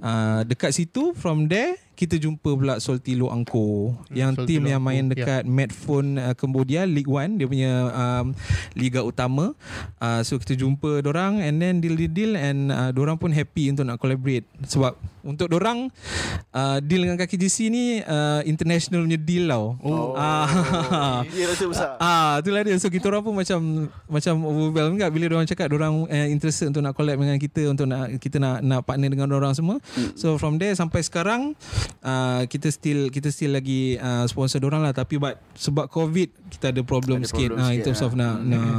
Uh, 0.00 0.40
dekat 0.48 0.72
situ 0.72 1.12
from 1.12 1.52
there 1.52 1.76
kita 1.96 2.20
jumpa 2.20 2.52
pula 2.52 2.76
Soltilo 2.78 3.32
Angko 3.32 3.96
yang 4.12 4.36
Soltilo 4.36 4.46
team 4.46 4.62
yang 4.68 4.84
main 4.84 5.08
dekat 5.08 5.48
Medphone 5.48 6.20
uh, 6.20 6.36
Cambodia 6.36 6.84
League 6.84 7.08
1 7.08 7.40
dia 7.40 7.46
punya 7.48 7.72
um, 7.90 8.36
liga 8.76 9.00
utama 9.00 9.56
uh, 9.98 10.20
so 10.20 10.36
kita 10.36 10.54
jumpa 10.54 11.00
dorang 11.00 11.40
and 11.40 11.58
then 11.58 11.80
deal 11.80 11.96
deal 11.96 12.12
deal 12.12 12.32
and 12.36 12.68
uh, 12.68 12.92
dorang 12.92 13.16
pun 13.16 13.32
happy 13.32 13.72
untuk 13.72 13.88
nak 13.88 13.96
collaborate 13.96 14.44
sebab 14.68 14.92
untuk 15.26 15.50
dorang 15.50 15.90
uh, 16.54 16.78
deal 16.78 17.02
dengan 17.02 17.18
kaki 17.18 17.34
GC 17.34 17.56
ni 17.66 17.84
uh, 18.06 18.46
international 18.46 19.02
punya 19.02 19.18
deal 19.18 19.44
tau 19.50 19.74
oh. 19.82 20.14
uh, 20.14 21.24
Dia 21.34 21.44
rasa 21.50 21.64
besar. 21.66 21.90
Ah, 22.06 22.38
itulah 22.38 22.62
dia. 22.62 22.76
So 22.78 22.92
kita 22.92 23.08
orang 23.08 23.22
pun 23.24 23.34
macam 23.34 23.90
macam 24.06 24.34
overwhelmed 24.46 24.98
kan 25.00 25.08
bila 25.10 25.24
orang 25.38 25.48
cakap 25.48 25.72
orang 25.72 26.06
uh, 26.06 26.28
interested 26.28 26.70
untuk 26.70 26.84
nak 26.84 26.92
collab 26.94 27.18
dengan 27.18 27.38
kita 27.40 27.72
untuk 27.72 27.88
nak 27.88 28.20
kita 28.20 28.36
nak 28.38 28.62
nak 28.62 28.80
partner 28.84 29.08
dengan 29.10 29.28
orang 29.32 29.56
semua. 29.56 29.80
So 30.14 30.36
from 30.36 30.60
there 30.60 30.76
sampai 30.76 31.02
sekarang 31.02 31.56
uh, 32.02 32.42
kita 32.46 32.68
still 32.70 33.08
kita 33.10 33.28
still 33.34 33.54
lagi 33.56 33.98
uh, 33.98 34.24
sponsor 34.30 34.62
orang 34.62 34.82
lah. 34.84 34.92
Tapi 34.94 35.18
but 35.18 35.38
sebab 35.58 35.90
covid 35.90 36.30
kita 36.52 36.70
ada 36.70 36.82
problem 36.86 37.22
Ada 37.22 37.30
sikit 37.30 37.50
problem 37.52 37.62
uh, 37.62 37.70
in 37.70 37.80
sikit, 37.80 37.84
terms 37.90 38.00
ah. 38.02 38.06
of 38.06 38.12
nak 38.14 38.36
nak 38.42 38.76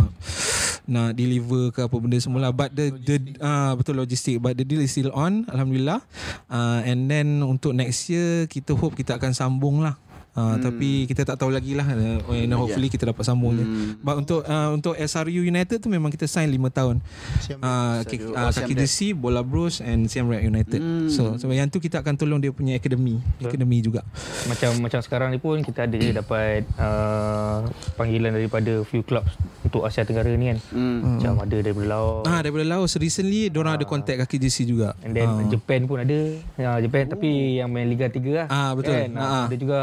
nak 0.87 1.09
deliver 1.19 1.75
ke 1.75 1.83
apa 1.83 1.95
benda 1.99 2.15
semula 2.15 2.47
but 2.55 2.71
the 2.71 2.95
the 3.03 3.15
ah 3.43 3.71
uh, 3.71 3.71
betul 3.75 3.99
logistik. 3.99 4.39
But 4.39 4.55
the 4.55 4.63
deal 4.63 4.79
is 4.79 4.93
still 4.95 5.11
on 5.11 5.43
alhamdulillah. 5.51 5.99
Uh, 6.47 6.79
and 6.87 7.11
then 7.11 7.43
untuk 7.43 7.75
next 7.75 8.07
year 8.07 8.47
kita 8.47 8.71
hope 8.73 8.95
kita 8.95 9.19
akan 9.19 9.35
sambung 9.35 9.83
lah 9.83 9.99
Uh, 10.37 10.53
hmm. 10.53 10.61
tapi 10.61 10.89
kita 11.09 11.25
tak 11.25 11.41
tahu 11.41 11.49
lagi 11.49 11.73
lah 11.73 11.81
uh, 11.89 12.21
and 12.29 12.53
hopefully 12.53 12.87
kita 12.87 13.09
dapat 13.09 13.25
sambung 13.25 13.57
je. 13.57 13.65
Hmm. 13.65 13.97
But 13.99 14.21
untuk 14.21 14.45
uh, 14.45 14.69
untuk 14.69 14.93
SRU 14.93 15.41
United 15.41 15.81
tu 15.81 15.89
memang 15.89 16.13
kita 16.13 16.29
sign 16.29 16.53
5 16.53 16.61
tahun. 16.69 16.95
Siam 17.41 17.57
Uh, 17.57 18.05
kaki, 18.05 18.15
Oh, 18.21 18.37
uh, 18.37 18.51
kaki. 18.53 18.73
DC, 18.77 18.97
Bola 19.11 19.41
Bros 19.41 19.81
and 19.81 20.05
Siam 20.05 20.29
Reap 20.29 20.45
United. 20.45 20.77
Hmm. 20.77 21.09
So 21.09 21.41
so 21.41 21.49
yang 21.49 21.67
tu 21.67 21.81
kita 21.81 21.99
akan 21.99 22.13
tolong 22.15 22.37
dia 22.37 22.53
punya 22.53 22.77
akademi, 22.77 23.17
akademi 23.41 23.81
juga. 23.81 24.05
Macam 24.45 24.77
macam 24.77 25.01
sekarang 25.01 25.33
ni 25.33 25.41
pun 25.41 25.57
kita 25.59 25.89
ada 25.89 25.97
je 25.97 26.13
dapat 26.13 26.69
uh, 26.77 27.65
panggilan 27.95 28.29
daripada 28.31 28.85
few 28.85 29.01
clubs 29.01 29.33
untuk 29.65 29.83
Asia 29.83 30.05
Tenggara 30.05 30.29
ni 30.29 30.53
kan. 30.53 30.57
Hmm. 30.69 31.17
Macam 31.17 31.33
ada 31.41 31.57
daripada 31.57 31.87
Laos. 31.89 32.23
Ah 32.23 32.39
daripada 32.39 32.61
Laos 32.63 32.93
recently 32.95 33.49
dia 33.49 33.57
orang 33.57 33.73
ada 33.75 33.89
contact 33.89 34.21
kaki 34.21 34.37
DC 34.37 34.69
juga. 34.69 34.93
And 35.01 35.17
then 35.17 35.25
Ah. 35.27 35.49
Japan 35.49 35.85
pun 35.85 35.97
ada. 35.97 36.17
Ya, 36.55 36.77
Japan 36.77 37.07
tapi 37.07 37.57
yang 37.57 37.67
main 37.67 37.87
Liga 37.87 38.05
3 38.05 38.21
lah. 38.29 38.47
Ah, 38.47 38.71
betul. 38.73 38.93
Kan? 38.93 39.11
Ah, 39.13 39.23
ah. 39.23 39.45
Ada 39.47 39.57
juga. 39.57 39.79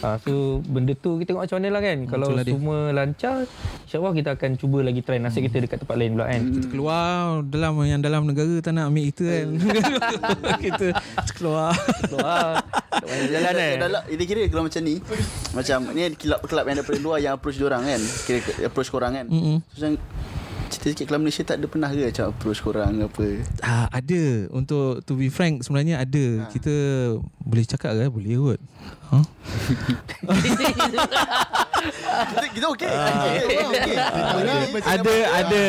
Ah, 0.00 0.16
so 0.16 0.64
benda 0.64 0.96
tu 0.96 1.20
kita 1.20 1.36
tengok 1.36 1.44
macam 1.44 1.56
mana 1.60 1.68
lah 1.68 1.82
kan. 1.84 1.98
Kalau 2.08 2.26
Betul 2.32 2.36
lah 2.40 2.44
dia. 2.48 2.52
semua 2.56 2.78
lancar, 2.90 3.36
insyaAllah 3.84 4.12
kita 4.16 4.28
akan 4.32 4.50
cuba 4.56 4.78
lagi 4.80 5.00
try 5.04 5.20
nasib 5.20 5.44
kita 5.44 5.60
dekat 5.60 5.78
tempat 5.84 5.96
lain 6.00 6.16
pula 6.16 6.26
kan. 6.32 6.40
Kita 6.48 6.66
keluar 6.72 7.04
dalam 7.44 7.72
yang 7.84 8.00
dalam 8.00 8.22
negara 8.24 8.54
tak 8.64 8.72
nak 8.72 8.88
ambil 8.88 9.04
kita 9.12 9.24
kan. 9.28 9.48
kita 10.64 10.86
keluar. 11.36 11.76
Keluar. 12.08 12.64
Jalan 13.02 13.54
eh. 13.56 13.72
Dalam, 13.80 14.02
ini 14.14 14.22
kira 14.28 14.46
kalau 14.46 14.68
macam 14.68 14.80
ni 14.84 15.00
Macam 15.56 15.78
ni 15.90 16.12
kelab-kelab 16.12 16.64
yang 16.68 16.76
daripada 16.80 16.98
luar 17.02 17.18
Yang 17.18 17.32
approach 17.40 17.56
diorang 17.58 17.82
kan 17.82 18.00
Kira 18.28 18.38
approach 18.68 18.88
korang 18.92 19.12
kan 19.16 19.26
Mm-mm. 19.26 19.58
so, 19.72 19.80
Macam 19.80 19.90
Cerita 20.72 20.88
sikit 20.88 21.04
Kelab 21.04 21.20
Malaysia 21.20 21.44
tak 21.44 21.60
ada 21.60 21.68
pernah 21.68 21.92
ke 21.92 22.08
Macam 22.08 22.32
approach 22.32 22.64
korang 22.64 23.04
apa 23.04 23.44
Ah, 23.60 23.92
ada 23.92 24.48
untuk 24.48 25.04
to 25.04 25.20
be 25.20 25.28
frank 25.28 25.60
sebenarnya 25.60 26.00
ada. 26.00 26.48
Kita 26.48 26.72
boleh 27.44 27.64
cakap 27.68 27.92
ke? 27.92 28.08
Boleh 28.08 28.40
kot. 28.40 28.60
Ha? 29.12 29.20
Kita, 31.82 32.46
kita 32.50 32.66
okey 32.70 32.90
Ah. 32.92 33.08
okay. 33.12 33.46
Ada 34.82 35.14
ada. 35.34 35.64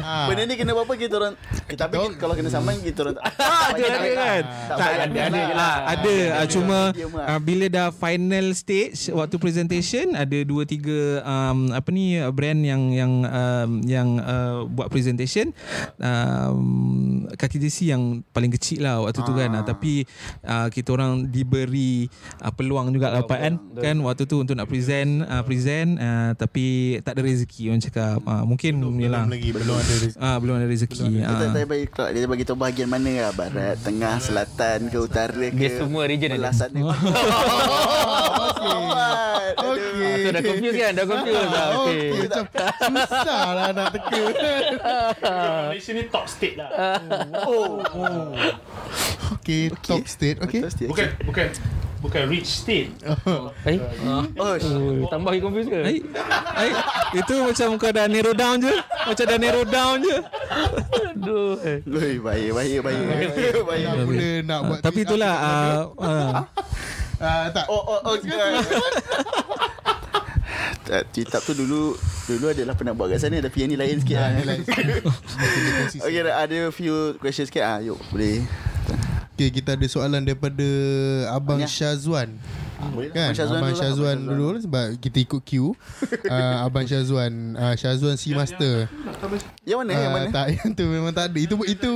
Ah. 0.00 0.26
Benda 0.26 0.42
ni 0.44 0.54
kena 0.54 0.72
apa 0.74 0.92
kita 0.94 1.14
orang 1.14 1.34
Tapi 1.66 1.92
tahu- 1.92 2.16
kalau 2.16 2.34
kena 2.34 2.48
saman 2.48 2.78
kita 2.78 2.98
orang 3.02 3.14
tak 3.16 3.24
Ah, 3.36 3.62
ada 3.70 3.82
ada 3.82 4.08
kan. 4.10 4.42
Tak 4.70 4.88
ada 4.90 5.00
lah. 5.02 5.26
ada 5.26 5.42
lah. 5.52 5.74
Ada 5.88 6.16
ah, 6.34 6.46
cuma 6.46 6.78
lah. 6.90 7.26
ah, 7.26 7.40
bila 7.40 7.66
dah 7.66 7.88
final 7.90 8.46
stage 8.52 9.10
waktu 9.10 9.36
presentation 9.36 10.12
ada 10.12 10.38
dua 10.42 10.62
tiga 10.64 11.00
um, 11.22 11.70
apa 11.70 11.88
ni 11.88 12.16
uh, 12.16 12.30
brand 12.30 12.60
yang 12.60 12.90
yang 12.90 13.12
um, 13.22 13.70
yang 13.84 14.08
uh, 14.18 14.64
buat 14.66 14.88
presentation 14.88 15.50
um, 16.00 16.58
kaki 17.30 17.58
JC 17.58 17.90
yang 17.90 18.02
paling 18.28 18.50
kecil 18.50 18.82
lah 18.82 19.00
waktu 19.00 19.20
tu 19.20 19.32
kan 19.32 19.50
Ah, 19.52 19.62
tapi 19.62 20.06
uh, 20.42 20.68
kita 20.68 20.90
orang 20.90 21.26
diberi 21.26 22.06
uh, 22.38 22.50
peluang 22.50 22.90
juga 22.90 23.12
dapat 23.12 23.38
kan 23.40 23.54
kan 23.74 23.96
waktu 24.00 24.24
tu 24.24 24.38
untuk 24.38 24.54
nak 24.54 24.66
present 24.66 25.22
uh, 25.22 25.42
present 25.50 25.98
uh, 25.98 26.30
tapi 26.38 26.96
tak 27.02 27.18
ada 27.18 27.26
rezeki 27.26 27.74
orang 27.74 27.82
cakap. 27.82 28.22
Uh, 28.22 28.46
mungkin 28.46 28.78
yalah 29.02 29.26
Belum 29.26 29.34
lagi 29.34 29.50
Belum 29.50 29.74
ada 29.74 29.90
rezeki. 29.90 30.22
Ah 30.22 30.36
belum 30.38 30.54
ada 30.54 30.66
rezeki 30.70 31.02
Dia 31.10 31.26
ah. 31.26 31.40
tak 31.42 31.66
bagi 31.66 31.86
kelab 31.90 32.10
Dia 32.14 32.28
bagi 32.30 32.44
tahu 32.46 32.58
bahagian 32.62 32.86
mana 32.86 33.10
lah. 33.26 33.32
Barat, 33.34 33.76
tengah, 33.82 34.22
selatan 34.22 34.86
ke 34.86 34.98
utara 35.02 35.46
ke. 35.50 35.58
Dia 35.58 35.70
semua 35.74 36.06
region 36.06 36.30
ada. 36.30 36.38
Belah 36.38 36.54
sana 36.54 36.78
Okey. 39.60 40.00
Ah, 40.00 40.16
so 40.20 40.28
dah 40.30 40.42
confused 40.44 40.78
kan? 40.78 40.92
Dah 40.94 41.06
confused 41.08 41.50
lah. 41.50 41.66
Okey. 41.82 42.06
Okay. 42.30 42.38
Susah 43.10 43.44
lah 43.56 43.68
nak 43.74 43.86
teka. 43.92 44.22
Malaysia 45.74 45.90
ni 45.96 46.02
top 46.06 46.26
state 46.30 46.56
lah. 46.56 46.70
Okey 49.40 49.72
Top 49.82 50.04
state 50.06 50.38
Okey. 50.44 50.62
Bukan 50.86 51.08
bukan 51.26 51.46
bukan 52.00 52.22
rich 52.26 52.64
state. 52.64 52.90
Eh? 53.68 53.76
Oh, 54.04 54.24
Oh, 54.40 54.56
tambah 55.06 55.30
lagi 55.30 55.42
confused 55.44 55.68
ke? 55.68 55.80
Ai, 55.84 56.00
ai, 56.56 56.70
itu 57.12 57.34
macam 57.36 57.76
kau 57.76 57.92
dah 57.92 58.08
narrow 58.08 58.32
down 58.32 58.56
je. 58.56 58.72
Macam 59.04 59.24
dah 59.24 59.38
narrow 59.38 59.64
down 59.64 60.00
je. 60.00 60.16
Aduh. 61.12 61.60
eh. 61.60 61.78
Loi, 61.84 62.16
bahaya, 62.18 62.48
bahaya, 62.50 62.78
bahaya. 62.80 63.02
bahaya. 63.60 63.88
Nak 64.00 64.06
mula 64.08 64.30
nak 64.42 64.60
buat 64.64 64.78
Tapi 64.80 65.00
tweet 65.02 65.08
itulah 65.08 65.34
uh, 65.36 65.78
Ah, 67.20 67.52
Tak 67.52 67.68
Oh, 67.68 67.82
oh, 67.84 67.98
oh. 68.00 68.16
Tak, 70.80 71.12
Tweetup 71.12 71.42
tu 71.44 71.52
dulu 71.52 71.92
Dulu 72.24 72.46
adalah 72.48 72.72
pernah 72.72 72.96
buat 72.96 73.12
kat 73.12 73.20
sana 73.20 73.38
Tapi 73.38 73.56
yang 73.60 73.70
ni 73.70 73.76
lain 73.76 74.00
sikit 74.00 74.16
lah. 74.16 74.30
Okay, 76.00 76.20
ada 76.24 76.58
few 76.72 77.14
questions 77.20 77.52
sikit 77.52 77.62
ah, 77.62 77.78
Yuk, 77.84 78.00
boleh 78.08 78.40
Okay 79.40 79.56
kita 79.56 79.72
ada 79.72 79.88
soalan 79.88 80.20
daripada 80.20 80.68
Abang. 81.32 81.64
Syazwan 81.64 82.36
Kan 83.10 83.32
Syazwan 83.32 83.60
Abang 83.60 83.70
dulu 83.70 83.76
lah, 83.76 83.84
Syazwan 83.84 84.16
Abang 84.18 84.28
dulu 84.34 84.48
Sebab 84.60 84.84
kita 84.98 85.18
ikut 85.20 85.40
queue 85.44 85.70
uh, 86.26 86.56
Abang 86.66 86.86
Syazwan 86.88 87.32
uh, 87.54 87.74
Syazwan 87.76 88.16
C 88.16 88.32
Master 88.32 88.88
Yang 89.62 89.78
mana? 89.84 89.90
yang 89.92 90.10
uh, 90.10 90.14
mana? 90.16 90.26
Tak 90.32 90.46
yang 90.56 90.68
tu 90.72 90.84
memang 90.88 91.12
tak 91.12 91.30
ada 91.30 91.38
Itu 91.38 91.54
itu 91.64 91.90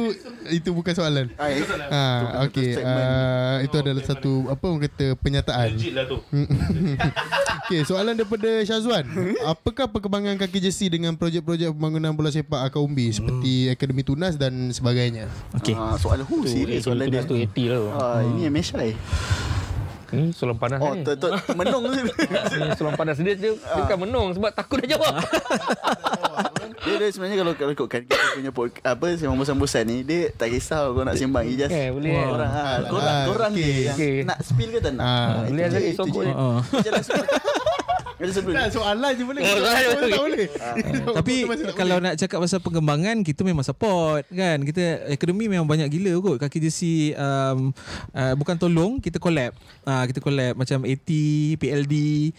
itu 0.52 0.70
bukan 0.70 0.92
soalan 0.92 1.26
Ah, 1.34 1.48
eh. 1.48 1.64
Ha, 1.64 2.02
okay, 2.44 2.76
segmen. 2.76 2.92
uh, 2.92 3.56
itu 3.64 3.76
adalah 3.80 4.02
satu 4.04 4.32
apa 4.46 4.64
orang 4.68 4.82
kata 4.86 5.06
penyataan. 5.18 5.68
Legit 5.72 5.92
lah 5.96 6.04
tu. 6.04 6.20
Okay, 7.64 7.80
soalan 7.80 8.12
daripada 8.12 8.60
Syazwan. 8.60 9.08
Apakah 9.40 9.88
perkembangan 9.88 10.36
kaki 10.36 10.60
jersey 10.60 10.92
dengan 10.92 11.16
projek-projek 11.16 11.72
pembangunan 11.72 12.12
bola 12.12 12.28
sepak 12.28 12.60
Akaumbi 12.60 13.08
seperti 13.08 13.72
Akademi 13.72 14.04
Tunas 14.04 14.36
dan 14.36 14.68
sebagainya? 14.68 15.32
Okay. 15.56 15.72
Ah, 15.72 15.96
soalan 15.96 16.28
who 16.28 16.44
serius 16.44 16.84
soalan 16.84 17.08
dia. 17.08 17.24
tu 17.24 17.32
80 17.32 17.72
lah. 17.72 17.80
Ah, 17.96 18.20
ini 18.20 18.52
MSI. 18.52 18.92
Ni 20.10 20.30
soalan 20.30 20.56
panas 20.56 20.78
Oh, 20.78 20.92
ni. 20.92 21.06
tu 21.06 21.26
menung 21.54 21.84
tu. 21.86 22.00
Ni 22.58 22.68
soalan 22.72 22.94
panas 22.94 23.16
dia 23.16 23.32
dia, 23.32 23.50
dia 23.50 23.74
bukan 23.74 23.96
menung 24.00 24.26
sebab 24.30 24.50
takut 24.50 24.78
dah 24.78 24.88
jawab. 24.90 25.14
Dia, 26.84 27.00
dia 27.00 27.08
sebenarnya 27.08 27.36
kalau 27.38 27.52
kalau 27.54 27.72
ikutkan 27.72 28.04
kita 28.04 28.12
punya 28.36 28.50
pod, 28.50 28.68
apa 28.76 29.06
sembang 29.16 29.40
bosan-bosan 29.40 29.84
ni 29.86 29.96
dia 30.02 30.28
tak 30.30 30.52
kisah 30.52 30.84
kau 30.86 31.00
nak 31.00 31.16
sembang 31.16 31.40
Ijaz. 31.46 31.72
Eh, 31.72 31.88
boleh. 31.88 32.12
Korang 32.12 32.50
ha, 32.50 32.62
korang, 32.84 33.08
Ah, 33.10 33.24
korang 33.24 33.52
je 33.54 33.64
yang 33.86 33.96
Okey. 33.96 34.14
nak 34.22 34.38
spill 34.42 34.68
ke 34.68 34.78
tak 34.78 34.92
nak? 34.92 35.00
Ah, 35.00 35.08
Ah, 35.08 35.42
boleh 35.48 35.64
ada 35.64 35.78
je, 35.78 35.88
esok 35.90 36.06
itu 36.06 36.20
kot. 36.20 36.28
Ah. 38.14 38.30
Tak, 38.30 38.68
soalan 38.70 39.10
je 39.18 39.24
boleh. 39.26 39.42
Oh, 39.42 39.56
soalan 39.58 39.74
tak 39.82 39.98
boleh. 39.98 40.18
boleh. 40.22 40.46
Tapi 41.18 41.34
kalau 41.74 41.96
nak 41.98 42.14
cakap 42.14 42.38
pasal 42.38 42.62
pengembangan 42.62 43.26
kita 43.26 43.42
memang 43.42 43.66
support 43.66 44.22
kan. 44.30 44.62
Kita 44.62 45.10
akademi 45.10 45.50
memang 45.50 45.66
banyak 45.66 45.90
gila 45.90 46.22
kot. 46.22 46.36
Kaki 46.38 46.62
jersey 46.62 47.12
um, 47.18 47.74
uh, 48.14 48.34
bukan 48.38 48.54
tolong 48.54 49.02
kita 49.02 49.18
collab. 49.18 49.50
Uh, 49.82 50.04
kita 50.06 50.22
collab 50.22 50.54
macam 50.54 50.86
AT, 50.86 51.10
PLD. 51.58 51.94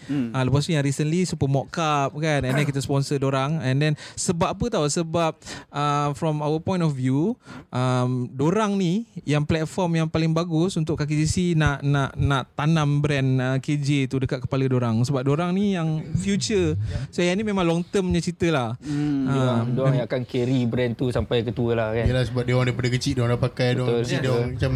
Hmm. 0.08 0.32
Uh, 0.32 0.42
lepas 0.48 0.64
tu 0.64 0.72
yang 0.72 0.84
recently 0.84 1.28
Super 1.28 1.48
Mock 1.50 1.68
Cup 1.68 2.16
kan. 2.16 2.40
And 2.48 2.56
then 2.56 2.64
kita 2.64 2.80
sponsor 2.80 3.20
dorang 3.20 3.60
and 3.60 3.76
then 3.82 3.92
sebab 4.16 4.56
apa 4.56 4.64
tahu 4.70 4.86
sebab 4.86 5.32
uh, 5.74 6.08
from 6.14 6.40
our 6.40 6.62
point 6.62 6.80
of 6.80 6.94
view 6.94 7.34
um, 7.74 8.30
dorang 8.32 8.78
ni 8.78 9.04
yang 9.26 9.42
platform 9.42 9.98
yang 9.98 10.08
paling 10.08 10.30
bagus 10.30 10.78
untuk 10.78 10.96
kaki 10.96 11.26
jersey 11.26 11.58
nak 11.58 11.82
nak 11.82 12.14
nak 12.14 12.46
tanam 12.54 13.02
brand 13.02 13.30
uh, 13.42 13.56
KJ 13.58 14.06
tu 14.06 14.22
dekat 14.22 14.46
kepala 14.46 14.64
dorang 14.70 15.02
sebab 15.02 15.26
dorang 15.26 15.50
ni 15.52 15.65
yang 15.74 15.88
future. 16.14 16.78
So 17.10 17.24
yang 17.24 17.34
ni 17.34 17.42
memang 17.42 17.66
long 17.66 17.82
term 17.82 18.12
punya 18.12 18.22
cerita 18.22 18.46
lah. 18.52 18.68
Hmm. 18.78 19.26
Ha, 19.26 19.64
dia 19.66 19.80
orang 19.82 19.94
yang 19.98 20.06
akan 20.06 20.22
carry 20.22 20.60
brand 20.68 20.92
tu 20.94 21.10
sampai 21.10 21.42
ketua 21.42 21.74
lah 21.74 21.88
kan. 21.90 22.06
Yalah 22.06 22.22
sebab 22.22 22.42
dia 22.46 22.54
orang 22.54 22.70
daripada 22.70 22.88
kecil 22.94 23.12
dia 23.16 23.22
orang 23.24 23.34
dah 23.34 23.42
pakai 23.42 23.68
dia 23.72 23.82
orang 23.82 23.98
mesti 24.02 24.16
dia 24.20 24.30
orang 24.30 24.48
macam 24.54 24.72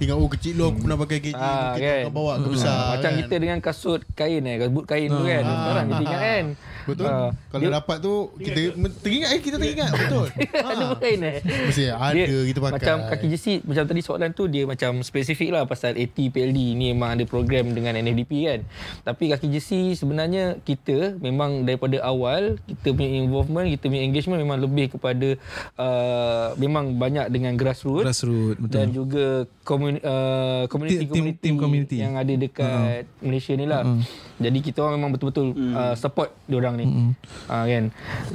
tengok 0.00 0.16
oh 0.18 0.28
kecil 0.34 0.52
lu 0.58 0.64
aku 0.66 0.78
pernah 0.82 0.98
pakai 0.98 1.16
KJ 1.22 1.32
Ah, 1.32 1.42
mungkin 1.42 1.78
dia 1.78 1.86
kan? 1.86 2.02
akan 2.02 2.12
bawa 2.14 2.32
ke 2.38 2.48
besar. 2.50 2.76
Macam 2.96 3.10
kan? 3.10 3.20
kita 3.22 3.34
dengan 3.38 3.58
kasut 3.62 4.00
kain 4.12 4.42
eh, 4.42 4.56
kasut 4.58 4.84
kain 4.88 5.08
tu 5.08 5.22
kan. 5.22 5.42
Sekarang 5.42 5.86
kita 5.86 6.02
ingat 6.02 6.20
kan. 6.20 6.44
Betul. 6.82 7.06
Ah, 7.06 7.30
Kalau 7.48 7.68
dapat 7.68 7.96
tu 7.98 8.14
kita 8.36 8.60
teringat 8.98 9.28
eh 9.30 9.40
kita 9.40 9.56
teringat 9.56 9.90
betul. 9.92 10.26
Ada 10.72 10.84
kain 10.96 11.20
eh. 11.22 11.38
Mesti 11.42 11.84
ada 11.88 12.12
kita 12.42 12.58
pakai. 12.58 12.74
Macam 12.74 12.96
kaki 13.06 13.26
jersey 13.28 13.56
Macam 13.62 13.84
tadi 13.84 14.00
soalan 14.00 14.30
tu 14.30 14.44
Dia 14.46 14.64
macam 14.64 15.00
spesifik 15.00 15.50
lah 15.50 15.62
Pasal 15.62 15.94
AT 15.94 16.14
PLD 16.14 16.58
Ni 16.72 16.90
memang 16.90 17.14
ada 17.14 17.24
program 17.24 17.70
Dengan 17.70 17.94
NFDP 17.94 18.32
kan 18.44 18.60
Tapi 19.02 19.28
kaki 19.28 19.46
jersey 19.48 19.92
Sebenarnya 19.92 20.58
Kita 20.58 21.14
Memang 21.16 21.62
daripada 21.62 22.00
awal 22.00 22.58
Kita 22.62 22.90
punya 22.90 23.10
involvement 23.14 23.66
Kita 23.68 23.86
punya 23.86 24.02
engagement 24.02 24.40
Memang 24.40 24.58
lebih 24.58 24.86
kepada 24.90 25.28
uh, 25.76 26.48
Memang 26.56 26.96
banyak 26.96 27.28
dengan 27.28 27.54
grassroots 27.54 28.02
Grassroots 28.02 28.60
dan 28.62 28.88
betul. 28.88 28.96
juga 28.96 29.26
community 29.62 30.02
uh, 30.02 30.64
community, 30.66 30.96
Team- 31.02 31.12
team- 31.12 31.38
team 31.38 31.56
community. 31.56 31.96
yang 31.98 32.14
ada 32.14 32.32
dekat 32.32 32.64
uh 32.64 33.20
Malaysia 33.20 33.52
ni 33.52 33.64
lah. 33.64 33.82
uh 33.82 34.00
Jadi 34.38 34.58
kita 34.60 34.82
orang 34.82 34.98
memang 34.98 35.12
betul-betul 35.12 35.54
uh, 35.54 35.94
support 35.94 36.34
diorang 36.72 36.80
ni. 36.80 36.86
uh 36.88 37.10
Uh, 37.52 37.64
kan. 37.68 37.84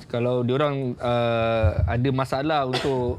Kalau 0.07 0.35
diorang 0.45 0.93
uh, 1.01 1.81
ada 1.89 2.09
masalah 2.13 2.69
untuk 2.69 3.17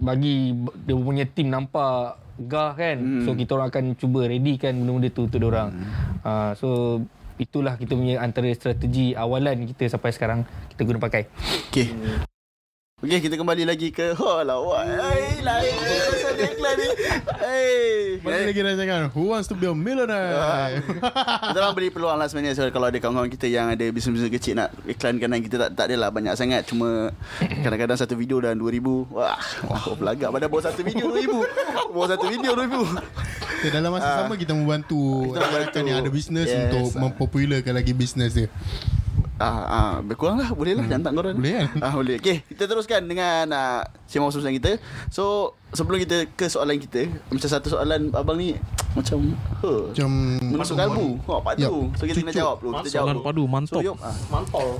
bagi 0.00 0.52
dia 0.84 0.96
punya 0.96 1.24
team 1.28 1.52
nampak 1.52 2.16
gah 2.48 2.72
kan. 2.76 3.24
So 3.24 3.32
kita 3.36 3.56
orang 3.56 3.68
akan 3.72 3.84
cuba 3.96 4.28
readykan 4.28 4.76
benda-benda 4.76 5.08
tu 5.12 5.28
untuk 5.28 5.40
diorang. 5.40 5.72
Uh, 6.24 6.52
so 6.56 6.68
itulah 7.36 7.76
kita 7.76 7.92
punya 7.92 8.20
antara 8.20 8.48
strategi 8.56 9.12
awalan 9.12 9.68
kita 9.68 9.92
sampai 9.92 10.12
sekarang 10.12 10.40
kita 10.72 10.84
guna 10.84 10.98
pakai. 11.00 11.28
Okey. 11.68 11.88
Okey, 12.96 13.28
kita 13.28 13.36
kembali 13.36 13.68
lagi 13.68 13.92
ke 13.92 14.16
Oh 14.16 14.40
lawak. 14.40 14.88
Hai, 14.88 15.44
lain 15.44 15.72
pasal 15.76 16.32
iklan 16.32 16.74
ni. 16.80 16.88
Hey. 17.36 18.16
Mana 18.24 18.48
lagi 18.48 18.60
rancangan 18.64 19.12
Who 19.12 19.36
wants 19.36 19.52
to 19.52 19.54
be 19.54 19.68
a 19.68 19.76
millionaire 19.76 20.80
Kita 20.80 21.58
orang 21.60 21.76
beri 21.76 21.92
peluang 21.92 22.16
lah 22.16 22.24
sebenarnya 22.24 22.56
so, 22.56 22.64
Kalau 22.72 22.88
ada 22.88 22.96
kawan-kawan 22.96 23.28
kita 23.28 23.52
yang 23.52 23.68
ada 23.68 23.84
bisnes-bisnes 23.92 24.32
kecil 24.32 24.56
Nak 24.56 24.72
iklankan 24.88 25.28
dan 25.28 25.40
kita 25.44 25.56
tak, 25.60 25.70
tak 25.76 25.84
adalah 25.92 26.08
banyak 26.08 26.32
sangat 26.40 26.64
Cuma 26.64 27.12
kadang-kadang 27.36 28.00
satu 28.00 28.16
video 28.16 28.40
dah 28.40 28.56
2000 28.56 28.80
Wah, 29.12 29.36
oh, 29.68 29.92
pelagak 30.00 30.32
pada 30.32 30.48
bawa 30.48 30.62
satu 30.64 30.80
video 30.80 31.12
2000 31.12 31.92
Bawa 31.92 32.06
satu 32.08 32.26
video 32.32 32.56
2000 32.56 33.60
Okay, 33.60 33.70
dalam 33.76 33.92
masa 33.92 34.24
sama 34.24 34.40
kita 34.40 34.56
membantu 34.56 35.36
Kita 35.36 35.44
membantu. 35.44 35.84
yang 35.84 36.00
ada 36.00 36.08
bisnes 36.08 36.48
Yes. 36.48 36.72
untuk 36.72 36.96
mempopularkan 36.96 37.76
lagi 37.76 37.92
bisnes 37.92 38.32
dia. 38.32 38.48
Ah, 39.36 39.60
ah, 39.68 39.92
berkurang 40.00 40.40
lah 40.40 40.48
Boleh 40.56 40.72
lah 40.72 40.88
Jantan 40.88 41.12
korang. 41.12 41.36
Boleh 41.36 41.68
kan? 41.68 41.68
ah, 41.84 41.92
Boleh. 41.92 42.16
Okay 42.16 42.40
Kita 42.48 42.64
teruskan 42.64 43.04
dengan 43.04 43.44
uh, 43.52 43.82
Sembang 44.06 44.30
urusan 44.30 44.54
kita 44.54 44.78
So 45.10 45.54
Sebelum 45.74 45.98
kita 45.98 46.30
ke 46.38 46.46
soalan 46.46 46.78
kita 46.78 47.10
Macam 47.30 47.48
satu 47.50 47.74
soalan 47.74 48.14
Abang 48.14 48.38
ni 48.38 48.54
Macam 48.94 49.34
huh, 49.60 49.90
Macam 49.90 50.08
Menusuk 50.40 50.78
kalbu 50.78 51.18
Oh 51.26 51.42
padu 51.42 51.62
Yup. 51.66 51.98
So 51.98 52.06
kita 52.06 52.22
kena 52.22 52.32
Cucuk. 52.32 52.40
jawab 52.40 52.56
dulu 52.62 52.72
Kita 52.80 52.90
jawab 52.94 53.04
Soalan 53.04 53.16
dulu 53.18 53.26
padu 53.26 53.42
mantap. 53.50 53.74
So 53.74 53.84
yuk 53.84 53.96
ah. 53.98 54.14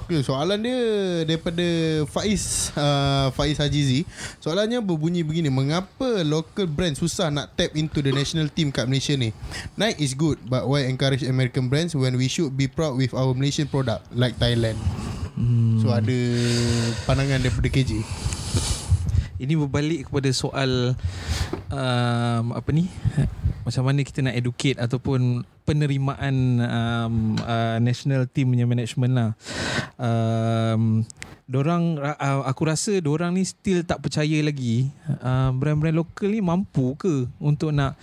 Okay, 0.06 0.20
soalan 0.22 0.58
dia 0.62 0.80
daripada 1.26 1.66
Faiz 2.06 2.70
uh, 2.78 3.28
Faiz 3.34 3.58
Hajizi. 3.58 4.06
Soalannya 4.38 4.78
berbunyi 4.80 5.26
begini, 5.26 5.50
mengapa 5.50 6.22
local 6.22 6.70
brand 6.70 6.94
susah 6.94 7.28
nak 7.28 7.52
tap 7.58 7.74
into 7.74 8.00
the 8.00 8.14
national 8.14 8.46
team 8.48 8.70
kat 8.70 8.86
Malaysia 8.86 9.18
ni? 9.18 9.34
Nike 9.74 10.00
is 10.06 10.14
good, 10.14 10.38
but 10.46 10.64
why 10.64 10.86
encourage 10.86 11.26
American 11.26 11.66
brands 11.66 11.92
when 11.98 12.14
we 12.14 12.30
should 12.30 12.54
be 12.54 12.70
proud 12.70 12.94
with 12.94 13.12
our 13.12 13.34
Malaysian 13.34 13.66
product 13.66 14.06
like 14.14 14.38
Thailand? 14.38 14.78
Hmm. 15.36 15.82
So 15.82 15.92
ada 15.92 16.18
pandangan 17.04 17.42
daripada 17.42 17.68
KJ. 17.68 18.00
Ini 19.36 19.54
berbalik 19.56 20.08
kepada 20.08 20.30
soal 20.32 20.96
um, 21.68 22.44
apa 22.52 22.70
ni? 22.72 22.88
Macam 23.66 23.82
mana 23.82 24.00
kita 24.06 24.22
nak 24.22 24.38
educate 24.38 24.78
ataupun 24.78 25.42
penerimaan 25.66 26.62
um, 26.62 27.14
uh, 27.42 27.76
national 27.82 28.30
team 28.30 28.54
punya 28.54 28.64
management 28.64 29.12
lah. 29.12 29.30
Um, 29.98 31.02
dorang 31.46 32.02
uh, 32.02 32.42
aku 32.42 32.66
rasa 32.66 32.98
dorang 32.98 33.38
ni 33.38 33.46
still 33.46 33.86
tak 33.86 34.02
percaya 34.02 34.42
lagi 34.42 34.90
uh, 35.22 35.54
brand-brand 35.54 35.94
lokal 35.94 36.34
ni 36.34 36.42
mampu 36.42 36.98
ke 36.98 37.30
untuk 37.38 37.70
nak 37.70 37.94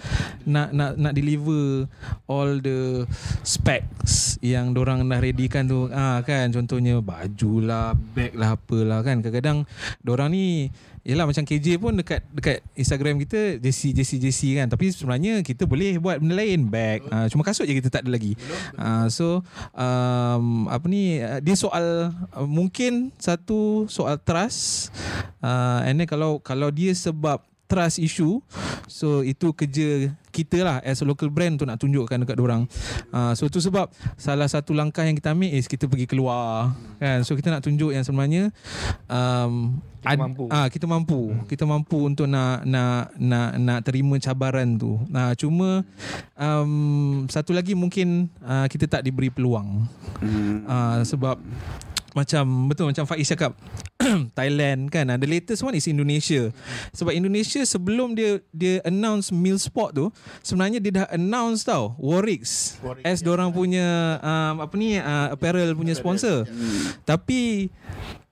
nak 0.47 0.71
nak 0.71 0.95
nak 0.95 1.11
deliver 1.11 1.83
all 2.31 2.63
the 2.63 3.03
specs 3.43 4.39
yang 4.39 4.71
dorang 4.71 5.03
dah 5.11 5.19
readykan 5.19 5.67
tu 5.67 5.91
ah 5.91 6.23
kan 6.23 6.55
contohnya 6.55 7.03
baju 7.03 7.53
lah 7.59 7.91
bag 8.15 8.31
lah 8.31 8.55
apalah 8.55 9.03
kan 9.03 9.19
kadang-kadang 9.19 9.67
dorang 9.99 10.31
ni 10.31 10.71
Yelah 11.03 11.27
macam 11.27 11.43
KJ 11.43 11.83
pun 11.83 11.99
dekat 11.99 12.23
dekat 12.31 12.63
Instagram 12.79 13.19
kita 13.19 13.59
JC 13.59 13.91
JC 13.91 14.23
JC 14.23 14.41
kan. 14.55 14.71
Tapi 14.71 14.87
sebenarnya 14.87 15.43
kita 15.43 15.67
boleh 15.67 15.99
buat 15.99 16.23
benda 16.23 16.39
lain. 16.39 16.71
Bag. 16.71 17.03
Uh, 17.11 17.27
cuma 17.27 17.43
kasut 17.43 17.67
je 17.67 17.75
kita 17.75 17.91
tak 17.91 18.07
ada 18.07 18.15
lagi. 18.15 18.39
Uh, 18.79 19.11
so 19.11 19.43
um, 19.75 20.71
apa 20.71 20.87
ni 20.87 21.19
uh, 21.19 21.43
dia 21.43 21.59
soal 21.59 22.15
uh, 22.15 22.47
mungkin 22.47 23.11
satu 23.19 23.83
soal 23.91 24.15
trust. 24.15 24.95
Uh, 25.43 25.83
and 25.83 25.99
then 25.99 26.07
kalau 26.07 26.39
kalau 26.39 26.71
dia 26.71 26.95
sebab 26.95 27.43
trust 27.67 27.97
issue 27.97 28.39
so 28.85 29.23
itu 29.25 29.55
kerja 29.55 30.11
kita 30.33 30.65
lah 30.65 30.77
as 30.81 31.01
a 31.01 31.05
local 31.05 31.29
brand 31.29 31.61
tu 31.61 31.63
nak 31.63 31.79
tunjukkan 31.79 32.25
dekat 32.25 32.37
orang 32.41 32.65
uh, 33.13 33.33
so 33.37 33.45
tu 33.47 33.61
sebab 33.61 33.89
salah 34.17 34.49
satu 34.49 34.73
langkah 34.73 35.05
yang 35.05 35.15
kita 35.17 35.33
ambil 35.33 35.53
is 35.53 35.69
kita 35.69 35.85
pergi 35.85 36.05
keluar 36.09 36.73
kan 36.97 37.21
so 37.21 37.33
kita 37.37 37.53
nak 37.53 37.63
tunjuk 37.63 37.93
yang 37.93 38.05
sebenarnya 38.05 38.49
um, 39.09 39.79
Kita 40.03 40.19
mampu. 40.19 40.45
Ah 40.51 40.67
kita 40.67 40.85
mampu. 40.85 41.21
Kita 41.47 41.63
mampu 41.63 41.97
untuk 42.03 42.27
nak 42.27 42.67
nak 42.67 43.15
nak 43.15 43.55
nak 43.55 43.79
terima 43.87 44.19
cabaran 44.19 44.75
tu. 44.75 44.99
Nah 45.07 45.31
cuma 45.39 45.87
um, 46.35 47.23
satu 47.31 47.55
lagi 47.55 47.71
mungkin 47.71 48.27
uh, 48.43 48.67
kita 48.67 48.83
tak 48.91 49.07
diberi 49.07 49.31
peluang. 49.31 49.87
Hmm. 50.19 50.67
Uh, 50.67 50.99
sebab 51.07 51.39
macam 52.13 52.69
betul 52.69 52.89
macam 52.89 53.05
Faiz 53.09 53.27
cakap 53.29 53.57
Thailand 54.37 54.89
kan 54.93 55.09
uh, 55.09 55.17
the 55.17 55.29
latest 55.29 55.65
one 55.65 55.73
is 55.77 55.85
Indonesia. 55.89 56.53
Sebab 56.93 57.13
Indonesia 57.13 57.61
sebelum 57.65 58.13
dia 58.13 58.41
dia 58.53 58.79
announce 58.85 59.33
meal 59.33 59.57
spot 59.57 59.97
tu 59.97 60.05
sebenarnya 60.45 60.79
dia 60.81 61.03
dah 61.03 61.07
announce 61.13 61.65
tau 61.65 61.97
Warix 61.97 62.77
as 63.01 63.25
orang 63.25 63.49
punya 63.49 64.21
um, 64.21 64.63
apa 64.63 64.73
ni 64.77 64.97
uh, 64.97 65.33
apparel 65.33 65.73
punya 65.73 65.97
sponsor. 65.97 66.45
tapi 67.03 67.73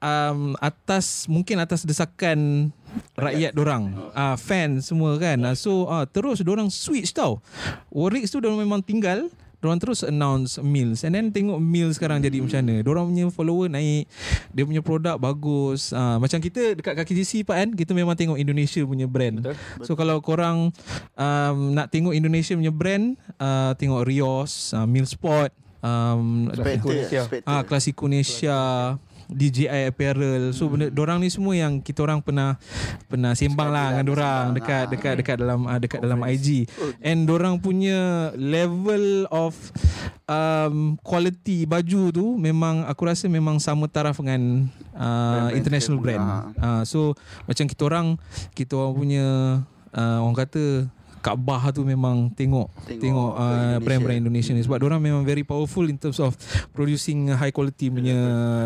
um, 0.01 0.57
atas 0.57 1.29
mungkin 1.29 1.61
atas 1.61 1.85
desakan 1.85 2.69
rakyat 3.15 3.55
dorang. 3.55 3.93
Uh, 4.11 4.35
fan 4.35 4.83
semua 4.83 5.15
kan. 5.15 5.39
Uh, 5.39 5.55
so 5.55 5.87
uh, 5.87 6.03
terus 6.03 6.43
dorang 6.43 6.67
switch 6.67 7.15
tau. 7.15 7.39
Warix 7.87 8.33
tu 8.33 8.43
dorang 8.43 8.59
memang 8.59 8.83
tinggal 8.83 9.31
Diorang 9.61 9.77
terus 9.77 10.01
announce 10.01 10.57
Mills 10.59 11.05
And 11.05 11.13
then 11.13 11.29
tengok 11.29 11.61
Mills 11.61 12.01
sekarang 12.01 12.19
jadi 12.19 12.41
macam 12.41 12.59
mana 12.65 12.75
Diorang 12.81 13.05
punya 13.13 13.25
follower 13.29 13.69
naik 13.69 14.09
Dia 14.49 14.63
punya 14.65 14.81
produk 14.81 15.15
bagus 15.21 15.93
uh, 15.93 16.17
Macam 16.17 16.41
kita 16.41 16.73
dekat 16.73 16.97
kaki 16.97 17.13
GC 17.21 17.45
Pak 17.45 17.55
kan 17.55 17.69
Kita 17.77 17.93
memang 17.93 18.17
tengok 18.17 18.41
Indonesia 18.41 18.81
punya 18.81 19.05
brand 19.05 19.45
Betul. 19.45 19.55
So 19.85 19.93
kalau 19.93 20.17
korang 20.19 20.73
um, 21.13 21.57
Nak 21.77 21.93
tengok 21.93 22.17
Indonesia 22.17 22.57
punya 22.57 22.73
brand 22.73 23.13
uh, 23.37 23.77
Tengok 23.77 24.01
Rios 24.09 24.73
uh, 24.73 24.89
Mills 24.89 25.13
Sport 25.13 25.53
um, 25.85 26.49
Spectre, 26.53 26.89
Indonesia. 26.89 27.21
Spectre. 27.25 27.49
Ah, 27.49 27.61
Kelas 27.65 27.85
Indonesia 27.89 28.57
DJI 29.31 29.89
Apparel. 29.89 30.51
So 30.51 30.67
benda 30.67 30.91
dorang 30.91 31.23
ni 31.23 31.31
semua 31.31 31.55
yang 31.55 31.79
kita 31.79 32.03
orang 32.03 32.19
pernah 32.19 32.59
pernah 33.07 33.31
sembang 33.31 33.69
lah 33.71 33.85
dengan 33.95 34.05
sembang, 34.11 34.45
dekat 34.53 34.85
ah. 34.85 34.89
dekat 34.91 35.13
dekat 35.23 35.35
dalam 35.39 35.59
ah, 35.65 35.79
dekat 35.79 35.99
dalam 36.03 36.19
IG. 36.27 36.67
And 36.99 37.25
dorang 37.25 37.63
punya 37.63 38.31
level 38.35 39.25
of 39.31 39.55
um, 40.27 40.99
quality 41.01 41.63
baju 41.63 42.01
tu 42.11 42.25
memang 42.35 42.83
aku 42.85 43.01
rasa 43.07 43.31
memang 43.31 43.57
sama 43.57 43.87
taraf 43.87 44.19
dengan 44.19 44.67
uh, 44.95 45.49
Brand-brand 45.51 45.57
international 45.57 45.99
brand. 46.03 46.23
punya, 46.23 46.43
Uh, 46.61 46.83
so 46.85 46.99
macam 47.47 47.65
kita 47.65 47.81
orang 47.87 48.07
kita 48.53 48.75
orang 48.77 48.93
punya 48.93 49.25
uh, 49.95 50.17
orang 50.23 50.37
kata 50.37 50.87
Kaabah 51.21 51.69
tu 51.69 51.81
memang 51.81 52.27
tengok 52.29 52.67
Tengok 52.83 52.97
tengok, 52.97 53.31
uh, 53.31 53.45
Indonesia. 53.45 53.79
brand-brand 53.79 54.19
Indonesia 54.19 54.51
ni 54.51 54.61
sebab 54.61 54.77
orang 54.81 54.99
memang 54.99 55.21
very 55.21 55.41
powerful 55.41 55.85
in 55.85 55.95
terms 55.95 56.17
of 56.17 56.33
producing 56.71 57.29
high 57.29 57.49
quality 57.49 57.87
punya 57.87 58.17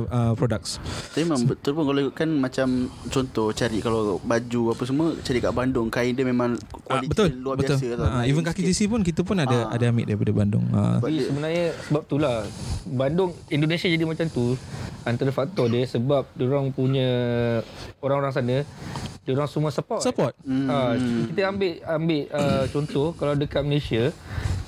uh, 0.02 0.34
products. 0.34 0.80
Tapi 1.12 1.24
memang 1.24 1.44
betul 1.46 1.72
pun 1.74 1.84
kalau 1.84 2.02
kan 2.10 2.30
macam 2.32 2.68
contoh 3.06 3.52
cari 3.52 3.78
kalau 3.78 4.18
baju 4.20 4.62
apa 4.72 4.84
semua 4.84 5.06
cari 5.18 5.38
kat 5.38 5.52
Bandung 5.52 5.88
kain 5.88 6.12
dia 6.12 6.24
memang 6.24 6.56
Ah, 6.86 7.04
kualiti 7.04 7.12
betul 7.12 7.28
luar 7.36 7.56
betul. 7.58 7.76
biasa 7.76 7.86
tau. 7.94 8.08
Uh, 8.10 8.24
even 8.24 8.42
kaki. 8.42 8.62
JC 8.64 8.88
pun 8.88 9.02
kita 9.02 9.22
pun 9.22 9.36
ada 9.36 9.68
Ah. 9.68 9.76
ada 9.76 9.84
ambil 9.86 10.06
daripada 10.06 10.32
Bandung. 10.32 10.66
Uh, 10.70 10.96
Sebab 10.96 11.04
Jadi 11.04 11.14
dia- 11.14 11.28
sebenarnya 11.28 11.66
sebab 11.84 12.02
itulah 12.02 12.36
Bandung 12.86 13.32
Indonesia 13.48 13.88
jadi 13.88 14.04
macam 14.04 14.26
tu 14.28 14.56
antara 15.04 15.30
faktor 15.30 15.68
dia 15.68 15.84
sebab 15.84 16.24
orang 16.40 16.72
punya 16.72 17.10
orang-orang 18.00 18.32
sana 18.32 18.58
orang 19.26 19.50
semua 19.50 19.70
support. 19.70 20.00
support. 20.00 20.34
Hmm. 20.40 20.70
Ha, 20.70 20.78
kita 21.28 21.50
ambil 21.50 21.72
ambil 21.84 22.22
uh, 22.30 22.45
contoh 22.70 23.14
kalau 23.16 23.34
dekat 23.34 23.62
Malaysia 23.62 24.10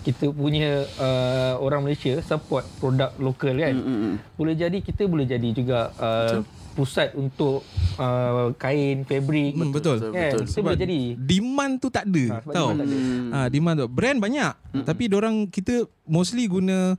kita 0.08 0.32
punya 0.32 0.88
uh, 1.04 1.60
orang 1.60 1.84
Malaysia 1.84 2.16
support 2.24 2.64
produk 2.80 3.12
lokal 3.20 3.60
kan. 3.60 3.76
Hmm, 3.76 3.84
hmm, 3.84 4.00
hmm. 4.00 4.16
Boleh 4.40 4.56
jadi 4.56 4.78
kita 4.80 5.04
boleh 5.04 5.28
jadi 5.28 5.50
juga 5.52 5.92
uh, 6.00 6.40
pusat 6.78 7.12
untuk 7.18 7.66
uh, 8.00 8.54
kain, 8.56 9.04
fabric. 9.04 9.58
Hmm, 9.58 9.76
betul. 9.76 10.00
Kan? 10.00 10.14
betul. 10.16 10.42
Kita 10.48 10.60
boleh 10.64 10.80
jadi. 10.80 11.00
Demand 11.20 11.74
tu 11.76 11.90
tak 11.92 12.08
ada 12.08 12.24
Ha, 12.24 12.36
sebab 12.40 12.54
tau. 12.56 12.70
demand 12.72 12.80
tak 12.80 12.88
ada. 12.88 13.00
Ah 13.36 13.48
demand 13.52 13.76
tu 13.76 13.88
brand 13.92 14.18
banyak 14.22 14.54
mm 14.56 14.86
tapi 14.88 15.10
orang 15.12 15.50
kita 15.50 15.84
mostly 16.06 16.46
guna 16.48 16.96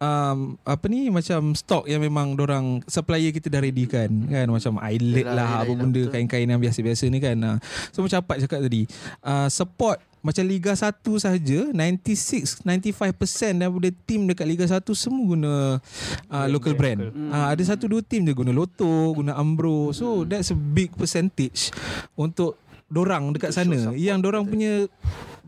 um, 0.00 0.56
apa 0.64 0.84
ni 0.88 1.12
macam 1.12 1.52
stok 1.52 1.84
yang 1.86 2.00
memang 2.02 2.32
orang 2.34 2.80
supplier 2.88 3.30
kita 3.30 3.52
dah 3.52 3.60
ready 3.60 3.84
kan 3.86 4.08
kan 4.26 4.48
macam 4.48 4.80
eyelet 4.82 5.28
Yelah, 5.28 5.36
lah 5.36 5.48
apa 5.62 5.68
yelah, 5.70 5.78
benda 5.78 6.02
betul. 6.02 6.12
kain-kain 6.16 6.48
yang 6.48 6.58
biasa-biasa 6.58 7.04
ni 7.12 7.20
kan. 7.22 7.36
Ah. 7.44 7.56
So 7.92 8.02
macam 8.02 8.24
apa 8.24 8.40
cakap 8.40 8.64
tadi 8.66 8.88
uh, 9.22 9.46
support 9.52 10.00
macam 10.20 10.44
Liga 10.44 10.76
1 10.76 11.00
sahaja 11.16 11.60
96 11.72 12.64
95% 12.64 13.60
daripada 13.60 13.88
tim 14.04 14.28
dekat 14.28 14.46
Liga 14.46 14.64
1 14.68 14.84
semua 14.92 15.24
guna 15.24 15.52
uh, 16.28 16.46
local 16.52 16.76
brand. 16.76 17.08
Uh, 17.08 17.46
ada 17.48 17.62
satu 17.64 17.88
dua 17.88 18.04
tim 18.04 18.28
je 18.28 18.32
guna 18.36 18.52
Lotto, 18.52 19.16
guna 19.16 19.36
Ambro. 19.36 19.96
So 19.96 20.28
that's 20.28 20.52
a 20.52 20.58
big 20.58 20.92
percentage 20.92 21.72
untuk 22.16 22.60
dorang 22.90 23.32
dekat 23.32 23.54
sana. 23.54 23.94
yang 23.94 24.20
dorang 24.20 24.44
punya 24.44 24.90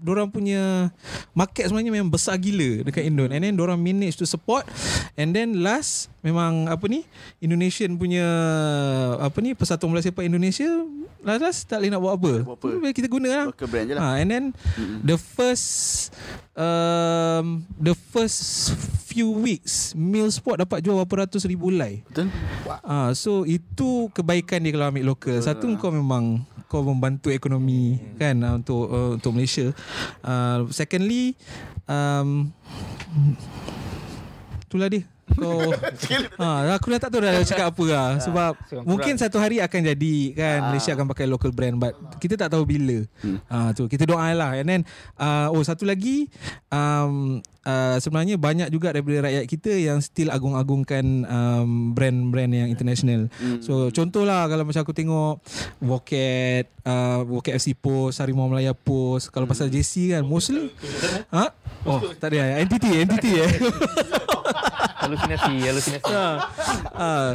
dorang 0.03 0.29
punya 0.29 0.91
market 1.33 1.71
sebenarnya 1.71 1.95
memang 1.95 2.11
besar 2.11 2.37
gila 2.37 2.83
dekat 2.85 3.07
Indon 3.07 3.31
and 3.31 3.41
then 3.41 3.55
dorang 3.55 3.79
manage 3.79 4.19
to 4.19 4.27
support 4.27 4.67
and 5.15 5.33
then 5.33 5.63
last 5.63 6.11
memang 6.21 6.67
apa 6.67 6.85
ni 6.91 7.07
Indonesian 7.39 7.95
punya 7.95 8.27
apa 9.19 9.39
ni 9.39 9.55
Persatuan 9.55 9.95
Bola 9.95 10.03
Sepak 10.03 10.27
Indonesia 10.27 10.67
last, 11.23 11.41
last 11.41 11.61
tak 11.71 11.79
boleh 11.81 11.91
nak 11.91 12.01
buat 12.03 12.15
apa, 12.19 12.33
Buat 12.43 12.59
apa. 12.59 12.89
kita 12.91 13.07
guna 13.07 13.29
lah 13.31 13.47
Local 13.49 13.69
brand 13.71 13.87
je 13.87 13.95
lah. 13.95 14.03
Ha, 14.03 14.19
and 14.19 14.29
then 14.29 14.45
the 15.03 15.15
first 15.15 16.11
um, 16.59 17.63
the 17.79 17.95
first 17.95 18.75
few 19.07 19.31
weeks 19.31 19.93
Meal 19.93 20.29
Sport 20.33 20.65
dapat 20.65 20.81
jual 20.81 20.97
berapa 21.05 21.29
ratus 21.29 21.45
ribu 21.45 21.69
lay. 21.69 22.01
Betul? 22.09 22.33
Ah, 22.81 23.13
so 23.13 23.45
itu 23.45 24.09
kebaikan 24.17 24.65
dia 24.65 24.73
kalau 24.73 24.89
ambil 24.89 25.13
lokal. 25.13 25.37
Satu 25.45 25.69
kau 25.77 25.93
memang 25.93 26.41
kau 26.73 26.81
membantu 26.81 27.29
ekonomi 27.29 28.01
kan 28.17 28.33
ah, 28.41 28.57
untuk 28.57 28.89
uh, 28.89 29.13
untuk 29.21 29.37
Malaysia. 29.37 29.77
Uh, 30.23 30.69
secondly 30.73 31.37
um, 31.91 32.49
itulah 34.69 34.89
dia. 34.89 35.12
Kau 35.23 35.71
ha, 36.43 36.75
aku 36.75 36.93
dah 36.93 37.01
tak 37.01 37.11
tahu 37.15 37.23
dah 37.23 37.41
cakap 37.47 37.73
apa 37.73 37.85
lah 37.89 38.09
sebab 38.19 38.53
Sekarang 38.67 38.85
mungkin 38.85 39.15
satu 39.17 39.39
hari 39.39 39.63
akan 39.63 39.81
jadi 39.95 40.17
kan 40.35 40.59
Malaysia 40.75 40.93
akan 40.93 41.07
pakai 41.09 41.27
local 41.31 41.55
brand 41.55 41.79
but 41.79 41.95
kita 42.19 42.35
tak 42.35 42.51
tahu 42.53 42.67
bila. 42.67 43.07
Ha 43.49 43.71
tu 43.73 43.87
kita 43.87 44.05
doa 44.05 44.35
lah 44.35 44.59
and 44.59 44.69
then 44.69 44.83
uh, 45.17 45.49
oh 45.55 45.63
satu 45.63 45.87
lagi 45.87 46.27
um, 46.69 47.39
uh, 47.67 47.97
sebenarnya 47.99 48.37
banyak 48.39 48.69
juga 48.69 48.93
daripada 48.93 49.31
rakyat 49.31 49.45
kita 49.47 49.73
yang 49.73 49.99
still 50.03 50.31
agung-agungkan 50.31 51.25
um, 51.27 51.95
brand-brand 51.95 52.53
yang 52.53 52.69
international. 52.69 53.31
So 53.63 53.89
contohlah 53.95 54.51
kalau 54.51 54.67
macam 54.67 54.83
aku 54.83 54.95
tengok 54.95 55.43
Voket, 55.79 56.71
uh, 56.87 57.23
Voket 57.27 57.59
FC 57.59 57.75
Post, 57.79 58.21
Harimau 58.23 58.51
Melaya 58.51 58.75
Post, 58.75 59.31
kalau 59.31 59.47
pasal 59.47 59.71
JC 59.71 60.15
kan 60.15 60.23
mostly 60.27 60.71
ha? 61.31 61.55
Oh, 61.83 61.99
tak 62.19 62.35
ada. 62.35 62.63
Entity, 62.63 63.03
entity 63.03 63.33
eh. 63.43 63.51
Halusinasi, 65.03 65.55
halusinasi. 65.67 66.13
Ah, 66.15 66.37
ah, 66.95 67.31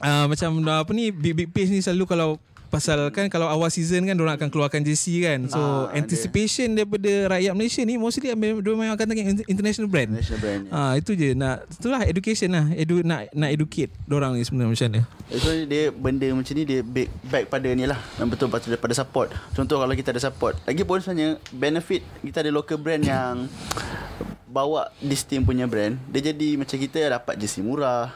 ah, 0.00 0.24
macam 0.28 0.60
apa 0.68 0.90
ni 0.92 1.08
big 1.08 1.34
big 1.34 1.48
page 1.48 1.72
ni 1.72 1.80
selalu 1.80 2.04
kalau 2.04 2.30
pasal 2.70 3.10
kan 3.10 3.26
kalau 3.26 3.50
awal 3.50 3.66
season 3.66 4.06
kan 4.06 4.14
orang 4.14 4.38
akan 4.38 4.48
keluarkan 4.48 4.80
JC 4.80 5.20
kan. 5.20 5.44
So 5.46 5.58
Ah, 5.58 5.90
anticipation 5.92 6.72
daripada 6.72 7.10
rakyat 7.28 7.52
Malaysia 7.52 7.82
ni 7.82 7.98
mostly 7.98 8.24
dia 8.24 8.38
memang 8.38 8.94
akan 8.94 9.04
tengok 9.04 9.26
inter- 9.26 9.48
international 9.50 9.90
brand. 9.90 10.14
National 10.14 10.38
brand. 10.38 10.62
ya. 10.64 10.72
Ah 10.72 10.92
itu 10.94 11.12
je 11.12 11.34
nak 11.34 11.66
itulah 11.68 12.00
education 12.02 12.48
lah 12.50 12.70
edu 12.72 13.02
nak 13.02 13.28
nak 13.32 13.50
educate 13.50 13.90
orang 14.08 14.38
ni 14.38 14.42
sebenarnya 14.42 14.70
macam 14.70 14.86
mana. 14.88 15.00
So 15.30 15.48
dia 15.62 15.90
benda 15.90 16.26
macam 16.30 16.52
ni 16.52 16.62
dia 16.62 16.80
back, 16.80 17.10
back 17.26 17.44
pada 17.46 17.68
ni 17.70 17.86
lah 17.86 17.98
Yang 18.18 18.28
betul 18.34 18.46
pada, 18.50 18.66
pada 18.74 18.94
support 18.94 19.30
Contoh 19.54 19.78
kalau 19.78 19.94
kita 19.94 20.10
ada 20.10 20.18
support 20.18 20.58
Lagipun 20.64 20.98
sebenarnya 20.98 21.38
benefit 21.50 22.02
kita 22.18 22.42
ada 22.42 22.50
local 22.50 22.74
brand 22.76 22.98
yang 23.00 23.46
Bawa 24.44 24.90
this 24.98 25.22
team 25.22 25.46
punya 25.46 25.70
brand 25.70 25.94
Dia 26.10 26.34
jadi 26.34 26.58
macam 26.58 26.74
kita 26.74 26.98
dapat 27.08 27.38
jersey 27.38 27.62
murah 27.62 28.10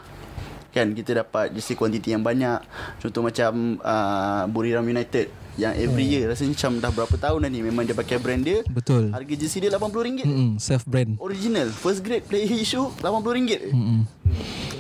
Kan 0.75 0.91
kita 0.91 1.15
dapat 1.17 1.55
jersey 1.55 1.73
kuantiti 1.73 2.11
yang 2.11 2.21
banyak. 2.21 2.59
Contoh 2.99 3.23
macam 3.23 3.79
uh, 3.79 4.43
Buriram 4.51 4.83
United 4.83 5.31
Yang 5.55 5.75
every 5.81 6.03
year 6.03 6.27
rasanya 6.27 6.51
macam 6.51 6.83
dah 6.83 6.91
berapa 6.91 7.15
tahun 7.15 7.39
dah 7.39 7.49
ni 7.49 7.63
Memang 7.63 7.87
dia 7.87 7.95
pakai 7.95 8.19
brand 8.19 8.43
dia. 8.43 8.67
Betul. 8.67 9.15
Harga 9.15 9.35
jersey 9.39 9.63
dia 9.63 9.71
RM80. 9.71 10.27
Hmm, 10.27 10.59
self 10.59 10.83
brand. 10.83 11.15
Original 11.17 11.71
First 11.71 12.03
grade 12.03 12.27
player 12.27 12.51
issue 12.51 12.91
RM80. 12.99 13.71
Hmm. 13.71 14.03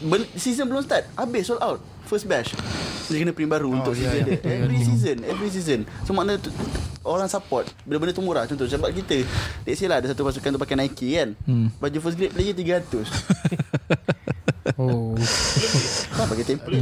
ben- 0.02 0.26
Season 0.34 0.66
belum 0.66 0.82
start 0.82 1.06
Habis 1.14 1.46
sold 1.46 1.62
out 1.62 1.78
First 2.04 2.26
batch. 2.26 2.58
Dia 3.06 3.16
kena 3.16 3.30
print 3.30 3.48
baru 3.48 3.70
oh, 3.70 3.78
Untuk 3.78 3.94
ya, 3.94 4.10
season 4.10 4.20
ya. 4.20 4.26
dia. 4.34 4.38
Every 4.60 4.80
season 4.82 5.16
Every 5.22 5.48
season. 5.48 5.80
So 6.02 6.10
makna 6.10 6.36
tu, 6.36 6.50
Orang 7.00 7.30
support 7.30 7.70
Benda-benda 7.86 8.10
tu 8.10 8.20
murah. 8.20 8.42
Contoh 8.44 8.66
sebab 8.66 8.90
kita 8.90 9.22
Let's 9.62 9.78
say 9.78 9.86
lah 9.86 10.02
Ada 10.02 10.10
satu 10.10 10.26
pasukan 10.26 10.50
tu 10.50 10.58
pakai 10.58 10.74
Nike 10.74 11.14
kan? 11.14 11.38
Hmm. 11.46 11.70
Baju 11.78 11.98
first 12.02 12.18
grade 12.18 12.34
player 12.34 12.50
300 12.50 12.82
Oh. 14.80 15.12
Pakai 16.14 16.44
template? 16.46 16.80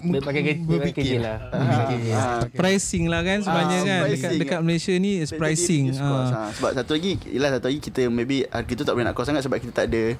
Dia 0.00 0.20
pakai 0.26 0.40
kerja, 0.42 0.74
pakai 0.80 0.94
kerja 0.94 1.16
lah. 1.20 1.36
Ah, 1.52 2.40
Pricing 2.48 3.12
lah 3.12 3.20
kan 3.20 3.44
sebenarnya 3.44 3.78
Ah, 3.78 3.84
kan. 3.84 4.00
Dekat 4.08 4.30
dekat 4.40 4.60
Malaysia 4.64 4.94
ni 4.96 5.20
is 5.20 5.30
pricing. 5.30 5.92
Ah. 5.94 6.48
Ha, 6.48 6.56
sebab 6.56 6.70
satu 6.72 6.96
lagi 6.96 7.20
Yelah 7.24 7.50
satu 7.52 7.68
lagi 7.68 7.80
kita 7.82 8.08
maybe 8.08 8.48
Harga 8.48 8.72
tu 8.72 8.84
tak 8.84 8.94
boleh 8.94 9.04
nak 9.04 9.14
cost 9.14 9.28
sangat 9.28 9.44
Sebab 9.44 9.58
kita 9.58 9.72
tak 9.74 9.86
ada 9.90 10.16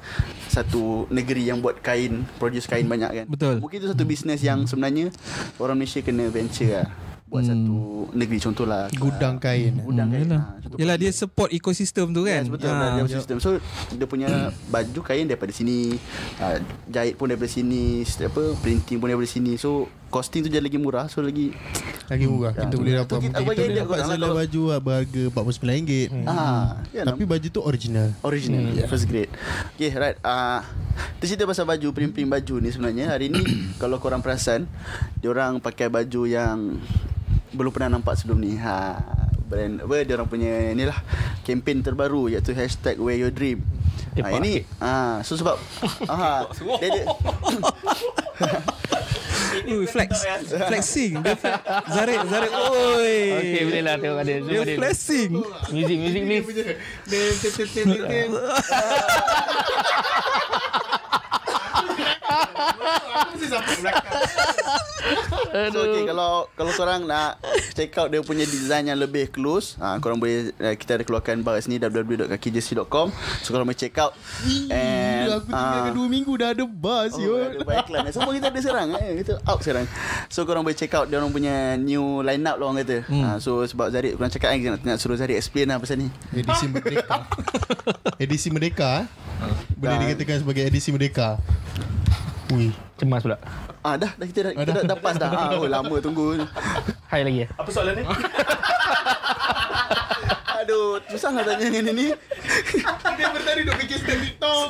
Satu 0.46 1.09
negeri 1.09 1.46
yang 1.46 1.59
buat 1.59 1.80
kain 1.80 2.28
Produce 2.36 2.68
kain 2.68 2.84
banyak 2.84 3.11
kan. 3.14 3.26
Betul. 3.26 3.55
Mungkin 3.59 3.76
itu 3.78 3.88
satu 3.88 4.05
bisnes 4.05 4.40
yang 4.40 4.64
sebenarnya 4.64 5.09
Orang 5.57 5.80
Malaysia 5.80 6.01
kena 6.01 6.28
venture 6.28 6.84
lah 6.84 7.07
Buat 7.29 7.45
Hmm. 7.45 7.51
satu 7.51 7.76
negeri 8.11 8.39
contohlah 8.41 8.83
Gudang 8.91 9.37
kain. 9.37 9.76
Gudang 9.79 10.09
Hmm, 10.09 10.16
kain 10.16 10.24
yelah. 10.26 10.43
ha, 10.43 10.57
contoh 10.59 10.76
Yelah 10.79 10.97
dia 10.97 11.11
support 11.11 11.53
ekosistem 11.53 12.09
tu 12.09 12.24
kan. 12.24 12.41
Yes, 12.41 12.49
betul 12.49 12.72
Ah. 12.72 12.97
ah. 12.97 13.05
sistem. 13.05 13.37
So 13.37 13.61
dia 13.91 14.07
punya 14.07 14.29
baju 14.64 15.01
kain 15.03 15.29
daripada 15.29 15.53
sini, 15.53 16.01
uh, 16.39 16.57
jahit 16.87 17.14
pun 17.14 17.29
daripada 17.29 17.47
sini, 17.47 18.01
apa 18.01 18.57
printing 18.59 18.97
pun 18.97 19.07
daripada 19.07 19.29
sini. 19.29 19.55
So 19.55 19.87
costing 20.09 20.41
tu 20.41 20.49
jadi 20.49 20.64
lagi 20.64 20.76
murah. 20.76 21.05
So 21.07 21.20
lagi 21.20 21.53
Lagi 22.09 22.24
murah. 22.24 22.57
Ya. 22.57 22.64
Kita 22.64 22.74
boleh 22.74 22.89
Tu 22.89 22.97
dapat 22.97 23.05
kita- 23.05 23.20
kita, 23.20 23.37
kita 23.37 23.45
boleh 23.45 23.76
dapat 23.76 23.97
lah 24.16 24.31
baju 24.33 24.62
lah 24.64 24.79
berharga 24.81 25.22
RM49. 25.29 26.09
ah, 26.24 26.64
ya, 26.89 27.05
Tapi 27.05 27.22
baju 27.22 27.47
tu 27.47 27.61
original. 27.61 28.09
original 28.24 28.72
yeah. 28.72 28.89
first 28.89 29.05
grade. 29.05 29.29
Okay, 29.76 29.93
right. 29.93 30.16
Ah, 30.22 30.64
uh, 30.64 31.20
cerita 31.20 31.45
pasal 31.45 31.68
baju, 31.68 31.93
print-print 31.93 32.24
baju 32.26 32.55
ni 32.57 32.72
sebenarnya 32.72 33.12
hari 33.12 33.29
ni 33.29 33.45
kalau 33.76 34.01
korang 34.01 34.24
perasan, 34.24 34.64
dia 35.14 35.29
orang 35.29 35.61
pakai 35.61 35.93
baju 35.93 36.24
yang 36.24 36.81
belum 37.53 37.72
pernah 37.72 37.99
nampak 37.99 38.16
sebelum 38.18 38.38
ni. 38.40 38.57
Ha, 38.61 38.99
brand 39.49 39.80
apa 39.80 40.05
dia 40.05 40.14
orang 40.20 40.28
punya 40.28 40.76
ni 40.76 40.84
lah 40.84 41.01
kempen 41.42 41.80
terbaru 41.80 42.28
iaitu 42.28 42.53
hashtag 42.53 43.01
wear 43.01 43.16
your 43.16 43.32
dream. 43.32 43.64
Tepak 44.12 44.36
Ha, 44.36 44.38
ini 44.44 44.55
ah 44.78 45.24
so 45.24 45.34
sebab 45.34 45.57
ah 46.12 46.44
dia, 46.80 46.88
dia 46.92 47.05
Ui, 49.68 49.84
flex. 49.84 50.24
Flexing. 50.49 51.20
Dia 51.20 51.36
flex. 51.36 51.61
Zarik, 51.92 52.20
Zarik. 52.30 52.53
Oi. 52.53 53.16
Okey 53.36 53.62
boleh 53.68 53.82
lah 53.84 53.94
tengok 54.01 54.20
ada 54.24 54.34
Zoom 54.40 54.64
Dia 54.64 54.76
flexing. 54.80 55.30
Music 55.74 55.99
music 55.99 56.22
please 56.24 56.49
So 65.72 65.80
okay, 65.80 66.05
kalau 66.05 66.51
kalau 66.53 66.72
korang 66.76 67.09
nak 67.09 67.41
check 67.72 67.97
out 67.97 68.12
dia 68.12 68.20
punya 68.20 68.45
design 68.45 68.91
yang 68.93 69.01
lebih 69.01 69.32
close, 69.32 69.80
ha, 69.80 69.97
korang 69.99 70.20
boleh 70.20 70.53
uh, 70.61 70.74
kita 70.76 71.01
ada 71.01 71.05
keluarkan 71.07 71.41
bar 71.41 71.57
sini 71.62 71.80
www.kakijc.com. 71.80 73.09
So 73.41 73.57
korang 73.57 73.64
boleh 73.64 73.78
check 73.78 73.97
out 73.97 74.12
and 74.68 75.09
aku 75.39 75.51
tinggalkan 75.53 75.93
ah, 75.93 75.97
2 75.97 76.14
minggu 76.14 76.32
dah 76.34 76.49
ada 76.53 76.64
buzz 76.66 77.12
Oh, 77.16 77.22
yo. 77.22 77.32
ada 77.39 77.59
buat 77.62 77.76
iklan 77.86 78.01
Semua 78.11 78.32
kita 78.34 78.47
ada 78.51 78.61
serang 78.61 78.89
eh. 78.99 79.11
Kita 79.22 79.32
out 79.45 79.61
serang 79.62 79.86
So 80.32 80.45
korang 80.49 80.64
boleh 80.64 80.76
check 80.76 80.93
out 80.97 81.07
Dia 81.09 81.20
orang 81.20 81.32
punya 81.32 81.76
New 81.78 82.24
line 82.24 82.45
up 82.49 82.57
lah 82.59 82.64
orang 82.68 82.84
kata 82.84 83.05
hmm. 83.07 83.22
ha, 83.24 83.28
So 83.39 83.62
sebab 83.64 83.93
Zarid 83.93 84.16
Korang 84.16 84.32
cakap 84.32 84.49
kan 84.55 84.59
nak, 84.78 84.82
nak 84.84 84.97
suruh 84.99 85.16
Zarid 85.18 85.36
explain 85.39 85.70
lah 85.70 85.78
pasal 85.78 86.01
ni 86.01 86.09
Edisi 86.32 86.66
Merdeka. 86.68 87.16
edisi 88.22 88.49
Merdeka 88.51 89.05
eh? 89.05 89.07
Boleh 89.78 89.97
dikatakan 90.03 90.43
sebagai 90.43 90.66
edisi 90.66 90.91
Merdeka. 90.91 91.39
Ui. 92.51 92.72
Cemas 92.94 93.20
pula 93.20 93.36
Ah 93.80 93.94
dah, 93.94 94.11
dah 94.12 94.24
kita 94.24 94.40
dah, 94.42 94.53
kita 94.55 94.70
dah, 94.72 94.82
dah 94.84 94.96
pas 94.96 95.14
dah 95.14 95.28
ah, 95.28 95.55
oh, 95.55 95.64
Lama 95.64 95.96
tunggu 95.99 96.40
Hai 97.07 97.20
lagi 97.20 97.44
Apa 97.46 97.68
soalan 97.68 97.94
ni? 97.94 98.05
Aduh 100.59 100.99
Susah 101.07 101.30
lah 101.30 101.44
tanya 101.44 101.68
dengan 101.68 101.94
ni 101.94 102.09
Dia 103.14 103.26
bertadi 103.30 103.61
duk 103.62 103.76
bikin 103.76 103.99
stand 103.99 104.20
TikTok. 104.20 104.68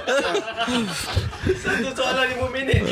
Satu 1.55 1.89
soalan 1.95 2.29
5 2.37 2.49
minit. 2.51 2.83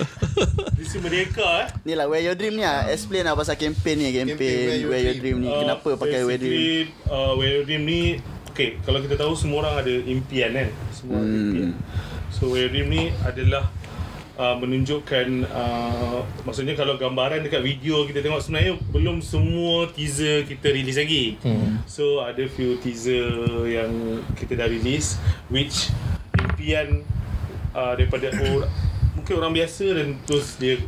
Visi 0.75 0.97
Merdeka 0.97 1.45
eh. 1.63 1.67
Ni 1.83 1.93
lah 1.93 2.07
Wear 2.07 2.23
Your 2.23 2.35
Dream 2.35 2.57
ni 2.57 2.65
lah 2.65 2.89
Explain 2.89 3.25
lah 3.25 3.35
pasal 3.35 3.57
campaign 3.57 3.97
ni 3.99 4.09
Campaign, 4.11 4.37
Campaign 4.37 4.89
Wear 4.89 5.01
Your 5.03 5.17
Dream 5.19 5.37
ni 5.41 5.49
Uh, 5.49 5.61
Kenapa 5.61 5.89
pakai 5.97 6.21
Wear 6.23 6.39
Dream 6.39 6.53
basically, 6.53 6.81
uh, 7.07 7.33
Wear 7.35 7.51
Your 7.53 7.65
Dream 7.65 7.83
ni 7.85 8.01
Okay, 8.49 8.81
kalau 8.81 9.05
kita 9.05 9.15
tahu 9.15 9.37
semua 9.37 9.61
orang 9.63 9.85
ada 9.85 9.93
impian 10.03 10.51
kan 10.51 10.69
Semua 10.91 11.21
ada 11.21 11.29
Hmm. 11.29 11.41
impian 11.43 11.71
So 12.31 12.49
Wear 12.49 12.69
Your 12.69 12.73
Dream 12.73 12.89
ni 12.89 13.03
adalah 13.21 13.69
uh, 14.37 14.57
Menunjukkan 14.57 15.27
uh, 15.49 16.21
Maksudnya 16.45 16.73
kalau 16.73 16.97
gambaran 16.97 17.43
dekat 17.43 17.61
video 17.61 18.05
kita 18.05 18.21
tengok 18.21 18.41
Sebenarnya 18.41 18.77
belum 18.89 19.21
semua 19.21 19.89
teaser 19.91 20.45
kita 20.45 20.71
release 20.71 20.97
lagi 20.97 21.25
Hmm. 21.41 21.81
So 21.85 22.21
ada 22.21 22.41
few 22.47 22.79
teaser 22.79 23.29
yang 23.67 24.23
kita 24.35 24.57
dah 24.57 24.69
release 24.69 25.17
Which 25.49 25.91
impian 26.37 27.05
uh, 27.73 27.93
daripada 27.95 28.31
orang 28.33 28.71
Mungkin 29.15 29.35
orang 29.37 29.53
biasa 29.53 29.85
dan 29.93 30.21
terus 30.23 30.57
dia 30.57 30.79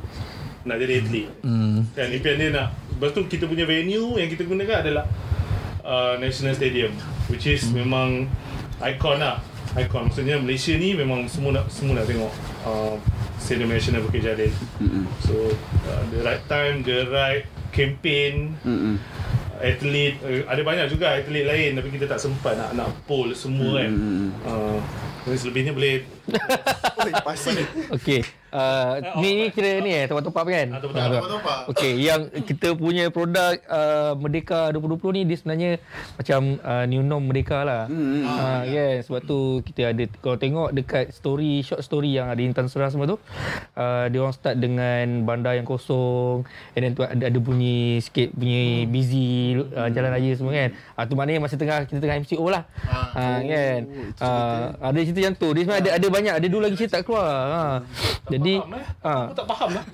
nak 0.63 0.77
jadi 0.79 1.01
atlet 1.01 1.29
Hmm. 1.41 1.87
dan 1.97 2.13
impian 2.13 2.37
dia 2.37 2.51
nak 2.53 2.69
Lepas 2.93 3.15
tu 3.15 3.25
kita 3.25 3.47
punya 3.47 3.63
venue 3.63 4.19
yang 4.19 4.27
kita 4.27 4.43
gunakan 4.43 4.83
adalah 4.83 5.05
uh, 5.81 6.19
National 6.19 6.53
Stadium 6.53 6.93
Which 7.31 7.47
is 7.47 7.65
hmm. 7.69 7.83
memang 7.85 8.09
Icon 8.79 9.19
lah 9.19 9.39
Icon 9.77 10.09
Maksudnya 10.09 10.41
Malaysia 10.41 10.73
ni 10.79 10.97
memang 10.97 11.29
semua 11.29 11.61
nak 11.61 11.67
semua 11.69 12.01
nak 12.01 12.07
tengok 12.09 12.33
uh, 12.65 12.95
Stadium 13.37 13.71
National 13.73 14.05
Bukit 14.05 14.25
Jalil 14.25 14.53
Mm-mm. 14.81 15.05
So 15.25 15.35
uh, 15.89 16.03
the 16.13 16.21
right 16.25 16.45
time, 16.49 16.87
the 16.87 17.09
right 17.13 17.45
campaign 17.75 18.57
Mm-mm. 18.65 18.97
Atlet, 19.59 20.15
uh, 20.23 20.47
ada 20.47 20.63
banyak 20.63 20.87
juga 20.87 21.19
atlet 21.19 21.43
lain 21.43 21.75
Tapi 21.75 21.89
kita 21.91 22.07
tak 22.07 22.23
sempat 22.23 22.55
nak 22.55 22.71
nak 22.79 22.89
poll 23.11 23.35
semua 23.35 23.83
kan 23.83 23.91
Mm-mm. 23.91 24.31
uh, 24.47 24.79
Selebihnya 25.37 25.73
boleh 25.77 26.07
Oi, 27.05 27.13
pasal 27.25 27.61
Okey 27.93 28.21
uh, 28.53 28.93
ni 29.21 29.31
ni 29.37 29.47
kira 29.53 29.81
ni 29.81 29.91
eh 29.93 30.05
tempat 30.09 30.25
top 30.25 30.37
up 30.41 30.47
kan? 30.49 30.69
Ah, 30.73 30.81
up. 30.81 31.25
Okey 31.75 32.01
yang 32.01 32.29
kita 32.45 32.73
punya 32.77 33.09
produk 33.13 33.57
uh, 33.69 34.13
Merdeka 34.17 34.73
2020 34.73 35.17
ni 35.17 35.23
dia 35.29 35.37
sebenarnya 35.37 35.71
macam 36.17 36.41
uh, 36.61 36.85
new 36.89 37.03
norm 37.05 37.29
Merdeka 37.29 37.65
lah. 37.65 37.85
Hmm, 37.89 38.25
Ah, 38.29 38.63
yeah, 38.65 39.01
sebab 39.03 39.25
tu 39.25 39.61
kita 39.65 39.93
ada 39.93 40.05
kalau 40.21 40.37
tengok 40.39 40.69
dekat 40.75 41.11
story 41.13 41.65
short 41.65 41.81
story 41.83 42.17
yang 42.17 42.29
ada 42.31 42.41
Intan 42.41 42.71
Serah 42.71 42.93
semua 42.93 43.09
tu 43.09 43.17
uh, 43.77 44.05
dia 44.09 44.19
orang 44.21 44.35
start 44.37 44.57
dengan 44.61 45.25
bandar 45.25 45.59
yang 45.59 45.67
kosong 45.67 46.45
and 46.77 46.81
then 46.83 46.93
tu 46.95 47.03
ada, 47.05 47.29
ada 47.29 47.39
bunyi 47.41 47.99
sikit 47.99 48.33
bunyi 48.37 48.85
busy 48.89 49.59
uh, 49.75 49.89
jalan 49.91 50.11
raya 50.13 50.33
semua 50.37 50.53
kan? 50.55 50.71
Ah 50.95 51.05
tu 51.05 51.15
maknanya 51.19 51.41
masa 51.43 51.57
tengah 51.59 51.85
kita 51.89 51.99
tengah 52.01 52.21
MCO 52.23 52.47
lah. 52.49 52.63
Ah, 52.89 53.41
kan? 53.43 53.81
Ah, 54.21 54.65
ada 54.93 54.99
cerita 55.03 55.18
yang 55.21 55.35
tu 55.35 55.51
dia 55.53 55.63
sebenarnya 55.67 55.83
ada 55.85 55.91
ada 55.99 56.07
banyak 56.07 56.35
ada 56.39 56.47
dua 56.47 56.61
lagi 56.67 56.77
cerita 56.79 56.99
tak 56.99 57.03
keluar 57.07 57.27
ha. 57.27 57.63
jadi 58.31 58.55
faham, 58.63 58.79
eh? 58.79 58.85
ah 59.05 59.25
Aku 59.29 59.35
tak 59.37 59.47
faham 59.51 59.71
lah 59.75 59.85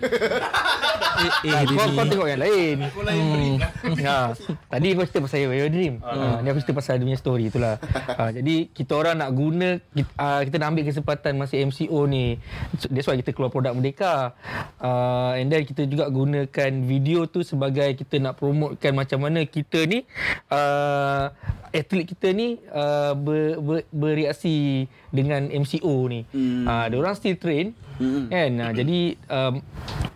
Eh, 1.14 1.30
eh, 1.46 1.62
kau, 1.70 1.88
kau 1.94 2.06
tengok 2.10 2.26
yang 2.26 2.42
lain. 2.42 2.76
Hmm. 2.90 3.54
ha. 4.02 4.34
Tadi 4.72 4.86
aku 4.94 5.06
cerita 5.06 5.22
pasal 5.22 5.46
Your 5.46 5.70
Dream. 5.70 6.02
Ha. 6.02 6.42
Ni 6.42 6.48
aku 6.50 6.58
cerita 6.62 6.74
pasal 6.74 6.98
dia 6.98 7.06
punya 7.06 7.20
story 7.20 7.44
itulah. 7.54 7.78
Ha. 8.18 8.34
Jadi 8.34 8.74
kita 8.74 8.98
orang 8.98 9.22
nak 9.22 9.30
guna 9.30 9.78
kita, 9.94 10.10
uh, 10.18 10.40
kita 10.42 10.56
nak 10.58 10.68
ambil 10.74 10.84
kesempatan 10.90 11.32
masa 11.38 11.54
MCO 11.62 12.00
ni. 12.10 12.42
So, 12.82 12.90
That's 12.90 13.06
why 13.06 13.18
kita 13.22 13.30
keluar 13.30 13.54
produk 13.54 13.78
Merdeka. 13.78 14.34
Uh, 14.82 15.38
and 15.38 15.54
then 15.54 15.62
kita 15.62 15.86
juga 15.86 16.10
gunakan 16.10 16.70
video 16.82 17.30
tu 17.30 17.46
sebagai 17.46 17.94
kita 17.94 18.18
nak 18.18 18.34
promotekan 18.38 18.92
macam 18.98 19.22
mana 19.22 19.46
kita 19.46 19.86
ni 19.86 20.02
uh, 20.50 21.30
atlet 21.74 22.06
kita 22.06 22.30
ni 22.30 22.58
uh, 22.70 23.18
ber, 23.18 23.58
ber, 23.58 23.78
bereaksi 23.90 24.86
dengan 25.14 25.46
MCO 25.46 25.94
ni. 26.04 26.26
Hmm. 26.26 26.66
Uh, 26.66 26.84
dia 26.84 26.96
orang 26.98 27.14
still 27.14 27.38
train 27.38 27.70
Hmm. 27.94 28.26
kan. 28.26 28.50
Uh, 28.50 28.72
jadi 28.74 28.98
um, 29.30 29.54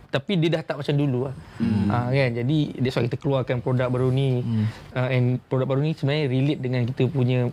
tapi 0.09 0.35
dia 0.35 0.49
dah 0.51 0.63
tak 0.65 0.75
macam 0.75 0.91
dulu 0.91 1.31
lah. 1.31 1.35
Hmm. 1.57 1.87
Uh, 1.87 2.09
kan. 2.11 2.29
Jadi 2.35 2.57
that's 2.77 2.93
why 2.93 3.07
kita 3.07 3.15
keluarkan 3.15 3.63
produk 3.63 3.87
baru 3.87 4.09
ni. 4.09 4.43
Hmm. 4.43 4.65
Uh, 4.91 5.09
and 5.09 5.25
produk 5.41 5.63
baru 5.65 5.79
ni 5.79 5.95
sebenarnya 5.95 6.27
relate 6.27 6.59
dengan 6.59 6.81
kita 6.83 7.07
punya 7.07 7.47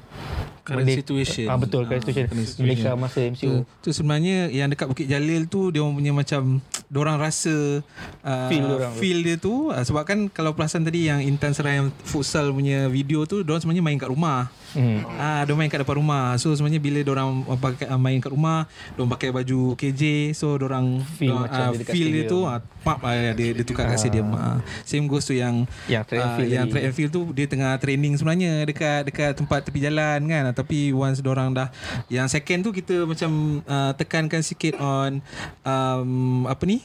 Current 0.66 0.82
Merdeka- 0.82 0.99
situation. 0.99 1.47
Ah 1.47 1.55
betul 1.55 1.86
current 1.86 2.03
Ah, 2.03 2.11
situation. 2.11 2.59
Mereka 2.59 2.99
masa 2.99 3.22
MCO. 3.22 3.38
Tu, 3.38 3.51
tu 3.80 3.88
sebenarnya 3.94 4.51
yang 4.51 4.66
dekat 4.66 4.90
Bukit 4.90 5.07
Jalil 5.07 5.47
tu 5.47 5.70
dia 5.70 5.78
orang 5.78 5.94
punya 5.94 6.11
macam 6.11 6.59
orang 6.90 7.16
rasa 7.16 7.86
uh, 8.20 8.49
Feel 8.51 8.66
dorang 8.66 8.90
feel 8.92 9.22
dia 9.22 9.36
tu 9.36 9.70
uh, 9.70 9.78
sebab 9.78 10.03
kan 10.03 10.26
kalau 10.26 10.59
perasan 10.59 10.82
tadi 10.82 11.07
yang 11.07 11.22
Intan 11.22 11.55
Serai 11.55 11.78
yang 11.78 11.94
futsal 12.03 12.51
punya 12.51 12.90
video 12.90 13.22
tu 13.24 13.47
dia 13.47 13.55
sebenarnya 13.55 13.84
main 13.84 13.94
kat 13.94 14.11
rumah. 14.11 14.51
Hmm. 14.77 15.01
Ah, 15.16 15.41
dia 15.49 15.57
main 15.57 15.72
kat 15.72 15.81
depan 15.81 15.97
rumah. 15.97 16.37
So 16.37 16.53
sebenarnya 16.53 16.85
bila 16.85 17.01
dia 17.01 17.12
orang 17.16 17.29
pakai 17.57 17.89
ah, 17.89 17.97
main 17.97 18.20
kat 18.20 18.29
rumah, 18.29 18.68
dia 18.93 19.09
pakai 19.09 19.29
baju 19.33 19.72
KJ, 19.72 20.37
so 20.37 20.53
dia 20.61 20.68
orang 20.68 21.01
Feel 21.16 21.33
dorang, 21.33 21.49
macam 21.49 21.64
ah, 21.64 21.72
dia 21.72 21.87
feel 21.89 22.09
dia 22.12 22.24
tu 22.29 22.45
ah, 22.45 22.61
pap 22.85 23.01
ah, 23.01 23.33
dia 23.33 23.57
dia 23.57 23.64
tukar 23.64 23.89
kat 23.89 23.97
stadium. 23.97 24.29
Ah. 24.37 24.61
Same 24.85 25.09
goes 25.09 25.24
tu 25.24 25.33
yang 25.33 25.64
Yang 25.89 26.05
track 26.12 26.20
and 26.20 26.29
ah, 26.29 26.37
field 26.37 26.51
yang 26.53 26.64
tadi. 26.68 26.72
track 26.77 26.85
and 26.85 26.95
field 26.95 27.11
tu 27.11 27.22
dia 27.33 27.47
tengah 27.49 27.72
training 27.81 28.12
sebenarnya 28.20 28.53
dekat 28.68 29.01
dekat 29.09 29.33
tempat 29.33 29.64
tepi 29.64 29.81
jalan 29.81 30.20
kan. 30.29 30.43
Ah, 30.45 30.55
Tapi 30.55 30.93
once 30.93 31.24
dia 31.24 31.33
orang 31.33 31.57
dah 31.57 31.72
yang 32.12 32.29
second 32.29 32.61
tu 32.61 32.70
kita 32.77 33.09
macam 33.09 33.64
uh, 33.64 33.97
tekankan 33.97 34.45
sikit 34.45 34.77
on 34.77 35.24
um, 35.64 36.45
apa 36.45 36.62
ni? 36.68 36.85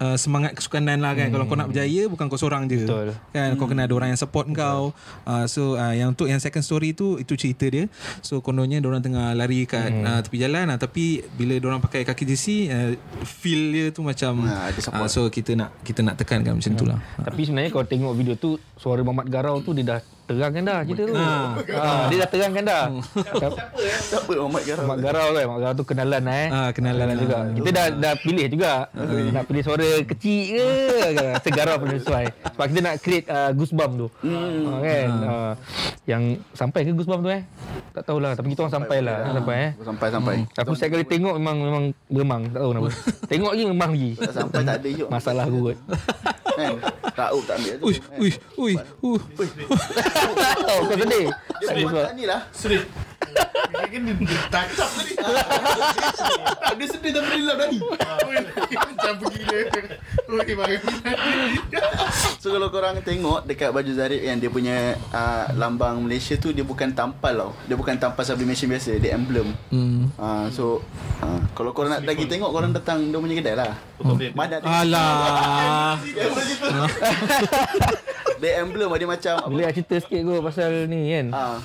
Uh, 0.00 0.16
semangat 0.16 0.56
kesukanan 0.56 0.96
lah 1.04 1.12
kan 1.12 1.28
hmm. 1.28 1.34
kalau 1.36 1.44
kau 1.44 1.60
nak 1.60 1.68
berjaya 1.68 2.08
bukan 2.08 2.32
kau 2.32 2.40
seorang 2.40 2.64
je 2.72 2.88
Betul. 2.88 3.12
kan 3.36 3.52
kau 3.60 3.68
kena 3.68 3.84
ada 3.84 3.92
orang 3.92 4.08
yang 4.08 4.16
support 4.16 4.48
kau 4.48 4.96
uh, 5.28 5.44
so 5.44 5.76
uh, 5.76 5.92
yang 5.92 6.16
untuk 6.16 6.24
yang 6.24 6.40
second 6.40 6.64
story 6.64 6.96
tu 6.96 7.20
itu 7.20 7.36
cerita 7.36 7.68
dia 7.68 7.84
so 8.24 8.40
kononnya 8.40 8.80
orang 8.80 9.04
tengah 9.04 9.36
lari 9.36 9.68
kat 9.68 9.92
hmm. 9.92 10.08
uh, 10.08 10.20
tepi 10.24 10.40
jalan 10.40 10.72
uh, 10.72 10.80
tapi 10.80 11.20
bila 11.36 11.60
orang 11.68 11.84
pakai 11.84 12.08
kaki 12.08 12.24
jersey 12.24 12.72
uh, 12.72 12.96
feel 13.28 13.76
dia 13.76 13.92
tu 13.92 14.00
macam 14.00 14.48
support. 14.80 15.04
uh, 15.04 15.08
so 15.12 15.28
kita 15.28 15.52
nak 15.52 15.76
kita 15.84 16.00
nak 16.00 16.16
tekankan 16.16 16.56
macam 16.56 16.72
tu 16.80 16.88
lah 16.88 16.96
Tapi 17.20 17.40
sebenarnya 17.44 17.68
kalau 17.68 17.84
tengok 17.84 18.12
video 18.16 18.34
tu 18.40 18.56
suara 18.80 19.04
Mamat 19.04 19.28
Garau 19.28 19.60
tu 19.60 19.76
dia 19.76 19.84
dah 19.84 20.00
terangkan 20.36 20.62
dah 20.62 20.78
cerita 20.86 21.02
tu. 21.02 21.14
Ha. 21.14 21.92
dia 22.10 22.16
dah 22.22 22.28
terangkan 22.30 22.64
dah. 22.64 22.84
Siapa 24.10 24.32
Muhammad 24.36 24.62
Garau 24.66 24.84
Mamat 24.86 24.98
Garau 25.02 25.28
kan, 25.34 25.44
Mamat 25.46 25.60
Garau 25.60 25.74
tu 25.74 25.84
kenalan 25.86 26.22
lah 26.22 26.36
eh. 26.36 26.48
Ah, 26.50 26.70
kenalan 26.70 27.16
juga. 27.18 27.38
Kita 27.56 27.68
dah 27.74 27.86
dah 27.90 28.14
pilih 28.20 28.46
juga. 28.50 28.72
Nak 29.30 29.44
pilih 29.46 29.62
suara 29.62 29.88
kecil 30.06 30.42
ke 31.16 31.26
segarau 31.42 31.76
pun 31.80 31.88
sesuai. 31.96 32.24
Sebab 32.56 32.66
kita 32.70 32.80
nak 32.80 32.94
create 33.02 33.26
uh, 33.30 33.50
goosebump 33.54 33.92
tu. 33.96 34.06
Ha, 34.26 34.72
kan. 34.82 35.08
Uh, 35.20 35.52
yang 36.08 36.22
sampai 36.54 36.86
ke 36.86 36.90
goosebump 36.94 37.22
tu 37.26 37.30
eh? 37.30 37.42
Tak 37.90 38.02
tahulah 38.06 38.32
tapi 38.38 38.54
kita 38.54 38.66
orang 38.66 38.74
sampai 38.74 38.98
lah. 39.02 39.16
Sampai 39.34 39.56
eh. 39.56 39.70
Sampai-sampai 39.82 40.34
Aku 40.62 40.72
setiap 40.78 40.98
kali 40.98 41.04
tengok 41.06 41.34
memang 41.38 41.56
memang 41.58 41.84
gemang, 42.10 42.42
tak 42.50 42.60
tahu 42.62 42.70
kenapa. 42.74 42.90
tengok 43.30 43.50
lagi 43.54 43.64
memang 43.66 43.90
lagi. 43.94 44.10
Tak 44.18 44.32
sampai 44.34 44.60
tak 44.62 44.76
ada 44.78 44.88
yuk 44.88 45.08
Masalah 45.10 45.44
aku 45.46 45.58
kot. 45.72 45.78
kan 46.60 46.74
Raub 47.16 47.42
tak 47.44 47.56
ambil 47.60 47.74
tu 47.80 47.84
Uish, 47.88 48.00
uish, 48.20 48.38
uish, 48.56 48.80
uh. 48.80 49.16
oh, 49.16 49.20
kau 50.28 50.80
sedih. 50.90 51.28
Dia 51.60 51.68
makan 51.84 52.14
ni 52.16 52.24
lah 52.24 52.40
Sedih 52.52 52.82
Kan 53.90 54.06
dia 54.06 54.14
tangkap 54.54 54.88
tadi. 54.94 55.12
Tak 55.18 56.74
dia 56.78 56.86
sedih 56.86 57.10
tapi 57.10 57.28
dia 57.34 57.44
lap 57.50 57.56
tadi. 57.58 57.78
Macam 58.70 59.12
pergi 59.18 59.40
dia. 59.42 59.62
So 62.38 62.54
kalau 62.54 62.70
korang 62.70 63.02
tengok 63.02 63.50
dekat 63.50 63.74
baju 63.74 63.92
Zarif 63.92 64.22
yang 64.22 64.38
dia 64.38 64.46
punya 64.46 64.94
uh, 65.10 65.50
lambang 65.58 66.06
Malaysia 66.06 66.38
tu 66.38 66.54
dia 66.54 66.62
bukan 66.62 66.94
tampal 66.94 67.34
tau. 67.34 67.50
Dia 67.66 67.74
bukan 67.74 67.98
tampal 67.98 68.22
sublimation 68.22 68.70
biasa, 68.70 68.94
dia 69.02 69.18
emblem. 69.18 69.50
Hmm. 69.74 70.06
Uh, 70.14 70.46
so 70.54 70.86
uh, 71.20 71.42
kalau 71.52 71.74
korang 71.74 71.98
nak 71.98 72.06
lagi 72.06 72.30
tengok 72.30 72.54
korang 72.54 72.70
datang 72.70 73.10
dia 73.10 73.18
punya 73.18 73.36
kedai 73.42 73.58
lah. 73.58 73.74
Mana 74.32 74.62
ada 74.62 74.64
Alah. 74.64 75.98
dia 78.40 78.64
emblem 78.64 78.88
dia 78.96 79.08
macam? 79.08 79.34
Boleh 79.52 79.68
lah 79.68 79.72
cerita 79.76 80.00
sikit 80.00 80.20
kot 80.24 80.40
pasal 80.40 80.88
ni 80.88 81.12
kan. 81.12 81.26
Ah, 81.36 81.56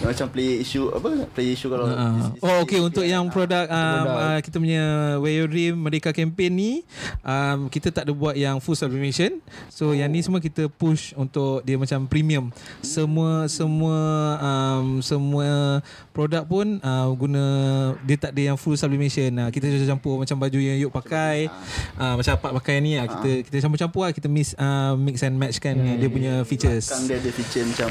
dia 0.00 0.08
macam 0.08 0.26
play 0.32 0.64
issue 0.64 0.88
apa? 1.04 1.28
Play 1.36 1.52
issue 1.52 1.68
kalau 1.68 1.84
Uh, 1.84 2.32
oh 2.40 2.56
okey 2.64 2.80
untuk 2.80 3.04
yang 3.04 3.28
produk 3.28 3.68
um, 3.68 4.06
uh, 4.08 4.38
kita 4.40 4.56
punya 4.56 5.14
Wear 5.20 5.44
Your 5.44 5.50
Dream 5.52 5.76
Merdeka 5.84 6.16
campaign 6.16 6.52
ni 6.56 6.72
um, 7.20 7.68
kita 7.68 7.92
tak 7.92 8.08
ada 8.08 8.12
buat 8.16 8.32
yang 8.34 8.56
full 8.58 8.74
sublimation. 8.74 9.38
So 9.68 9.92
yang 9.92 10.08
ni 10.08 10.24
semua 10.24 10.40
kita 10.40 10.66
push 10.72 11.12
untuk 11.14 11.60
dia 11.62 11.76
macam 11.76 12.08
premium. 12.08 12.48
Semua 12.80 13.46
semua 13.52 13.98
um, 14.40 15.04
semua 15.04 15.78
produk 16.16 16.42
pun 16.48 16.80
uh, 16.80 17.06
guna 17.12 17.44
dia 18.02 18.16
tak 18.16 18.32
ada 18.32 18.54
yang 18.54 18.56
full 18.56 18.74
sublimation. 18.74 19.28
Uh, 19.36 19.52
kita 19.52 19.68
campur 19.84 20.16
macam 20.16 20.40
baju 20.40 20.58
yang 20.58 20.80
Yuk 20.80 20.90
pakai 20.90 21.52
uh, 22.00 22.14
macam 22.16 22.32
apa 22.34 22.48
pakai 22.64 22.80
ni 22.80 22.96
uh, 22.96 23.06
kita 23.06 23.30
kita 23.44 23.56
campur-campur 23.68 24.02
lah 24.08 24.12
kita 24.16 24.26
mix 24.26 24.56
uh, 24.56 24.96
mix 24.96 25.20
and 25.20 25.36
match 25.36 25.60
kan 25.60 25.76
hmm. 25.76 26.00
dia 26.00 26.08
punya 26.08 26.32
features. 26.48 26.88
Kang 26.90 27.04
dia 27.06 27.20
ada 27.20 27.30
feature 27.30 27.64
macam 27.68 27.88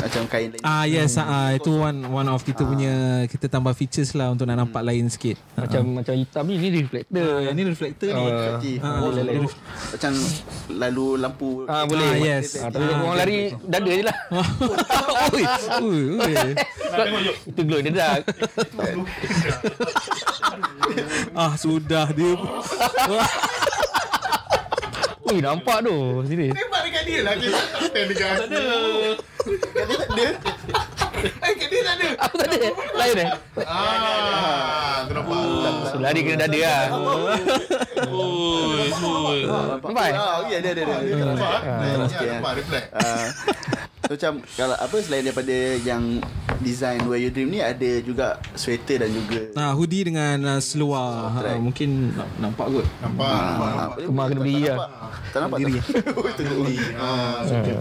macam 0.00 0.22
kain 0.28 0.48
lain. 0.52 0.62
Ah 0.62 0.84
yes 0.84 1.16
ah 1.16 1.52
itu 1.56 1.72
one 1.72 2.04
one 2.08 2.28
of 2.28 2.40
kita 2.50 2.62
punya 2.64 2.92
kita 3.24 3.46
tambah 3.46 3.70
features 3.72 4.10
lah 4.12 4.28
untuk 4.28 4.44
nak 4.44 4.58
nampak 4.58 4.82
lain 4.82 5.06
sikit. 5.06 5.38
Macam 5.54 5.96
macam 5.96 6.14
hitam 6.14 6.44
ni 6.44 6.54
ni 6.56 6.68
reflector. 6.76 7.22
Ah, 7.22 7.38
yang 7.40 7.54
ni 7.54 7.62
reflector 7.64 8.08
ni. 8.08 8.24
Reflektif. 8.26 8.76
Ah, 8.80 8.88
Oh, 8.90 9.08
boleh, 9.08 9.22
lalu, 9.24 9.46
macam 9.88 10.12
lalu 10.68 11.06
lampu 11.16 11.50
Ah 11.64 11.84
boleh. 11.84 12.04
Ah, 12.04 12.16
yes. 12.16 12.58
Ah, 12.58 12.68
tapi 12.68 12.84
Ah, 12.84 12.98
orang 13.00 13.16
lari 13.16 13.38
dada 13.62 13.90
je 13.90 14.02
lah. 14.02 14.16
oi, 15.30 15.44
oi, 15.78 16.00
oi. 16.18 16.52
Nak 16.90 16.98
tengok 17.00 17.20
Yuk. 17.22 17.36
Itu 17.46 17.60
glow 17.62 17.80
the 17.80 17.90
dark. 17.90 18.22
Ah 21.32 21.54
sudah 21.54 22.10
dia. 22.10 22.34
Ui 25.22 25.38
nampak 25.38 25.86
tu. 25.86 25.94
Serius. 26.26 26.50
Tembak 26.50 26.80
dekat 26.82 27.02
dia 27.06 27.20
lah. 27.22 27.34
Kita 27.38 27.54
tak 27.54 27.80
stand 27.86 28.06
dekat. 28.10 28.34
Kat 28.34 28.48
dia 29.86 29.94
tak 29.94 30.08
ada. 30.10 30.26
Eh, 31.20 31.52
kat 31.54 31.68
dia 31.68 31.80
tak 31.82 31.94
ada. 31.96 32.08
Aku 32.20 32.34
tak 32.36 32.46
ada. 32.48 32.68
Lain 32.94 33.16
eh. 33.16 33.28
Ah, 33.62 34.96
tu 35.04 35.12
nampak. 35.12 35.36
So 35.86 35.96
lari 35.98 36.20
kena 36.22 36.36
dada 36.40 36.58
lah. 36.58 36.82
Nampak 39.80 40.04
eh? 40.04 40.14
Ya 40.48 40.58
dia 40.60 40.70
ada 40.70 40.82
dia. 40.82 40.96
ada. 40.96 41.22
Nampak? 41.26 41.60
Ya, 41.60 42.04
sikit, 42.06 42.28
nampak 42.32 42.52
reflect. 42.56 42.86
Ah, 42.92 43.26
so 44.00 44.10
macam 44.10 44.32
kalau 44.52 44.76
apa 44.76 44.96
selain 44.98 45.22
daripada 45.22 45.56
yang 45.78 46.02
design 46.58 47.06
Wear 47.06 47.20
Your 47.20 47.32
Dream 47.32 47.48
ni 47.48 47.60
ada 47.60 47.90
juga 48.02 48.26
sweater 48.52 49.06
dan 49.06 49.10
juga 49.10 49.40
Ah 49.54 49.72
hoodie 49.72 50.04
dengan 50.04 50.36
uh, 50.48 50.60
seluar. 50.60 51.30
Ah, 51.36 51.56
mungkin 51.56 52.12
na- 52.12 52.30
nampak 52.40 52.66
kot. 52.70 52.86
Nampak, 53.00 53.28
nampak, 53.30 53.68
nampak. 53.68 53.96
Kemar 54.04 54.24
kena 54.28 54.40
beli 54.40 54.54
lah. 54.64 54.76
Tak 55.30 55.38
nampak 55.46 55.58
Diri. 55.60 55.72
tak? 55.72 55.86
Diri. 56.38 56.76
Ah, 57.00 57.44
okay. 57.44 57.78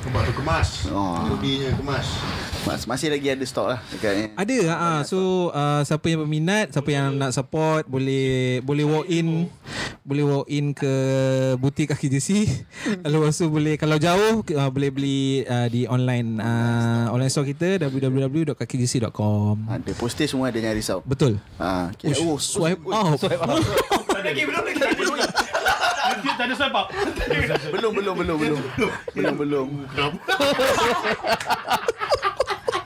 Nampak 0.00 0.22
tu 0.28 0.32
kemas. 0.40 0.68
Oh. 0.88 1.28
Hoodie-nya 1.28 1.76
kemas. 1.76 2.06
Mas, 2.64 2.84
masih 2.84 3.08
lagi 3.08 3.28
ada 3.32 3.44
stok 3.44 3.72
lah 3.76 3.80
dekat 3.88 4.12
ni. 4.16 4.24
Ada 4.36 4.56
ah 4.72 5.00
so 5.04 5.48
uh, 5.52 5.80
siapa 5.84 6.12
yang 6.12 6.24
berminat, 6.24 6.72
siapa 6.72 6.88
yang 6.92 7.16
nak 7.16 7.32
support 7.32 7.88
boleh 7.88 8.60
boleh 8.60 8.84
walk 8.84 9.06
in 9.08 9.48
boleh 10.04 10.24
walk 10.24 10.46
in 10.48 10.72
ke 10.76 10.92
butik 11.56 11.92
kaki 11.92 12.12
JC. 12.12 12.48
Lepas 13.12 13.40
tu 13.40 13.48
boleh 13.48 13.76
kalau 13.80 13.96
jauh 13.96 14.44
uh, 14.44 14.70
boleh 14.72 14.90
beli 14.92 15.44
uh, 15.44 15.68
di 15.68 15.88
online 15.88 16.40
uh, 16.40 17.12
online 17.12 17.32
store 17.32 17.48
kita 17.48 17.80
www.kakijc.com. 17.80 19.68
Ada 19.68 19.92
poster 19.96 20.28
semua 20.28 20.52
ada 20.52 20.60
yang 20.60 20.76
risau. 20.76 21.00
Betul. 21.04 21.40
Ah, 21.56 21.92
okay. 21.92 22.12
Ush, 22.12 22.24
oh, 22.24 22.36
swipe 22.40 22.84
out. 22.88 23.20
Lagi 24.20 24.44
belum 24.44 24.64
lagi. 24.68 25.19
Tak 26.40 26.48
ada 26.48 26.54
swipe 26.56 26.72
up. 26.72 26.88
belum 27.68 27.92
belum 28.00 28.14
belum 28.16 28.36
belum. 28.40 28.60
Belum 29.12 29.34
belum. 29.36 29.68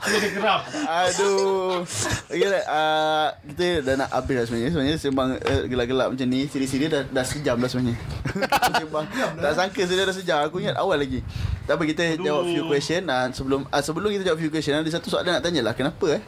Dia 0.05 0.29
geram. 0.35 0.59
Aduh. 0.85 1.87
Okay, 2.27 2.51
uh, 2.67 3.31
kita 3.47 3.65
dah 3.79 3.95
nak 4.03 4.09
habis 4.11 4.35
dah 4.35 4.43
sebenarnya. 4.43 4.69
Sebenarnya 4.75 4.95
sembang 4.99 5.29
uh, 5.39 5.63
gelap-gelap 5.71 6.07
macam 6.11 6.27
ni, 6.27 6.51
siri-siri 6.51 6.91
dah, 6.91 7.07
dah 7.07 7.23
sejam 7.23 7.55
dah 7.55 7.69
sebenarnya. 7.71 7.95
sembang. 8.83 9.05
tak 9.39 9.53
sangka 9.55 9.81
saya 9.87 10.03
dah 10.03 10.15
sejam. 10.19 10.39
Aku 10.51 10.59
ingat 10.59 10.75
awal 10.75 10.99
lagi. 10.99 11.23
Tak 11.63 11.79
apa, 11.79 11.83
kita 11.87 12.03
jawab 12.19 12.43
few 12.51 12.67
question. 12.67 13.07
Uh, 13.07 13.31
sebelum 13.31 13.63
uh, 13.71 13.81
sebelum 13.81 14.11
kita 14.11 14.23
jawab 14.27 14.39
few 14.43 14.51
question, 14.51 14.75
ada 14.75 14.89
satu 14.91 15.07
soalan 15.07 15.39
nak 15.39 15.43
tanya 15.47 15.63
lah. 15.63 15.73
Kenapa 15.73 16.19
eh? 16.19 16.21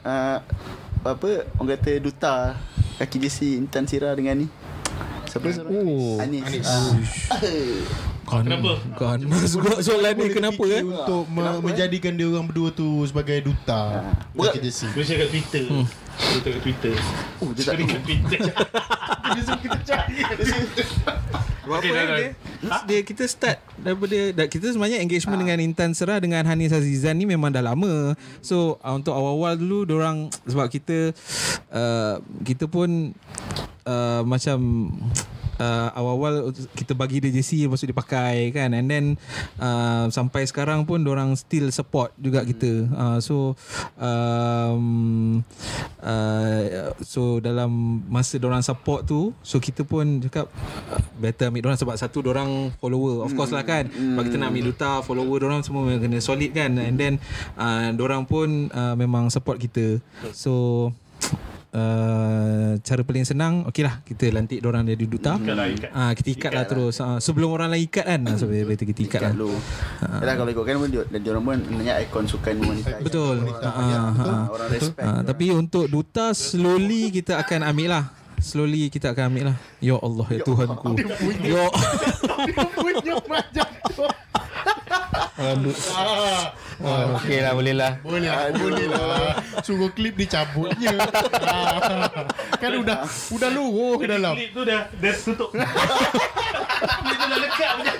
Uh, 0.00 0.40
apa, 1.04 1.44
orang 1.60 1.76
kata 1.76 1.92
duta 2.00 2.56
kaki 2.98 3.20
JC 3.20 3.60
Intan 3.60 3.84
Sira 3.84 4.16
dengan 4.16 4.42
ni? 4.42 4.48
Siapa 5.28 5.46
seorang? 5.52 5.72
Oh. 5.72 6.16
Anis. 6.18 6.42
Anis. 6.44 7.10
Kan, 8.28 8.44
Kenapa? 8.44 8.72
Ganas 9.00 9.52
juga 9.56 9.80
soalan 9.80 10.12
ni 10.20 10.28
kenapa 10.28 10.60
eh? 10.68 10.84
Untuk 10.84 11.24
me- 11.32 11.64
menjadikan 11.64 12.12
dia 12.12 12.28
orang 12.28 12.44
berdua 12.44 12.68
tu 12.76 13.00
sebagai 13.08 13.40
duta. 13.40 14.04
Bukan- 14.36 14.52
Kaki 14.52 14.68
JC. 14.68 14.80
Dia 14.92 15.02
share 15.04 15.18
kat 15.24 15.28
Twitter. 15.32 15.64
Dia 15.64 16.40
kat 16.44 16.60
Twitter. 16.60 16.94
Oh, 17.40 17.50
dia 17.56 17.62
tak 17.64 17.74
kat 17.80 18.02
Twitter. 18.04 18.40
Dia 19.28 19.42
suruh 19.44 19.60
kita 19.60 19.78
cari. 19.84 20.14
Okay, 21.68 21.90
dah. 21.92 22.04
dia, 22.08 22.32
dia 22.88 23.00
kita 23.04 23.28
start 23.28 23.60
daripada 23.76 24.16
dah, 24.32 24.46
kita 24.48 24.72
sebenarnya 24.72 25.04
engagement 25.04 25.36
dengan 25.36 25.60
Intan 25.60 25.92
Serah 25.92 26.16
dengan 26.16 26.40
Hanis 26.48 26.72
Azizan 26.72 27.20
ni 27.20 27.28
memang 27.28 27.52
dah 27.52 27.60
lama. 27.60 28.16
So 28.40 28.80
uh, 28.80 28.96
untuk 28.96 29.12
awal-awal 29.12 29.60
dulu 29.60 29.84
orang 29.92 30.32
sebab 30.48 30.72
kita 30.72 31.12
uh, 31.68 32.24
kita 32.40 32.72
pun 32.72 33.12
uh, 33.88 34.20
macam 34.28 34.92
uh, 35.58 35.88
awal-awal 35.92 36.54
kita 36.72 36.94
bagi 36.94 37.18
dia 37.20 37.34
JC 37.34 37.66
lepas 37.66 37.82
tu 37.82 37.90
dia 37.90 37.96
pakai 37.96 38.54
kan? 38.54 38.72
And 38.72 38.86
then 38.88 39.04
uh, 39.58 40.08
sampai 40.08 40.46
sekarang 40.46 40.86
pun 40.86 41.02
orang 41.04 41.34
still 41.34 41.68
support 41.74 42.14
juga 42.16 42.46
kita. 42.46 42.88
Uh, 42.88 43.18
so 43.18 43.58
um, 43.98 45.42
uh, 46.00 46.94
so 47.02 47.42
dalam 47.42 48.02
masa 48.08 48.38
orang 48.40 48.62
support 48.62 49.04
tu 49.04 49.34
so 49.42 49.58
kita 49.58 49.82
pun 49.82 50.22
cakap 50.22 50.48
uh, 50.94 51.02
better 51.18 51.50
ambil 51.50 51.72
orang 51.72 51.78
sebab 51.78 51.94
satu 51.98 52.22
orang 52.24 52.72
follower. 52.78 53.26
Of 53.26 53.34
course 53.34 53.52
lah 53.52 53.66
kan? 53.66 53.90
Sebab 53.90 54.22
kita 54.30 54.36
nak 54.38 54.54
ambil 54.54 54.64
duta 54.72 55.02
follower 55.02 55.40
orang 55.44 55.60
semua 55.66 55.90
kena 55.98 56.22
solid 56.22 56.54
kan? 56.54 56.78
And 56.78 56.96
then 56.96 57.14
uh, 57.58 57.92
orang 57.98 58.24
pun 58.24 58.70
uh, 58.72 58.94
memang 58.94 59.28
support 59.28 59.58
kita. 59.58 60.00
So 60.32 60.88
Uh, 61.68 62.80
cara 62.80 63.04
paling 63.04 63.28
senang 63.28 63.68
okey 63.68 63.84
lah 63.84 64.00
kita 64.00 64.32
lantik 64.32 64.64
orang 64.64 64.88
jadi 64.88 65.04
duta. 65.04 65.36
Lah, 65.36 65.68
ikat. 65.68 65.90
Ah 65.92 66.16
kita 66.16 66.28
ikat, 66.32 66.50
lah 66.50 66.64
terus. 66.64 66.96
Ah, 66.98 67.20
sebelum 67.20 67.52
orang 67.52 67.68
lain 67.68 67.84
ikat 67.84 68.08
kan 68.08 68.20
so 68.34 68.48
better 68.48 68.88
kita 68.88 69.00
ikat 69.04 69.20
lah. 69.20 69.32
Ikat 69.32 69.36
lu. 69.36 69.52
Yalah 70.00 70.34
kalau 70.34 70.50
ikutkan 70.50 70.74
pun 70.78 70.88
dia, 70.88 71.02
dia 71.04 71.30
orang 71.30 71.44
pun 71.44 71.58
banyak 71.60 71.96
ikon 72.08 72.24
sukan 72.24 72.54
wanita. 72.56 72.92
betul. 73.04 73.36
Ah, 73.60 73.68
ah, 73.68 74.08
Ah, 74.16 74.44
orang 74.48 74.68
respect. 74.72 75.04
ah, 75.04 75.20
tapi 75.20 75.52
untuk 75.52 75.84
duta 75.86 76.32
slowly 76.32 77.12
kita 77.12 77.36
akan 77.36 77.60
ambil 77.66 77.88
lah. 77.90 78.04
Slowly 78.38 78.88
kita 78.88 79.12
akan 79.12 79.24
ambil 79.28 79.44
lah. 79.52 79.56
Ya 79.78 79.96
Allah 79.98 80.26
ya 80.30 80.40
Tuhanku. 80.40 80.94
Ya 81.44 81.64
Punya 82.80 83.14
macam 83.28 83.68
tu. 83.88 84.06
Aduh. 85.38 85.74
Oh, 86.78 87.18
okey 87.18 87.42
lah 87.42 87.58
boleh 87.58 87.74
lah. 87.74 87.98
boleh 88.06 88.30
lah, 88.30 88.54
boleh 88.54 88.86
lah. 88.86 89.34
Suruh 89.66 89.90
klip 89.90 90.14
dicabutnya. 90.14 90.94
Kan 92.62 92.72
udah 92.78 93.02
udah 93.34 93.50
luruh 93.50 93.98
ke 93.98 94.06
dalam. 94.06 94.38
Klip 94.38 94.54
tu 94.54 94.62
dah 94.62 94.86
dah 94.86 95.14
tutup. 95.18 95.50
Klip 97.02 97.16
tu 97.18 97.26
dah 97.26 97.38
lekat 97.42 97.70
macam. 97.82 97.94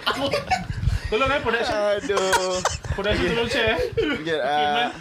Tolong 1.08 1.30
eh 1.30 1.40
production. 1.40 1.76
Aduh. 1.96 2.56
Production 2.92 3.28
tolong 3.32 3.48
share. 3.48 3.76
Okay, 3.96 4.36
uh, 4.36 4.92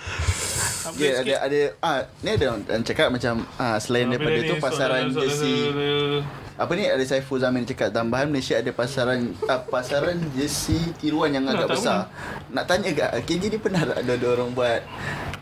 Upgrade 0.87 1.19
okay, 1.19 1.35
ada 1.35 1.43
ada 1.43 1.59
ah 1.81 1.99
ni 2.23 2.29
ada 2.31 2.45
orang 2.47 2.63
cakap 2.81 3.07
macam 3.09 3.33
ah 3.57 3.75
selain 3.75 4.07
Ah, 4.07 4.11
daripada 4.15 4.39
tu 4.41 4.55
pasaran 4.57 5.03
soalan- 5.03 5.15
jersey 5.19 5.57
soalan- 5.67 6.23
apa 6.57 6.71
ni 6.73 6.83
ada 6.87 7.03
Saiful 7.03 7.37
Zamin 7.37 7.61
cakap 7.63 7.91
tambahan 7.91 8.25
Malaysia 8.25 8.55
ada 8.55 8.71
pasaran 8.71 9.19
ah, 9.45 9.61
pasaran 9.61 10.15
jersey 10.31 10.79
tiruan 10.97 11.29
yang 11.29 11.43
agak 11.45 11.67
tahu. 11.67 11.75
besar. 11.75 12.07
Nak 12.47 12.63
tanya 12.65 12.89
gak 12.89 13.11
KJ 13.21 13.43
ni 13.47 13.57
pernah 13.59 13.83
tak 13.83 13.99
ada, 13.99 14.13
ada 14.15 14.27
orang 14.31 14.49
buat 14.53 14.79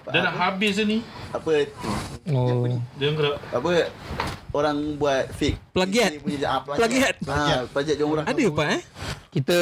Dah 0.05 0.21
nak 0.23 0.33
habis 0.35 0.75
ni. 0.81 0.99
apa 1.29 1.51
Oh. 2.27 2.65
Dia 2.97 3.09
gerak. 3.11 3.37
apa 3.53 3.69
orang 4.51 4.97
buat 4.97 5.29
fake 5.31 5.61
Plagiat. 5.71 6.11
punya 6.19 6.37
ah, 6.43 6.59
Plagiat. 6.59 7.15
Ah, 7.23 7.63
plagiat 7.69 7.95
je 7.95 8.03
orang. 8.03 8.25
ada 8.25 8.41
apa 8.41 8.63
eh 8.71 8.81
Kita 9.29 9.55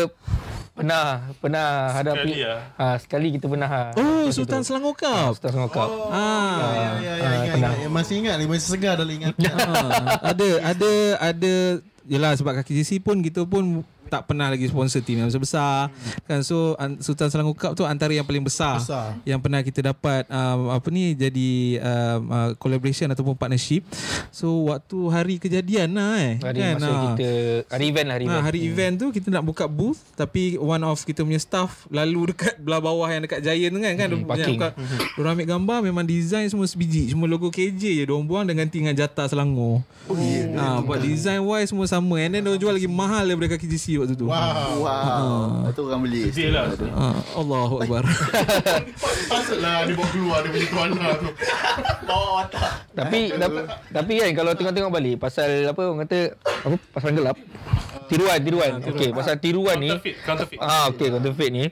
Pernah, 0.74 1.30
pernah 1.38 1.94
hadapi. 1.94 2.34
Sekali 2.34 2.50
lah. 2.50 2.62
Ha, 2.82 2.86
sekali 2.98 3.28
kita 3.38 3.46
pernah. 3.46 3.70
ha. 3.70 3.84
Oh, 3.94 4.26
Sultan 4.34 4.66
tu. 4.66 4.74
Selangor 4.74 4.98
Cup. 4.98 5.38
Sultan 5.38 5.52
Selangor 5.54 5.70
Cup. 5.70 5.90
Ah. 6.10 6.58
Ya, 6.58 6.66
ya, 6.98 7.14
ya, 7.14 7.30
ingat, 7.30 7.58
ingat. 7.62 7.76
Masih 7.94 8.16
ingat 8.26 8.36
lagi 8.42 8.50
Masih 8.50 8.68
segar 8.74 8.94
dalam 8.98 9.14
ingatan 9.14 9.54
Ah, 9.54 10.34
ada 10.34 10.48
ada 10.66 10.92
ada 11.22 11.54
Yelah 12.04 12.34
sebab 12.36 12.58
kaki 12.60 12.74
JC 12.82 13.00
pun 13.00 13.22
kita 13.22 13.46
pun 13.46 13.86
tak 14.14 14.24
pernah 14.24 14.48
lagi 14.48 14.66
sponsor 14.66 15.02
tim 15.02 15.18
yang 15.18 15.26
besar-besar 15.26 15.90
kan 16.24 16.40
so 16.40 16.78
an- 16.78 17.02
Sultan 17.02 17.28
Selangor 17.28 17.56
Cup 17.56 17.74
tu 17.74 17.82
antara 17.84 18.10
yang 18.10 18.22
paling 18.22 18.42
besar, 18.42 18.78
Besar. 18.78 19.18
yang 19.24 19.40
pernah 19.40 19.60
kita 19.60 19.82
dapat 19.84 20.30
um, 20.30 20.70
apa 20.70 20.88
ni 20.88 21.14
jadi 21.14 21.50
um, 21.80 22.22
uh, 22.28 22.50
collaboration 22.56 23.10
ataupun 23.10 23.34
partnership 23.34 23.82
so 24.30 24.70
waktu 24.70 24.98
hari 25.08 25.36
kejadian 25.36 25.90
lah 25.92 26.14
eh 26.16 26.34
Hari 26.38 26.58
kan 26.60 26.74
masa 26.76 26.86
ah. 26.88 27.02
kita 27.10 27.30
hari 27.68 27.86
event 27.90 28.06
lah 28.06 28.14
hari 28.14 28.24
Ha, 28.24 28.30
event. 28.30 28.46
hari 28.46 28.60
event 28.64 28.94
tu 28.96 29.08
kita 29.10 29.28
nak 29.30 29.42
buka 29.42 29.66
booth 29.66 29.98
tapi 30.14 30.56
one 30.56 30.84
of 30.84 31.02
kita 31.02 31.22
punya 31.22 31.38
staff 31.38 31.90
lalu 31.90 32.30
dekat 32.30 32.60
belah 32.60 32.78
bawah 32.80 33.08
yang 33.08 33.24
dekat 33.24 33.42
Giant 33.42 33.72
tu 33.72 33.80
kan 33.80 33.94
kan 33.96 34.08
Hmm, 34.10 34.30
dia 34.30 34.46
buka, 34.46 34.68
Diorang 35.16 35.34
ambil 35.34 35.48
gambar 35.50 35.78
memang 35.84 36.06
design 36.06 36.46
semua 36.46 36.66
sebiji 36.66 37.10
cuma 37.10 37.26
logo 37.26 37.50
KJ 37.50 37.74
je 37.96 38.04
diorang 38.04 38.22
buang 38.22 38.44
dengan 38.44 38.64
ganti 38.64 38.78
dengan 38.78 38.94
jatah 38.94 39.26
Selangor. 39.26 39.82
Oh, 40.04 40.14
yeah. 40.14 40.52
ha, 40.54 40.80
buat 40.80 41.00
design 41.00 41.40
wise 41.42 41.72
semua 41.72 41.88
sama 41.88 42.20
and 42.20 42.32
then 42.32 42.44
diorang 42.44 42.60
jual 42.60 42.74
lagi 42.74 42.86
mahal 42.86 43.24
daripada 43.24 43.56
kaki 43.56 43.66
GC 43.68 44.03
waktu 44.04 44.16
tu. 44.20 44.28
Wow 44.28 44.84
Wow. 44.84 45.72
Itu 45.72 45.82
orang 45.88 46.02
beli. 46.04 46.22
Dia 46.30 46.48
lah. 46.52 46.64
Ha, 46.76 47.06
Allahu 47.40 47.76
Akbar. 47.82 48.04
Patutlah 49.32 49.88
dia 49.88 49.96
bawa 49.96 50.10
keluar 50.12 50.40
Dia 50.44 50.52
punya 50.52 50.68
tuana 50.68 51.08
tu 51.18 51.30
Bawa 52.04 52.28
watak. 52.44 52.72
Tapi 52.94 53.20
tapi, 53.90 54.14
kan 54.22 54.32
kalau 54.38 54.52
tengok-tengok 54.54 54.92
balik 54.94 55.16
pasal 55.18 55.50
apa 55.66 55.82
orang 55.82 56.06
kata 56.06 56.20
apa 56.44 56.76
pasal 56.94 57.10
gelap. 57.16 57.38
Tiruan, 58.12 58.40
tiruan. 58.44 58.72
Okey, 58.84 59.10
pasal 59.16 59.40
tiruan 59.40 59.80
ni 59.80 59.90
Counterfeit, 59.90 60.16
counterfeit. 60.28 60.60
Ah 60.62 60.92
okey 60.92 61.08
counterfeit 61.10 61.50
ni. 61.50 61.64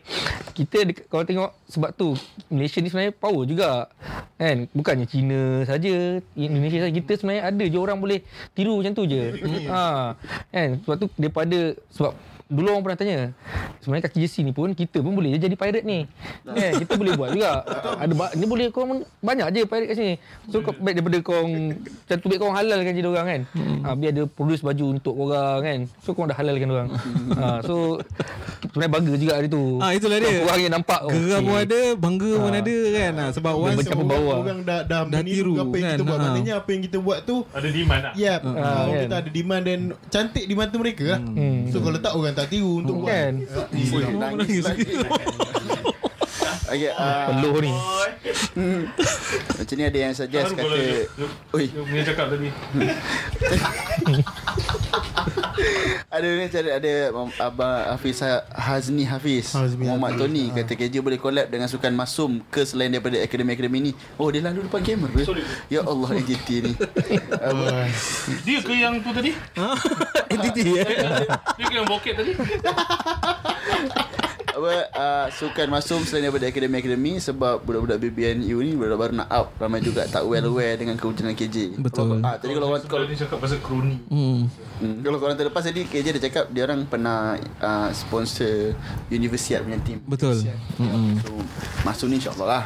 Kita 0.55 0.77
kalau 1.11 1.23
tengok 1.27 1.51
sebab 1.69 1.89
tu 1.93 2.17
Malaysia 2.49 2.81
ni 2.81 2.89
sebenarnya 2.89 3.13
power 3.13 3.43
juga. 3.45 3.91
Kan? 4.41 4.65
Bukannya 4.73 5.05
China 5.05 5.61
saja, 5.69 6.17
Indonesia 6.33 6.87
saja 6.87 6.93
kita 6.97 7.11
sebenarnya 7.21 7.43
ada 7.53 7.63
je 7.69 7.77
orang 7.77 7.99
boleh 8.01 8.25
tiru 8.57 8.81
macam 8.81 8.93
tu 8.97 9.05
je. 9.05 9.37
ha. 9.69 10.17
Kan? 10.49 10.81
Sebab 10.81 10.95
tu 10.97 11.07
daripada 11.19 11.59
sebab 11.93 12.11
Dulu 12.51 12.67
orang 12.67 12.83
pernah 12.83 12.99
tanya 12.99 13.19
Sebenarnya 13.79 14.03
kaki 14.05 14.17
jersey 14.19 14.43
ni 14.43 14.51
pun 14.51 14.69
Kita 14.71 14.99
pun 14.99 15.15
boleh 15.15 15.33
je 15.33 15.39
jadi 15.41 15.55
pirate 15.55 15.81
ni 15.81 16.03
kan? 16.43 16.71
Kita 16.77 16.93
boleh 16.93 17.15
buat 17.15 17.31
juga 17.31 17.63
Ada 17.95 18.11
ba- 18.11 18.33
Ni 18.35 18.43
boleh 18.43 18.67
korang 18.67 19.07
Banyak 19.17 19.47
je 19.49 19.63
pirate 19.63 19.87
kat 19.87 19.95
sini 19.95 20.13
So 20.45 20.59
kau, 20.59 20.75
baik 20.75 20.99
daripada 20.99 21.17
korang 21.23 21.47
Macam 21.79 22.17
tu 22.17 22.27
baik 22.27 22.39
korang 22.39 22.55
halalkan 22.55 22.91
je 22.91 23.01
orang 23.01 23.25
kan 23.25 23.41
ha, 23.81 23.95
Biar 23.95 24.11
ada 24.11 24.23
produce 24.27 24.59
baju 24.59 24.85
untuk 24.91 25.13
korang 25.15 25.59
kan 25.63 25.79
So 26.03 26.11
korang 26.11 26.27
dah 26.27 26.37
halalkan 26.37 26.67
orang 26.67 26.89
ha, 27.33 27.63
So 27.63 28.03
Sebenarnya 28.61 28.91
bangga 28.91 29.13
juga 29.15 29.33
hari 29.33 29.47
tu 29.47 29.63
Ah, 29.79 29.91
itulah 29.91 30.17
dia. 30.17 30.43
Korang 30.43 30.61
yang 30.61 30.73
nampak 30.73 30.99
oh, 31.01 31.09
Geram 31.09 31.41
pun 31.41 31.53
okey. 31.53 31.65
ada, 31.65 31.79
bangga 31.97 32.31
pun 32.37 32.51
ada 32.53 32.77
kan. 32.91 33.11
Ha, 33.11 33.23
sebab 33.31 33.51
orang, 33.51 33.73
bawah. 34.05 34.37
orang 34.39 34.59
dah, 34.61 34.81
dah, 34.83 34.99
Dah 35.01 35.19
meniru 35.19 35.33
tiru 35.33 35.53
apa 35.57 35.75
yang 35.75 35.83
kan, 35.83 35.91
kita 35.91 36.03
buat 36.03 36.17
ha. 36.17 36.23
Maknanya 36.23 36.53
apa 36.55 36.69
yang 36.69 36.81
kita 36.81 36.97
buat 36.99 37.19
tu 37.23 37.35
Ada 37.49 37.67
demand 37.67 38.01
lah. 38.01 38.13
Yep 38.13 38.39
Ah, 38.41 38.51
uh, 38.51 38.61
kan. 38.85 39.01
Kita 39.01 39.15
ada 39.17 39.29
demand 39.29 39.63
dan 39.65 39.79
Cantik 40.07 40.45
di 40.45 40.53
mata 40.53 40.75
mereka 40.77 41.05
lah 41.09 41.19
So 41.67 41.77
kalau 41.81 41.97
tak 41.97 42.13
orang 42.13 42.33
tak 42.33 42.40
tiru 42.49 42.81
Untuk 42.81 42.95
buat. 43.03 43.11
Kan? 43.11 43.33
Ui, 43.75 44.03
nangis 44.15 44.63
lagi. 44.65 44.85
Okay, 46.71 46.87
uh, 46.89 47.27
Peluh 47.29 47.59
ni. 47.59 47.71
Macam 49.51 49.73
ni 49.73 49.83
ada 49.83 49.99
yang 49.99 50.13
suggest 50.13 50.45
Baru 50.49 50.63
kata 50.63 50.71
dia- 50.73 51.03
dia- 51.11 51.33
Oi, 51.51 51.65
Dia 51.67 51.81
punya 51.81 52.03
cakap 52.05 52.25
tadi. 52.29 52.47
ada 56.09 56.27
ni 56.27 56.47
cari 56.47 56.69
ada 56.69 56.91
Abang 57.37 57.75
Hafiz 57.89 58.19
Ha- 58.19 58.45
Hazni 58.49 59.03
Hafiz. 59.03 59.51
Hazmi 59.51 59.83
Muhammad 59.83 60.15
Hafiz. 60.15 60.21
Tony 60.23 60.43
kata 60.49 60.73
KJ 60.73 60.95
boleh 60.99 61.17
collab 61.17 61.47
dengan 61.47 61.67
sukan 61.67 61.91
Masum 61.91 62.39
ke 62.45 62.63
selain 62.63 62.87
daripada 62.89 63.19
akademi-akademi 63.19 63.79
ni? 63.81 63.91
Oh 64.15 64.27
dia 64.27 64.39
lalu 64.41 64.63
depan 64.63 64.79
kamera. 64.81 65.11
Ya 65.67 65.81
Allah 65.81 66.09
NGT 66.19 66.47
ni. 66.61 66.73
Dia 68.47 68.59
ke 68.59 68.73
yang 68.73 68.95
tu 68.97 69.11
tadi? 69.11 69.35
Entity 70.29 70.61
eh. 70.77 70.87
Dia 71.27 71.65
ke 71.65 71.73
yang 71.73 71.85
bokeh 71.85 72.13
tadi? 72.13 72.31
Apa 74.51 74.73
uh, 74.91 75.27
sukan 75.31 75.67
Masum 75.71 76.03
selain 76.03 76.27
daripada 76.27 76.47
akademi-akademi 76.51 77.17
sebab 77.23 77.63
budak-budak 77.63 77.97
BBNU 78.03 78.57
ni 78.59 78.75
budak 78.75 78.97
baru 78.99 79.13
nak 79.23 79.29
up 79.31 79.47
ramai 79.55 79.79
juga 79.79 80.03
tak 80.07 80.27
well 80.27 80.43
aware 80.51 80.75
dengan 80.75 80.99
kewujudan 80.99 81.31
KJ 81.31 81.79
Betul. 81.79 82.19
ah, 82.19 82.35
tadi 82.35 82.51
kalau 82.51 82.67
orang 82.71 82.83
kalau, 82.85 83.05
ni 83.07 83.15
cakap 83.15 83.39
pasal 83.39 83.59
kroni. 83.63 83.97
Hmm. 84.11 84.51
hmm, 84.83 84.95
kalau 85.07 85.17
korang 85.23 85.37
terlepas 85.39 85.63
tadi 85.63 85.87
KJ 85.87 86.19
dia 86.19 86.23
cakap 86.27 86.51
dia 86.51 86.67
orang 86.67 86.83
pernah 86.83 87.39
uh, 87.63 87.89
sponsor 87.95 88.75
Universiat 89.07 89.63
punya 89.63 89.79
team 89.83 90.03
Betul. 90.03 90.43
Hmm. 90.75 91.15
So, 91.23 91.31
masuk 91.87 92.07
ni 92.11 92.19
insyaAllah 92.19 92.47
lah 92.47 92.63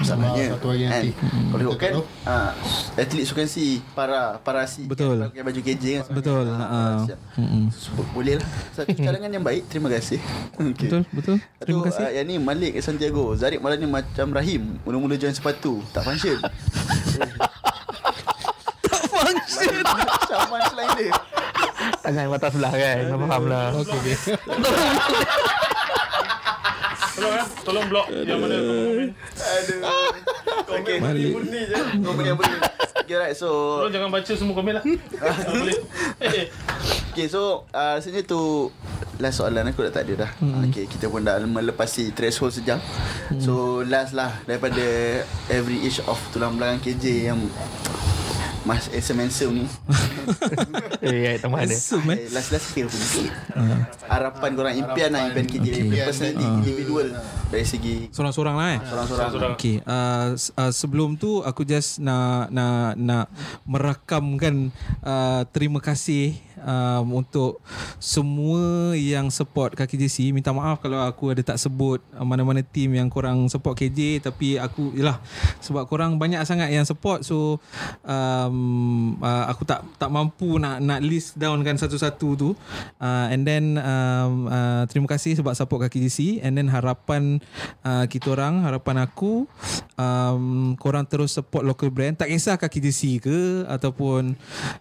Bersama-nya 0.00 0.56
Satu 0.56 0.72
hari 0.72 0.88
nanti. 0.88 1.10
Kalau 1.52 1.60
tengok 1.60 1.78
kan 1.80 1.92
Betul. 2.00 2.04
uh, 2.28 2.52
Atlet 2.96 3.24
sukan 3.28 3.46
si 3.48 3.80
Para 3.92 4.40
Para 4.40 4.64
si 4.64 4.88
Betul. 4.88 5.20
kan, 5.20 5.28
Pakai 5.32 5.44
baju 5.44 5.60
KJ 5.60 5.84
kan 6.00 6.04
Betul. 6.12 6.44
Ha. 6.48 7.04
Hmm. 7.36 7.68
So, 7.72 7.92
Boleh 8.16 8.40
lah 8.40 8.48
Satu 8.72 8.92
cadangan 8.96 9.28
yang 9.28 9.44
baik 9.44 9.68
Terima 9.68 9.88
kasih 9.92 10.20
okay. 10.60 10.88
Betul, 10.88 11.02
betul. 11.12 11.25
Terima 11.26 11.58
Terima 11.66 11.80
kasih. 11.90 12.06
Uh, 12.06 12.12
yang 12.14 12.26
ni 12.30 12.36
Malik 12.38 12.78
Santiago. 12.78 13.34
Zarif 13.34 13.58
malam 13.58 13.82
ni 13.82 13.88
macam 13.90 14.30
Rahim. 14.30 14.78
Mula-mula 14.86 15.18
join 15.18 15.34
sepatu. 15.34 15.82
Tak 15.90 16.06
function. 16.06 16.38
Tak 18.86 19.02
function. 19.10 19.82
Macam 19.82 20.38
punchline 20.46 20.92
dia. 20.94 21.12
Tangan 22.06 22.30
mata 22.30 22.46
sebelah 22.54 22.70
kan. 22.70 22.96
Kau 23.10 23.18
faham 23.26 23.42
lah. 23.50 23.66
Okay, 23.74 23.98
okay. 23.98 24.16
Tolong 27.16 27.32
eh. 27.32 27.46
Tolong 27.64 27.86
block 27.88 28.06
yang 28.12 28.38
mana 28.38 28.56
komen. 28.60 29.08
Aduh 29.40 29.80
Okay 30.68 30.96
Malik. 31.00 31.32
Bunyi 31.32 31.60
je 31.64 31.76
Komen 32.04 32.24
yang 32.28 32.36
bunyi 32.36 32.56
Okay 33.00 33.16
right 33.16 33.32
so 33.32 33.80
Tolong 33.80 33.92
jangan 33.92 34.08
baca 34.12 34.32
semua 34.36 34.54
komen 34.54 34.72
lah. 34.76 34.84
Boleh. 34.84 35.76
Eh, 36.24 36.48
Okay 37.16 37.26
so 37.28 37.64
uh, 37.72 37.96
Rasanya 37.96 38.20
tu 38.28 38.68
Last 39.16 39.40
soalan 39.40 39.72
aku 39.72 39.88
dah 39.88 39.92
tak 39.96 40.04
ada 40.12 40.28
dah 40.28 40.30
hmm. 40.44 40.68
Okay 40.68 40.84
kita 40.84 41.08
pun 41.08 41.24
dah 41.24 41.40
melepasi 41.40 42.12
threshold 42.12 42.52
sejam 42.52 42.76
hmm. 43.32 43.40
So 43.40 43.80
last 43.88 44.12
lah 44.12 44.36
Daripada 44.44 44.84
Every 45.48 45.80
inch 45.88 46.04
of 46.04 46.20
tulang 46.36 46.60
belakang 46.60 46.84
KJ 46.84 47.32
Yang 47.32 47.48
Mas 48.66 48.90
handsome-handsome 48.90 49.52
ni 49.54 49.64
Eh 51.06 51.38
tambah 51.38 51.54
ada 51.56 51.70
Handsome 51.70 52.02
eh. 52.10 52.26
Last-last 52.28 52.66
sikit 52.68 52.84
aku 52.84 52.98
sikit 52.98 53.30
Harapan 54.02 54.50
korang 54.52 54.74
Impian 54.74 55.08
lah 55.08 55.30
Impian 55.30 55.46
KJ 55.46 55.66
Okay. 55.86 56.02
Personally 56.02 56.34
Individual 56.42 57.06
Dari 57.46 57.62
segi 57.62 58.10
Seorang-seorang 58.10 58.54
lah 58.54 58.68
eh. 58.68 58.80
Sorang-sorang 58.82 59.06
Sorang-sorang. 59.30 59.52
Okay, 59.54 59.76
uh, 59.80 60.34
s- 60.34 60.50
uh, 60.52 60.72
sebelum 60.72 61.14
tu 61.14 61.40
aku 61.40 61.62
just 61.62 61.98
nak 61.98 62.50
nak 62.50 62.98
nak 62.98 63.26
merakamkan 63.62 64.74
uh, 65.00 65.46
terima 65.46 65.78
kasih 65.78 66.34
um, 66.66 67.22
untuk 67.22 67.62
semua 68.02 68.92
yang 68.98 69.30
support 69.30 69.78
kaki 69.78 69.96
JC. 69.96 70.34
Minta 70.34 70.50
maaf 70.50 70.82
kalau 70.82 71.00
aku 71.06 71.32
ada 71.32 71.40
tak 71.40 71.62
sebut 71.62 72.02
uh, 72.18 72.26
mana-mana 72.26 72.60
team 72.60 72.98
yang 72.98 73.06
korang 73.06 73.46
support 73.46 73.78
KJ 73.78 74.26
tapi 74.26 74.58
aku 74.58 74.92
yalah 74.98 75.22
sebab 75.62 75.86
korang 75.86 76.18
banyak 76.18 76.42
sangat 76.42 76.74
yang 76.74 76.82
support 76.82 77.22
so 77.22 77.62
um, 78.02 79.16
uh, 79.22 79.46
aku 79.48 79.62
tak 79.62 79.86
tak 79.96 80.10
mampu 80.10 80.58
nak 80.58 80.82
nak 80.82 81.00
list 81.00 81.38
down 81.38 81.62
kan 81.62 81.78
satu-satu 81.78 82.28
tu. 82.34 82.50
Uh, 82.98 83.26
and 83.30 83.46
then 83.46 83.78
um, 83.78 84.50
uh, 84.50 84.82
terima 84.90 85.06
kasih 85.06 85.38
sebab 85.38 85.54
support 85.54 85.86
kaki 85.86 86.02
JC 86.10 86.42
and 86.42 86.58
then 86.58 86.66
harapan 86.66 87.38
uh, 87.86 88.04
kita 88.10 88.34
orang 88.34 88.66
harapan 88.66 89.06
aku 89.06 89.46
um, 89.94 90.74
korang 90.80 91.06
terus 91.06 91.36
support 91.36 91.62
local 91.62 91.92
brand 91.92 92.18
tak 92.18 92.32
kisah 92.32 92.58
kaki 92.58 92.82
JC 92.82 93.22
ke 93.22 93.68
ataupun 93.68 94.34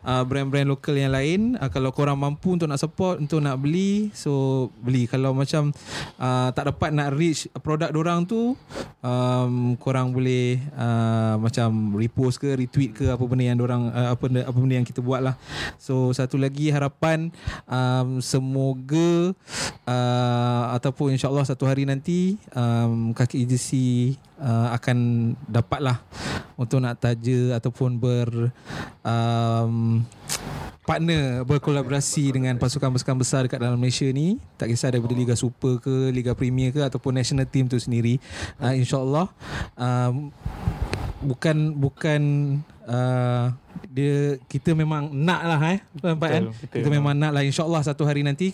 uh, 0.08 0.24
brand-brand 0.24 0.72
lokal 0.72 0.96
yang 0.96 1.14
lain 1.14 1.60
uh, 1.60 1.70
kalau 1.76 1.92
korang 1.92 2.16
mampu 2.16 2.56
untuk 2.56 2.72
nak 2.72 2.80
support 2.80 3.20
untuk 3.20 3.44
nak 3.44 3.60
beli 3.60 4.08
so 4.16 4.72
beli. 4.80 5.12
Kalau 5.12 5.36
macam 5.36 5.76
uh, 6.16 6.48
tak 6.56 6.72
dapat 6.72 6.96
nak 6.96 7.12
reach 7.12 7.52
produk 7.60 7.92
orang 7.92 8.24
tu 8.24 8.56
um, 9.04 9.76
korang 9.76 10.16
boleh 10.16 10.56
uh, 10.72 11.36
macam 11.36 12.00
repost 12.00 12.40
ke 12.40 12.56
retweet 12.56 12.96
ke 12.96 13.12
apa 13.12 13.20
benda 13.28 13.44
yang 13.44 13.60
orang 13.60 13.92
uh, 13.92 14.16
apa 14.16 14.24
benda- 14.32 14.48
apa 14.48 14.56
benda 14.56 14.80
yang 14.80 14.88
kita 14.88 15.04
buat 15.04 15.20
lah. 15.20 15.36
So 15.76 16.16
satu 16.16 16.40
lagi 16.40 16.72
harapan 16.72 17.28
um, 17.68 18.24
semoga 18.24 19.36
uh, 19.84 20.64
ataupun 20.80 21.12
insyaallah 21.12 21.44
satu 21.44 21.68
hari 21.68 21.84
nanti 21.84 22.40
um, 22.56 23.12
kaki 23.12 23.44
agency 23.44 24.16
uh, 24.40 24.74
akan 24.76 24.98
dapatlah 25.48 26.02
untuk 26.56 26.80
nak 26.80 27.00
taja 27.00 27.60
ataupun 27.60 28.00
ber 28.00 28.52
um, 29.04 30.04
partner 30.86 31.42
berkolaborasi 31.44 32.38
dengan 32.38 32.56
pasukan-pasukan 32.62 33.18
besar 33.18 33.42
dekat 33.50 33.60
dalam 33.60 33.82
Malaysia 33.82 34.06
ni. 34.14 34.38
Tak 34.56 34.70
kisah 34.70 34.94
daripada 34.94 35.18
Liga 35.18 35.34
Super 35.34 35.82
ke 35.82 36.14
Liga 36.14 36.38
Premier 36.38 36.70
ke 36.70 36.80
ataupun 36.86 37.18
national 37.18 37.50
team 37.50 37.66
tu 37.66 37.76
sendiri. 37.82 38.22
Uh, 38.62 38.78
insyaallah 38.78 39.28
um, 39.76 40.30
bukan 41.26 41.74
bukan 41.76 42.22
uh, 42.86 43.50
dia 43.90 44.38
kita 44.50 44.74
memang 44.74 45.10
nak 45.14 45.42
lah 45.46 45.60
eh 45.72 45.80
nampak 46.02 46.30
kan 46.30 46.44
Betul, 46.50 46.60
kita, 46.66 46.76
kita 46.82 46.90
memang 46.90 47.14
nak 47.18 47.32
lah 47.34 47.44
insyaallah 47.46 47.82
satu 47.86 48.04
hari 48.06 48.22
nanti 48.26 48.54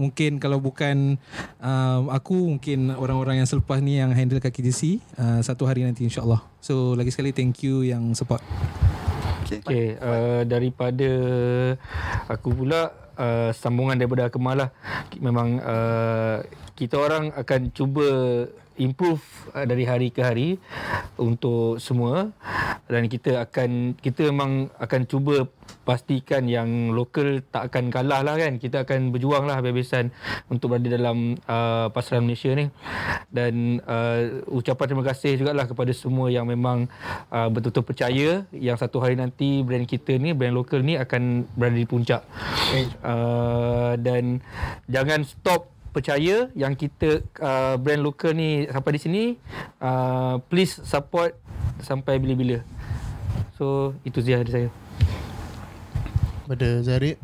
mungkin 0.00 0.38
kalau 0.38 0.58
bukan 0.58 1.18
um, 1.60 2.02
aku 2.10 2.56
mungkin 2.56 2.94
orang-orang 2.94 3.42
yang 3.42 3.48
selepas 3.48 3.78
ni 3.82 3.98
yang 3.98 4.14
handle 4.14 4.42
kaki 4.42 4.62
JC 4.64 5.02
uh, 5.18 5.40
satu 5.42 5.66
hari 5.66 5.82
nanti 5.82 6.06
insyaallah 6.06 6.42
so 6.62 6.94
lagi 6.94 7.10
sekali 7.10 7.34
thank 7.34 7.62
you 7.62 7.82
yang 7.86 8.14
support 8.14 8.42
Okay. 9.48 9.64
Okay, 9.64 9.88
uh, 9.96 10.44
daripada 10.44 11.08
aku 12.28 12.52
pula 12.52 12.92
uh, 13.16 13.50
sambungan 13.56 13.96
daripada 13.96 14.28
Akmal 14.28 14.60
lah. 14.60 14.70
Memang 15.16 15.56
uh, 15.56 16.44
kita 16.76 17.00
orang 17.00 17.32
akan 17.32 17.72
cuba 17.72 18.06
improve 18.78 19.22
uh, 19.52 19.66
dari 19.66 19.84
hari 19.84 20.08
ke 20.14 20.22
hari 20.24 20.56
untuk 21.18 21.82
semua. 21.82 22.30
Dan 22.88 23.04
kita 23.04 23.44
akan 23.44 24.00
kita 24.00 24.32
memang 24.32 24.72
akan 24.80 25.04
cuba 25.04 25.44
pastikan 25.84 26.48
yang 26.48 26.92
lokal 26.96 27.44
tak 27.52 27.68
akan 27.68 27.92
kalah 27.92 28.24
lah 28.24 28.40
kan. 28.40 28.56
Kita 28.56 28.88
akan 28.88 29.12
berjuang 29.12 29.44
lah 29.44 29.60
habis-habisan 29.60 30.08
untuk 30.48 30.72
berada 30.72 30.88
dalam 30.88 31.36
uh, 31.44 31.92
pasaran 31.92 32.24
Malaysia 32.24 32.48
ni. 32.56 32.72
Dan 33.28 33.84
uh, 33.84 34.40
ucapan 34.48 34.84
terima 34.88 35.04
kasih 35.04 35.36
jugalah 35.36 35.68
kepada 35.68 35.92
semua 35.92 36.32
yang 36.32 36.48
memang 36.48 36.88
uh, 37.28 37.48
betul-betul 37.52 37.84
percaya 37.84 38.48
yang 38.56 38.80
satu 38.80 39.04
hari 39.04 39.20
nanti 39.20 39.60
brand 39.60 39.84
kita 39.84 40.16
ni 40.16 40.32
brand 40.32 40.56
lokal 40.56 40.80
ni 40.80 40.96
akan 40.96 41.44
berada 41.56 41.76
di 41.76 41.84
puncak. 41.84 42.24
Uh, 43.04 44.00
dan 44.00 44.40
jangan 44.88 45.24
stop 45.28 45.77
percaya 45.98 46.46
yang 46.54 46.78
kita 46.78 47.26
uh, 47.42 47.74
brand 47.74 47.98
lokal 48.06 48.30
ni 48.30 48.70
sampai 48.70 48.90
di 48.94 49.00
sini 49.02 49.22
uh, 49.82 50.38
please 50.46 50.78
support 50.86 51.34
sampai 51.82 52.22
bila-bila 52.22 52.62
so 53.58 53.98
itu 54.06 54.22
saja 54.22 54.46
dari 54.46 54.52
saya 54.54 54.68
Pada 56.46 56.68
Zarib 56.86 57.18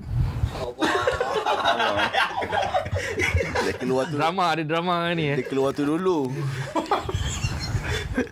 Dia 3.65 3.73
keluar 3.79 4.11
tu 4.11 4.19
drama 4.19 4.45
ada 4.53 4.67
drama 4.67 5.09
ni 5.15 5.31
eh 5.31 5.37
Dia 5.39 5.47
keluar 5.47 5.71
tu 5.71 5.87
dulu 5.87 6.35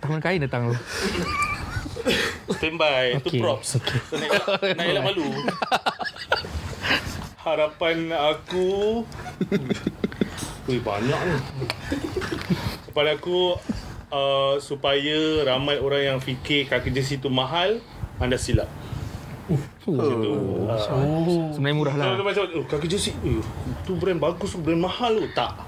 tangan 0.02 0.18
kain 0.18 0.42
datang 0.42 0.74
tu 0.74 0.78
Standby. 2.58 3.22
Itu 3.22 3.30
Okey, 3.30 3.40
props. 3.42 3.78
So, 3.78 3.78
nak, 4.18 4.30
nak 4.58 4.86
elak 4.86 5.02
malu. 5.06 5.28
Harapan 7.46 8.10
aku... 8.10 9.02
Ui, 10.70 10.78
banyak 10.78 11.20
ni. 11.26 11.36
Harapan 12.90 13.06
aku... 13.18 13.56
Uh, 14.12 14.60
supaya 14.60 15.40
ramai 15.40 15.80
orang 15.80 16.04
yang 16.04 16.18
fikir 16.20 16.68
kaki 16.68 16.92
jersey 16.92 17.16
tu 17.16 17.32
mahal, 17.32 17.80
anda 18.20 18.36
silap. 18.36 18.68
oh. 19.88 21.48
sebenarnya 21.56 21.72
murah 21.72 21.94
lah 21.96 22.04
Kalau 22.12 22.20
macam 22.28 22.44
oh, 22.60 22.64
kaki 22.68 22.92
jersey, 22.92 23.16
eh, 23.24 23.40
tu 23.88 23.96
brand 23.96 24.20
bagus, 24.20 24.52
brand 24.60 24.84
mahal 24.84 25.16
tu. 25.16 25.32
Tak. 25.32 25.64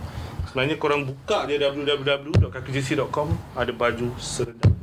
Sebenarnya 0.53 0.77
korang 0.77 1.09
buka 1.09 1.49
je 1.49 1.57
www.kakijersey.com 1.57 3.33
ada 3.57 3.73
baju 3.73 4.13
serendah 4.21 4.75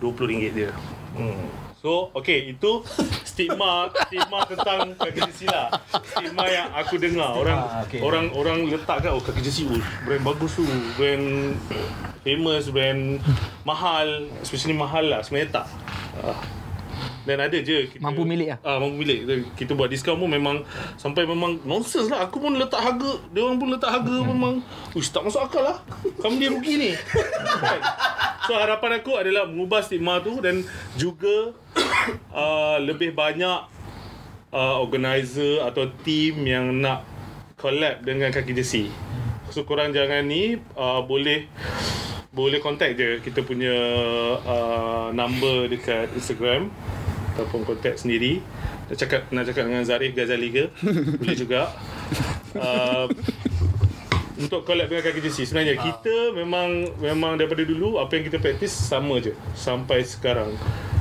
RM20 0.00 0.50
dia. 0.56 0.72
Hmm. 1.14 1.69
So, 1.80 2.12
okay, 2.12 2.52
itu 2.52 2.84
stigma 3.24 3.88
stigma 4.04 4.44
tentang 4.44 4.92
kaki 5.00 5.20
jersey 5.32 5.48
lah. 5.48 5.72
Stigma 6.12 6.44
yang 6.44 6.68
aku 6.76 7.00
dengar 7.00 7.32
orang 7.32 7.60
okay. 7.88 8.04
orang 8.04 8.26
orang 8.36 8.58
letakkan 8.68 9.16
oh 9.16 9.22
kaki 9.24 9.40
jersey 9.40 9.64
oh, 9.64 9.80
brand 10.04 10.20
bagus 10.20 10.60
tu, 10.60 10.68
brand 11.00 11.56
famous, 12.20 12.68
brand 12.68 13.24
mahal, 13.64 14.28
especially 14.44 14.76
mahal 14.76 15.08
lah. 15.08 15.24
Sebenarnya 15.24 15.64
tak. 15.64 15.66
Ah. 16.20 16.59
Dan 17.20 17.36
ada 17.36 17.58
je 17.60 17.84
kita, 17.92 18.00
Mampu 18.00 18.24
milik 18.24 18.56
lah. 18.56 18.58
Ah, 18.64 18.76
mampu 18.80 19.04
milik. 19.04 19.28
Kita 19.52 19.76
buat 19.76 19.92
diskaun 19.92 20.16
pun 20.16 20.30
memang 20.32 20.64
sampai 20.96 21.28
memang 21.28 21.60
nonsense 21.68 22.08
lah. 22.08 22.24
Aku 22.24 22.40
pun 22.40 22.56
letak 22.56 22.80
harga, 22.80 23.20
dia 23.28 23.44
orang 23.44 23.60
pun 23.60 23.68
letak 23.68 23.92
harga 23.92 24.16
memang 24.24 24.64
Uish, 24.96 25.12
tak 25.12 25.28
masuk 25.28 25.44
akal 25.44 25.60
lah. 25.60 25.78
Kamu 26.20 26.40
dia 26.40 26.48
rugi 26.48 26.74
ni. 26.80 26.90
Kan? 27.60 27.80
so 28.48 28.56
harapan 28.56 28.98
aku 28.98 29.14
adalah 29.20 29.44
mengubah 29.46 29.84
stigma 29.84 30.18
tu 30.24 30.40
dan 30.40 30.64
juga 30.96 31.52
uh, 32.32 32.80
lebih 32.88 33.12
banyak 33.12 33.68
uh, 34.54 34.76
organizer 34.80 35.60
atau 35.62 35.92
team 36.02 36.48
yang 36.48 36.72
nak 36.72 37.04
collab 37.60 38.00
dengan 38.00 38.32
kaki 38.32 38.56
jersey. 38.56 38.88
So 39.52 39.68
korang 39.68 39.92
jangan 39.92 40.24
ni 40.24 40.56
uh, 40.78 41.02
boleh 41.04 41.50
boleh 42.30 42.62
contact 42.62 42.94
je 42.94 43.18
kita 43.18 43.42
punya 43.42 43.74
uh, 44.46 45.10
number 45.10 45.66
dekat 45.66 46.14
Instagram 46.14 46.70
ataupun 47.34 47.66
contact 47.66 48.02
sendiri. 48.02 48.42
Nak 48.90 48.96
cakap 48.98 49.20
nak 49.30 49.44
cakap 49.46 49.64
dengan 49.68 49.82
Zarif 49.86 50.12
Ghazali 50.12 50.48
ke? 50.50 50.64
Boleh 51.20 51.36
juga. 51.36 51.70
Uh, 52.56 53.06
untuk 54.40 54.64
collab 54.64 54.88
dengan 54.88 55.04
kaki 55.04 55.20
jersey 55.20 55.44
sebenarnya 55.44 55.76
kita 55.76 56.32
memang 56.32 56.96
memang 56.96 57.36
daripada 57.36 57.60
dulu 57.60 58.00
apa 58.00 58.16
yang 58.16 58.24
kita 58.24 58.40
practice 58.40 58.72
sama 58.72 59.20
je 59.20 59.36
sampai 59.52 60.00
sekarang. 60.00 60.56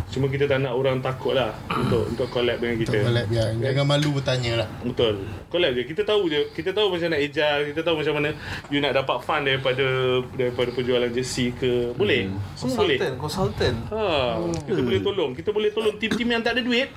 Cuma 0.09 0.25
kita 0.25 0.49
tak 0.49 0.65
nak 0.65 0.73
orang 0.73 1.05
takut 1.05 1.37
lah 1.37 1.53
untuk 1.69 2.09
untuk 2.09 2.27
collab 2.33 2.57
dengan 2.57 2.81
kita. 2.81 2.97
Tak 2.97 3.05
collab 3.05 3.27
ya. 3.29 3.45
Jangan 3.53 3.85
malu 3.85 4.09
bertanya 4.17 4.65
lah 4.65 4.69
Betul. 4.81 5.15
Collab 5.53 5.71
je. 5.77 5.83
Kita 5.85 6.01
tahu 6.01 6.21
je. 6.27 6.41
Kita 6.49 6.69
tahu 6.73 6.87
macam 6.97 7.07
nak 7.13 7.21
agile. 7.21 7.61
Kita 7.69 7.81
tahu 7.85 7.95
macam 8.01 8.13
mana 8.17 8.29
you 8.73 8.81
nak 8.81 8.93
dapat 8.97 9.17
fund 9.21 9.43
daripada 9.45 9.85
daripada 10.33 10.69
penjualan 10.73 11.09
jersey 11.13 11.53
ke. 11.53 11.93
Boleh. 11.93 12.25
Hmm. 12.25 12.41
Semua 12.57 12.75
boleh. 12.81 12.97
Consultant 13.21 13.77
Ha, 13.89 14.01
kita 14.65 14.81
boleh 14.81 15.01
tolong. 15.01 15.31
Kita 15.37 15.49
boleh 15.53 15.69
tolong 15.69 15.95
tim-tim 16.01 16.27
yang 16.29 16.41
tak 16.41 16.57
ada 16.57 16.61
duit 16.65 16.89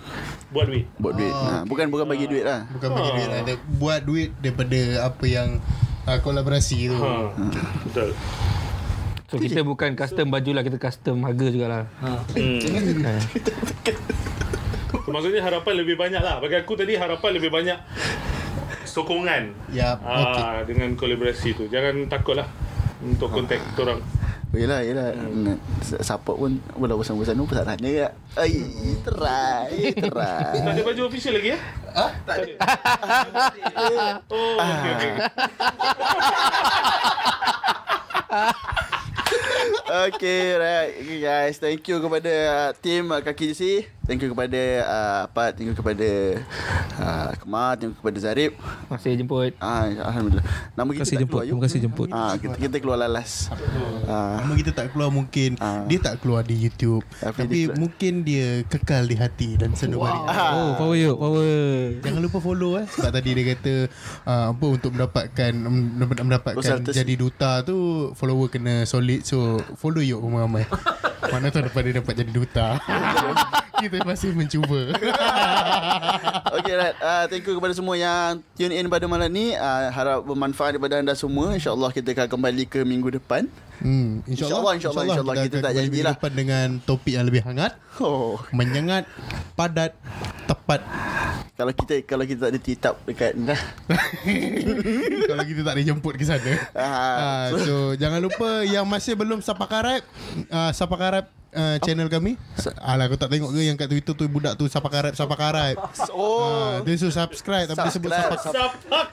buat 0.52 0.68
duit. 0.68 0.84
Buat 1.00 1.12
duit 1.16 1.32
ha, 1.32 1.64
Bukan 1.64 1.86
bukan 1.88 2.06
bagi 2.06 2.28
duit 2.28 2.44
lah 2.44 2.68
Bukan 2.76 2.88
bagi 2.92 3.10
duit 3.16 3.28
lah 3.28 3.40
Buat 3.80 4.00
duit 4.04 4.28
daripada 4.36 5.08
apa 5.08 5.24
yang 5.24 5.48
uh, 6.04 6.18
Kolaborasi 6.20 6.92
tu 6.92 6.96
Ha. 7.00 7.32
Betul. 7.88 8.10
So 9.32 9.40
kita 9.40 9.64
bukan 9.64 9.96
custom 9.96 10.28
baju 10.28 10.50
lah 10.52 10.60
kita 10.60 10.76
custom 10.76 11.24
harga 11.24 11.46
jugalah 11.48 11.88
Hmm. 12.36 12.60
So, 15.02 15.08
maksudnya 15.16 15.40
harapan 15.40 15.74
lebih 15.80 15.96
banyak 15.96 16.20
lah. 16.20 16.36
Bagi 16.38 16.60
aku 16.60 16.76
tadi 16.76 16.94
harapan 16.94 17.30
lebih 17.34 17.48
banyak 17.48 17.74
sokongan. 18.84 19.56
Yap 19.72 19.98
Okay 20.04 20.44
Ah, 20.44 20.60
dengan 20.62 20.92
kolaborasi 20.94 21.56
tu. 21.56 21.64
Jangan 21.66 22.06
takut 22.06 22.36
lah 22.36 22.44
untuk 23.00 23.32
kontak 23.32 23.58
kita 23.72 23.88
orang. 23.88 24.00
Yelah, 24.52 24.84
yelah. 24.84 25.16
Hmm. 25.16 25.56
Support 25.80 26.36
pun 26.36 26.60
bola 26.76 26.92
bosan-bosan 26.92 27.34
tu 27.34 27.48
pasal 27.48 27.64
tanya 27.64 27.88
ya. 27.88 28.08
Ai, 28.36 28.60
try, 29.00 29.96
try. 29.96 30.60
Tak 30.60 30.76
ada 30.76 30.82
baju 30.84 31.00
official 31.08 31.40
lagi 31.40 31.56
ya? 31.56 31.58
Ah, 31.96 32.12
tak 32.28 32.36
ada. 32.44 32.52
Oh, 34.32 34.56
okey 34.60 34.92
okey. 34.92 35.12
Okay, 40.08 40.56
right. 40.56 40.92
Okay, 40.96 41.20
guys. 41.20 41.58
Thank 41.58 41.84
you 41.88 42.00
kepada 42.00 42.32
uh, 42.48 42.70
tim 42.80 43.10
Kaki 43.10 43.52
JC. 43.52 43.62
Thank 44.02 44.18
you 44.18 44.28
kepada 44.28 44.58
uh, 44.82 45.20
apa? 45.24 45.50
Thank 45.50 45.70
you 45.70 45.76
kepada 45.76 46.08
uh, 46.96 47.30
Kemar, 47.38 47.76
thank 47.76 47.90
you 47.90 47.96
kepada 47.96 48.18
Zarib. 48.18 48.52
masih 48.86 49.14
jemput 49.14 49.54
Ah, 49.56 49.86
alhamdulillah. 49.86 50.42
Nama 50.74 50.88
kita 50.88 50.98
Terima 50.98 50.98
kasih 51.00 51.14
tak 51.14 51.22
jemput. 51.22 51.30
keluar. 51.32 51.46
Terima 51.46 51.62
kasih 51.62 51.78
jemput. 51.80 52.08
Ah, 52.10 52.32
kita, 52.34 52.54
kita 52.58 52.76
keluar 52.78 52.98
lalas. 52.98 53.30
Ah, 54.04 54.42
Nama 54.42 54.52
kita 54.54 54.70
tak 54.72 54.86
keluar 54.90 55.08
mungkin 55.08 55.54
Ah. 55.56 55.86
Dia 55.86 55.98
tak 56.00 56.18
keluar 56.18 56.42
di 56.42 56.58
YouTube 56.58 57.06
Tapi 57.14 57.38
Tapi, 57.38 57.54
dia 57.54 57.66
mungkin 57.72 58.12
dia 58.22 58.46
kekal 58.64 59.06
di 59.06 59.14
hati 59.14 59.54
Dan 59.54 59.72
sendu 59.72 59.96
wow. 59.96 60.04
balik 60.04 60.22
Oh, 60.52 60.70
power 60.76 60.96
yuk, 60.96 61.16
power. 61.16 61.54
Jangan 62.00 62.20
lupa 62.20 62.38
follow 62.38 62.70
eh 62.76 62.86
Sebab 62.88 63.10
tadi 63.12 63.30
dia 63.32 63.44
kata 63.48 63.74
uh, 64.24 64.46
Apa 64.50 64.66
untuk 64.68 64.90
mendapatkan 64.90 65.50
mendapat- 65.54 66.20
Mendapatkan 66.20 66.78
jadi 66.84 67.14
duta 67.14 67.62
tu 67.62 67.76
Follower 68.12 68.48
kena 68.48 68.82
solid 68.82 69.22
So 69.22 69.38
follow 69.76 70.02
yuk 70.02 70.18
ramai-ramai 70.18 70.66
Mana 71.32 71.48
tahu 71.48 71.64
dapat 71.64 71.80
dia 71.84 71.94
dapat 71.96 72.14
jadi 72.16 72.32
duta 72.32 72.66
Kita 73.82 73.98
masih 74.06 74.30
mencuba 74.32 74.94
okay, 76.52 76.74
right. 76.78 76.96
Uh, 77.00 77.24
thank 77.28 77.44
you 77.44 77.54
kepada 77.56 77.74
semua 77.74 77.94
yang 77.98 78.40
tune 78.54 78.72
in 78.72 78.86
pada 78.86 79.04
malam 79.08 79.28
ni. 79.28 79.52
Uh, 79.54 79.88
harap 79.90 80.22
bermanfaat 80.22 80.76
daripada 80.76 81.00
anda 81.00 81.14
semua. 81.16 81.52
InsyaAllah 81.56 81.90
kita 81.90 82.14
akan 82.14 82.28
kembali 82.28 82.64
ke 82.68 82.80
minggu 82.86 83.18
depan. 83.18 83.48
hmm, 83.82 84.24
InsyaAllah, 84.28 84.78
insyaAllah, 84.78 85.04
insyaAllah. 85.10 85.34
Kita 85.42 85.56
akan 85.58 85.66
tak 85.66 85.74
janji 85.74 86.00
lah. 86.00 86.14
depan 86.14 86.32
Dengan 86.32 86.66
topik 86.84 87.12
yang 87.18 87.26
lebih 87.26 87.42
hangat 87.42 87.74
Oh, 87.98 88.38
Menyengat 88.54 89.04
Padat 89.58 89.92
Tepat 90.46 90.80
kalau 91.52 91.68
kita 91.76 91.94
kalau 92.08 92.24
kita 92.24 92.48
tak 92.48 92.50
ada 92.56 92.60
titap 92.64 92.94
dekat 93.06 93.32
dah. 93.38 93.60
Kalau 95.30 95.44
kita 95.44 95.60
tak 95.62 95.76
dijemput 95.78 96.14
ke 96.16 96.24
sana 96.24 96.52
Ah, 96.72 96.82
Ah, 96.82 97.44
so 97.54 97.92
jangan 97.94 98.18
lupa 98.18 98.64
yang 98.64 98.88
masih 98.88 99.14
belum 99.14 99.44
subscribe 99.44 100.02
uh, 100.48 100.72
subscribe 100.72 101.28
uh, 101.52 101.76
channel 101.80 102.08
kami. 102.08 102.36
Alah 102.80 103.06
aku 103.08 103.16
tak 103.16 103.30
tengok 103.30 103.52
ke 103.52 103.60
yang 103.62 103.76
kat 103.76 103.88
Twitter 103.88 104.14
tu 104.16 104.24
budak 104.28 104.56
tu 104.56 104.66
subscribe 104.68 105.14
subscribe. 105.14 105.76
Oh, 106.12 106.44
Ah, 106.44 106.74
dia 106.84 106.96
suruh 106.98 107.14
subscribe 107.14 107.68
tapi 107.70 107.88
dia 107.88 107.92
sebut 107.92 108.10
subscribe. 108.10 109.08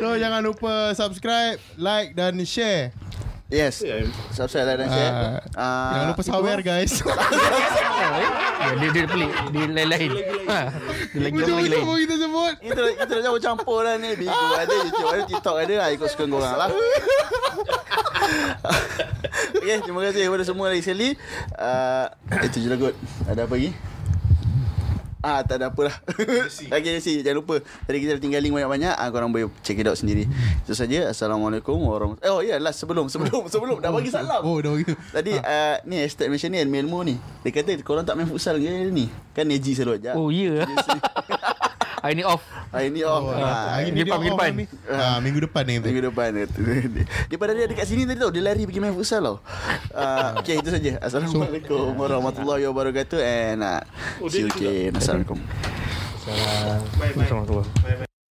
So 0.00 0.16
jangan 0.16 0.40
lupa 0.40 0.96
subscribe, 0.96 1.60
like 1.76 2.16
dan 2.16 2.40
share. 2.48 2.88
Yes. 3.50 3.82
Subscribe 4.30 4.66
like 4.70 4.78
dan 4.78 4.88
share. 4.88 5.10
Ah, 5.10 5.42
Ah, 5.58 5.90
Jangan 5.90 6.06
lupa 6.14 6.22
itu. 6.22 6.30
sawer 6.30 6.58
guys. 6.62 6.92
Ya, 8.60 8.76
dia, 8.76 8.90
dia 8.92 9.04
pelik. 9.08 9.32
Dia 9.50 9.64
lain-lain. 9.66 10.10
Ha. 10.46 10.60
Dia 11.10 11.20
lagi 11.26 11.32
orang 11.32 11.58
lagi 11.58 11.72
Betul-betul 11.72 11.74
lain. 11.74 11.82
pun 11.82 11.96
kita 11.96 12.14
sebut. 12.20 12.54
Kita 12.60 12.80
kita 12.92 13.12
dah 13.18 13.32
campur 13.40 13.80
lah 13.82 13.94
ni. 13.96 14.10
Bigo 14.14 14.30
ada, 14.30 14.74
YouTube 14.84 15.10
ada, 15.10 15.22
TikTok 15.26 15.56
ada. 15.58 15.74
Ah, 15.80 15.90
ikut 15.90 16.06
suka 16.06 16.24
korang 16.28 16.54
lah. 16.54 16.68
okay, 19.58 19.76
terima 19.82 20.00
kasih 20.06 20.22
kepada 20.28 20.44
semua 20.44 20.66
lagi 20.70 20.82
sekali. 20.84 21.08
Uh, 21.56 22.06
itu 22.46 22.56
je 22.62 22.68
lah 22.70 22.78
kot. 22.78 22.94
Ada 23.26 23.40
apa 23.48 23.54
lagi? 23.56 23.70
Ah, 25.20 25.44
tak 25.44 25.60
ada 25.60 25.68
apa 25.68 25.80
lah. 25.84 25.96
Okay, 26.80 26.96
si 27.04 27.20
jangan 27.20 27.44
lupa. 27.44 27.60
Tadi 27.84 27.96
kita 28.00 28.16
dah 28.16 28.22
tinggal 28.24 28.40
link 28.40 28.56
banyak-banyak. 28.56 28.94
Ah, 28.96 29.12
korang 29.12 29.28
boleh 29.28 29.52
check 29.60 29.76
it 29.76 29.84
out 29.84 30.00
sendiri. 30.00 30.24
Itu 30.64 30.72
saja. 30.72 31.12
Assalamualaikum 31.12 31.76
warahmatullahi 31.76 32.32
Oh, 32.32 32.40
ya, 32.40 32.56
yeah, 32.56 32.58
last 32.58 32.80
sebelum 32.80 33.12
sebelum 33.12 33.44
sebelum 33.52 33.84
dah 33.84 33.92
bagi 33.92 34.08
salam. 34.08 34.40
Oh, 34.40 34.56
dah 34.64 34.72
bagi. 34.72 34.96
Tadi 35.12 35.32
uh, 35.36 35.76
ni 35.84 36.00
hashtag 36.00 36.32
mention 36.32 36.56
ni 36.56 36.64
Elmo 36.64 37.04
ni. 37.04 37.20
Dia 37.44 37.52
kata 37.52 37.76
korang 37.84 38.08
tak 38.08 38.16
main 38.16 38.24
futsal 38.24 38.56
ke 38.56 38.88
ni? 38.88 39.12
Kan 39.36 39.52
Neji 39.52 39.76
selalu 39.76 40.00
ajak. 40.00 40.14
Oh, 40.16 40.32
ya. 40.32 40.64
Hari 42.00 42.14
ni 42.16 42.24
off. 42.24 42.40
Hari 42.72 42.88
ni 42.88 43.04
oh. 43.04 43.28
Oh, 43.28 43.36
ah, 43.36 43.76
hari 43.76 43.92
minggu 43.92 44.08
ni 44.08 44.08
depan, 44.08 44.16
dia 44.16 44.24
minggu 44.24 44.32
off 44.32 44.40
depan. 44.40 44.50
ni. 44.56 44.64
Ah, 44.88 45.18
minggu 45.20 45.38
depan 45.44 45.62
ni. 45.68 45.74
Minggu 45.80 46.02
depan 46.08 46.28
Daripada 47.28 47.52
dia 47.60 47.66
dekat 47.68 47.86
sini 47.86 48.02
tadi 48.08 48.18
tau 48.20 48.32
Dia 48.32 48.42
lari 48.42 48.64
pergi 48.64 48.80
main 48.80 48.94
futsal 48.96 49.20
tau 49.20 49.36
uh, 49.94 50.40
Okay 50.40 50.58
itu 50.58 50.70
saja 50.72 50.96
Assalamualaikum 51.02 51.92
warahmatullahi 51.96 52.64
wabarakatuh 52.68 53.20
And 53.20 53.60
uh, 53.60 53.82
See 54.32 54.46
you 54.46 54.48
again 54.48 54.96
Assalamualaikum 54.96 55.38
Assalamualaikum. 56.30 58.09